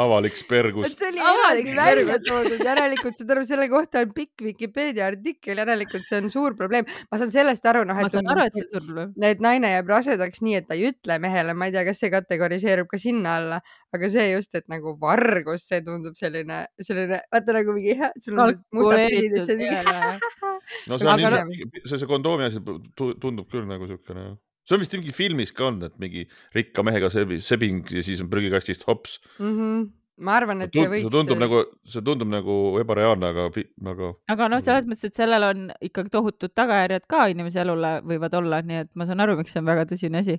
avalik 0.00 0.36
spergus. 0.38 0.94
see 0.98 1.08
oli 1.10 1.22
eraldi 1.32 1.74
välja 1.76 2.16
toodud, 2.26 2.64
järelikult 2.66 3.20
saad 3.20 3.32
aru, 3.34 3.44
selle 3.48 3.68
kohta 3.72 4.02
on 4.04 4.12
pikk 4.16 4.44
Vikipeedia 4.44 5.06
artikkel, 5.10 5.60
järelikult 5.62 6.06
see 6.08 6.20
on 6.20 6.30
suur 6.32 6.56
probleem. 6.58 6.88
ma 7.10 7.20
saan 7.20 7.32
sellest 7.34 7.66
aru, 7.70 7.84
noh, 7.88 7.98
et. 7.98 8.08
ma 8.08 8.12
saan 8.14 8.30
aru, 8.34 8.46
et 8.48 8.58
see 8.58 8.66
on 8.66 8.72
suur 8.72 8.86
probleem. 8.88 9.14
et 9.30 9.44
naine 9.46 9.72
jääb 9.74 9.94
rasedaks 9.94 10.44
nii, 10.46 10.56
et 10.60 10.68
ta 10.68 10.78
ei 10.78 10.90
ütle 10.90 11.18
mehele, 11.22 11.54
ma 11.54 11.70
ei 11.70 11.76
tea, 11.76 11.86
kas 11.88 12.02
see 12.02 12.12
kategoriseerub 12.14 12.90
ka 12.90 13.00
sinna 13.00 13.36
alla, 13.40 13.62
aga 13.96 14.12
see 14.12 14.28
just, 14.34 14.54
et 14.58 14.68
nagu 14.72 14.96
vargus, 15.00 15.66
see 15.70 15.82
tundub 15.86 16.18
selline, 16.18 16.62
selline, 16.82 17.22
vaata 17.32 17.56
nagu 17.56 17.76
mingi, 17.76 17.96
sul 18.22 18.38
on 18.38 18.60
mustad 18.76 19.06
prillid 19.06 19.40
ja 19.40 19.48
see 19.48 19.58
on 19.58 19.64
mingi. 19.64 20.46
no 20.90 21.00
see 21.00 21.10
on 21.10 21.26
ilmselt, 21.26 21.82
see, 21.84 21.98
see 21.98 22.10
kondoomi 22.10 22.48
asi 22.50 22.62
tundub 22.96 23.46
küll 23.50 23.66
nagu 23.68 23.88
siukene 23.90 24.30
see 24.66 24.76
on 24.76 24.82
vist 24.82 24.96
mingi 24.96 25.14
filmis 25.16 25.54
ka 25.56 25.70
on, 25.70 25.80
et 25.88 25.96
mingi 26.02 26.26
rikka 26.56 26.84
mehega 26.86 27.10
sebing 27.12 27.82
ja 27.90 28.04
siis 28.06 28.22
on 28.24 28.30
prügikastist 28.32 28.86
hops 28.88 29.18
mm. 29.38 29.56
-hmm 29.56 29.88
ma 30.20 30.36
arvan, 30.36 30.64
et 30.64 30.74
see 30.74 30.88
võiks. 30.88 31.06
see 31.06 31.14
tundub 31.14 31.40
nagu, 31.40 31.62
see 31.88 32.04
tundub 32.04 32.28
nagu 32.28 32.56
ebareaalne, 32.82 33.30
aga, 33.32 33.46
aga. 33.92 34.10
aga 34.34 34.48
noh, 34.52 34.62
selles 34.64 34.86
mõttes, 34.88 35.08
et 35.08 35.16
sellel 35.16 35.46
on 35.46 35.66
ikkagi 35.86 36.12
tohutud 36.12 36.52
tagajärjed 36.56 37.06
ka 37.10 37.26
inimese 37.32 37.62
elule 37.64 37.96
võivad 38.06 38.36
olla, 38.40 38.60
nii 38.66 38.82
et 38.84 38.92
ma 39.00 39.08
saan 39.08 39.24
aru, 39.24 39.38
miks 39.40 39.56
see 39.56 39.62
on 39.62 39.70
väga 39.70 39.86
tõsine 39.90 40.20
asi 40.20 40.36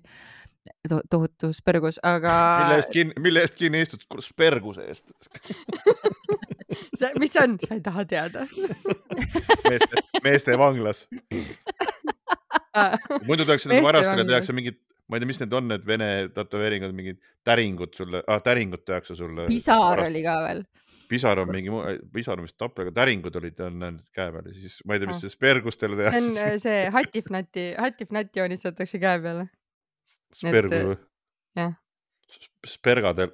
to. 0.90 1.02
tohutu 1.10 1.52
spergus, 1.58 1.98
aga. 2.06 2.38
mille 2.62 2.82
eest 2.82 2.94
kinni, 2.94 3.18
mille 3.26 3.46
eest 3.46 3.58
kinni 3.60 3.84
istud, 3.88 4.06
sperguse 4.22 4.86
eest 4.86 5.14
mis 7.20 7.34
see 7.34 7.44
on, 7.44 7.58
sa 7.62 7.76
ei 7.76 7.84
taha 7.84 8.04
teada 8.08 8.46
meeste, 9.70 10.04
meeste 10.24 10.58
vanglas 10.60 11.04
muidu 13.28 13.46
tehakse 13.48 13.70
nagu 13.72 13.86
varastada, 13.86 14.26
tehakse 14.28 14.56
mingit, 14.56 14.80
ma 15.10 15.18
ei 15.18 15.24
tea, 15.24 15.30
mis 15.32 15.42
need 15.42 15.56
on, 15.58 15.68
need 15.72 15.88
vene 15.88 16.10
tätoveeringud, 16.36 16.94
mingid 16.96 17.20
täringud 17.48 17.96
sulle 17.98 18.24
ah,, 18.26 18.42
täringut 18.44 18.86
tehakse 18.88 19.18
sulle. 19.20 19.48
pisar 19.52 20.04
oli 20.06 20.24
ka 20.26 20.38
veel. 20.46 20.64
pisar 21.12 21.42
on 21.44 21.52
mingi, 21.52 21.74
pisar 22.14 22.40
on 22.40 22.48
vist 22.48 22.58
tapja, 22.62 22.86
aga 22.88 22.96
täringud 23.02 23.40
olid 23.42 23.64
on 23.68 23.88
käe 24.16 24.30
peal 24.36 24.52
ja 24.52 24.56
siis 24.58 24.78
ma 24.86 24.96
ei 24.96 25.04
tea, 25.04 25.12
mis 25.12 25.24
see 25.26 25.34
spergustele 25.34 26.00
tehakse. 26.00 26.22
see 26.36 26.52
on 26.52 26.64
see 26.64 26.84
hatifnati, 26.98 27.66
hatifnat 27.80 28.32
joonistatakse 28.42 29.02
käe 29.04 29.24
peale. 29.26 29.50
spergu 30.36 30.86
või? 30.94 31.02
jah. 31.60 31.76
Spergadel, 32.72 33.34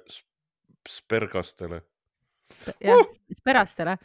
spergastele 0.88 1.84
jah 2.84 3.00
uh!, 3.00 3.16
Sperastele. 3.36 3.96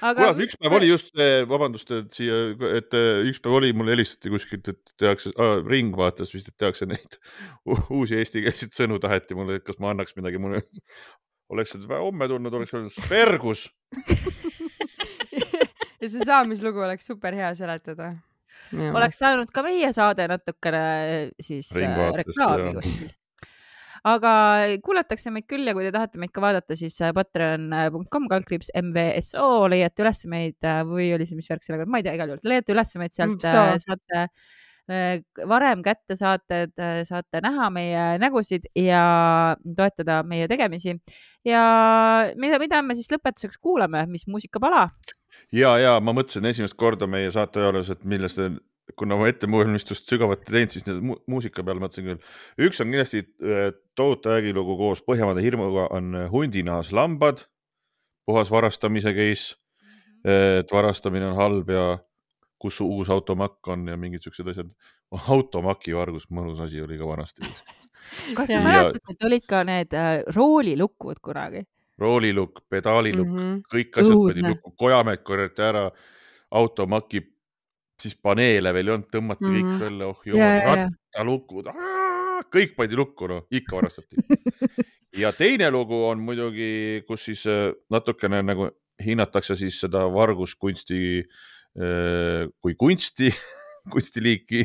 kuule, 0.00 0.44
üks 0.44 0.56
päev 0.60 0.76
oli 0.78 0.90
just, 0.90 1.12
vabandust, 1.50 1.92
et 1.94 2.16
siia, 2.16 2.40
et 2.74 2.96
üks 3.30 3.40
päev 3.44 3.58
oli, 3.60 3.72
mulle 3.76 3.94
helistati 3.94 4.32
kuskilt, 4.32 4.72
et 4.74 4.94
tehakse 5.00 5.32
ah,, 5.38 5.60
Ring 5.64 5.94
vaatas 5.96 6.34
vist, 6.34 6.50
et 6.50 6.58
tehakse 6.60 6.88
neid 6.90 7.18
uusi 7.98 8.18
eestikeelseid 8.20 8.74
sõnu, 8.76 9.00
taheti 9.02 9.38
mulle, 9.38 9.60
et 9.60 9.66
kas 9.66 9.80
ma 9.82 9.94
annaks 9.94 10.16
midagi 10.18 10.42
mulle. 10.42 10.64
oleks 11.54 11.76
homme 11.92 12.28
tulnud, 12.28 12.60
oleks 12.60 12.74
öelnud 12.74 12.94
spergus 12.94 13.68
ja 16.04 16.10
see 16.10 16.24
saamislugu 16.26 16.84
oleks 16.84 17.06
super 17.10 17.36
hea 17.36 17.50
seletada. 17.58 18.14
oleks 18.92 19.20
saanud 19.20 19.50
ka 19.54 19.64
meie 19.66 19.92
saade 19.96 20.26
natukene 20.30 20.86
siis 21.42 21.70
äh, 21.80 22.08
reklaami 22.18 22.74
kuskil 22.78 23.12
aga 24.08 24.32
kuulatakse 24.84 25.32
meid 25.32 25.46
küll 25.48 25.68
ja 25.68 25.74
kui 25.76 25.86
te 25.86 25.92
tahate 25.94 26.20
meid 26.20 26.32
ka 26.34 26.42
vaadata, 26.44 26.76
siis 26.78 26.96
äh, 27.04 27.14
patreon.com 27.16 28.28
kaldkriips 28.30 28.70
MVSO 28.80 29.64
leiate 29.72 30.04
üles 30.04 30.20
meid 30.30 30.68
äh, 30.68 30.82
või 30.88 31.08
oli 31.16 31.28
see, 31.28 31.38
mis 31.38 31.48
värk 31.50 31.64
sellega, 31.64 31.88
ma 31.88 32.00
ei 32.00 32.06
tea, 32.06 32.18
igal 32.18 32.34
juhul 32.34 32.52
leiate 32.52 32.76
üles 32.76 32.92
meid 33.00 33.16
sealt, 33.16 33.40
mm, 33.40 33.48
äh, 33.48 33.80
saate 33.84 34.28
varem 35.48 35.80
kätte 35.80 36.12
saated, 36.12 36.74
saate 37.08 37.40
näha 37.40 37.70
meie 37.72 38.02
nägusid 38.20 38.66
ja 38.76 38.98
toetada 39.64 40.18
meie 40.28 40.44
tegemisi. 40.44 40.92
ja 41.48 41.62
mida, 42.36 42.58
mida 42.60 42.82
me 42.84 42.92
siis 42.92 43.08
lõpetuseks 43.08 43.56
kuulame, 43.64 44.02
mis 44.12 44.26
muusikapala? 44.28 44.90
ja, 45.56 45.72
ja 45.80 45.96
ma 46.04 46.12
mõtlesin 46.12 46.44
esimest 46.52 46.76
korda 46.76 47.08
meie 47.08 47.32
saate 47.32 47.64
ajaloos, 47.64 47.88
et 47.96 48.04
millest 48.04 48.42
kuna 48.98 49.16
ma 49.16 49.28
ettevalmistust 49.30 50.08
sügavalt 50.10 50.44
ei 50.48 50.58
teinud, 50.58 50.72
siis 50.74 50.86
mu 51.00 51.16
muusika 51.30 51.64
peale 51.64 51.82
mõtlesin 51.82 52.08
küll. 52.10 52.32
üks 52.68 52.80
on 52.82 52.90
kindlasti 52.92 53.24
äh, 53.24 53.70
tohutu 53.96 54.32
ägilugu 54.34 54.76
koos 54.80 55.02
Põhjamaade 55.06 55.44
hirmuga 55.44 55.88
on 55.96 56.14
äh, 56.14 56.30
Hundinahas 56.32 56.92
lambad, 56.92 57.46
puhas 58.26 58.52
varastamise 58.52 59.14
case. 59.16 59.54
Mhm. 60.24 60.60
et 60.60 60.72
varastamine 60.72 61.26
on 61.26 61.36
halb 61.36 61.68
ja 61.68 61.98
kus 62.58 62.80
uus 62.80 63.10
automakk 63.12 63.68
on 63.68 63.88
ja 63.88 63.96
mingid 63.96 64.24
siuksed 64.24 64.48
asjad. 64.48 64.70
automaki 65.28 65.92
vargus, 65.94 66.24
mõnus 66.32 66.60
asi 66.64 66.80
oli 66.80 66.96
ka 66.98 67.06
vanasti. 67.06 67.44
kas 68.38 68.48
te 68.48 68.60
mäletate, 68.60 69.12
et 69.12 69.26
olid 69.28 69.44
ka 69.48 69.62
need 69.68 69.96
äh, 69.96 70.22
roolilukud 70.36 71.20
kunagi? 71.22 71.64
roolilukk, 71.98 72.64
pedaalilukk 72.68 73.28
mm, 73.30 73.38
-hmm. 73.38 73.60
kõik 73.70 74.00
asjad 74.00 74.22
pidi 74.28 74.42
lukku, 74.48 74.72
kojamehed 74.76 75.22
korjati 75.22 75.62
ära, 75.62 75.84
automaki 76.50 77.20
siis 78.04 78.16
paneele 78.20 78.72
veel 78.76 78.90
ei 78.90 78.94
olnud, 78.96 79.08
tõmmati 79.12 79.48
mm. 79.48 79.56
kõik 79.56 79.84
välja, 79.84 80.10
oh 80.10 80.28
jumal, 80.28 80.60
rattalukud, 80.68 81.70
kõik 82.54 82.76
pandi 82.78 83.00
lukku, 83.00 83.30
noh, 83.30 83.44
ikka 83.54 83.78
varastati 83.78 84.20
ja 85.22 85.32
teine 85.36 85.70
lugu 85.74 86.04
on 86.08 86.22
muidugi, 86.24 87.02
kus 87.08 87.28
siis 87.30 87.44
äh, 87.50 87.68
natukene 87.92 88.42
nagu 88.44 88.70
hinnatakse 89.04 89.56
siis 89.58 89.80
seda 89.82 90.04
varguskunsti 90.12 91.02
äh, 91.24 92.48
kui 92.62 92.78
kunsti, 92.78 93.32
kunstiliiki 93.92 94.64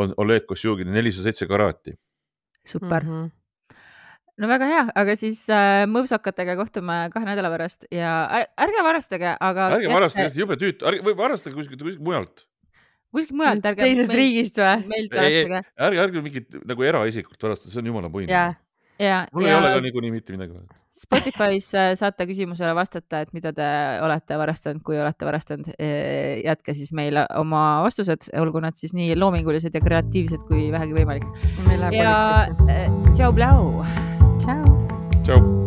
on 0.00 0.14
Oleg 0.22 0.46
Kosjugini 0.48 0.94
nelisada 0.94 1.28
seitse 1.28 1.46
karaati. 1.46 1.98
super 2.64 3.04
mm. 3.04 3.24
-hmm 3.24 3.43
no 4.40 4.50
väga 4.50 4.68
hea, 4.70 4.82
aga 5.02 5.14
siis 5.18 5.44
äh, 5.52 5.84
mõõsakatega 5.90 6.56
kohtume 6.58 6.98
kahe 7.14 7.28
nädala 7.28 7.52
pärast 7.52 7.86
ja 7.94 8.10
ärge 8.66 8.82
varastage, 8.86 9.36
aga. 9.38 9.70
ärge 9.78 9.92
varastage, 9.92 10.34
jube 10.40 10.58
tüütu, 10.60 10.90
või 11.06 11.16
varastage 11.18 11.56
kuskilt, 11.58 11.82
kuskilt 11.86 12.04
mujalt. 12.04 12.46
kuskilt 13.14 13.38
mujalt, 13.38 13.66
ärge. 13.72 13.86
teisest 13.86 14.10
meil, 14.10 14.22
riigist 14.22 14.62
või? 14.62 14.76
meilt 14.90 15.18
varastage. 15.18 15.64
ärge, 15.88 16.06
ärge 16.06 16.24
mingit 16.28 16.62
nagu 16.64 16.88
eraisikult 16.90 17.50
varastada, 17.50 17.74
see 17.74 17.84
on 17.84 17.92
jumala 17.92 18.10
puin. 18.10 18.30
ja, 18.30 18.48
ja. 18.98 19.26
mul 19.34 19.46
ja... 19.46 19.54
ei 19.54 19.60
ole 19.60 19.76
ka 19.76 19.84
niikuinii 19.86 20.16
mitte 20.16 20.34
midagi. 20.34 20.64
Spotify's 20.94 21.72
äh, 21.74 21.96
saate 21.98 22.22
küsimusele 22.28 22.70
vastata, 22.78 23.24
et 23.24 23.32
mida 23.34 23.50
te 23.54 23.66
olete 24.06 24.36
varastanud, 24.38 24.78
kui 24.86 24.94
olete 25.02 25.26
varastanud. 25.26 25.72
E, 25.74 25.88
jätke 26.44 26.70
siis 26.78 26.94
meile 26.94 27.26
oma 27.34 27.82
vastused, 27.82 28.30
olgu 28.38 28.62
nad 28.62 28.78
siis 28.78 28.94
nii 28.94 29.18
loomingulised 29.18 29.74
ja 29.74 29.82
kreatiivsed 29.82 30.46
kui 30.46 30.68
vähegi 30.70 30.94
võimalik. 31.02 31.26
ja 31.98 32.14
tšau, 33.10 33.34
Chao. 34.44 34.86
Chao. 35.24 35.63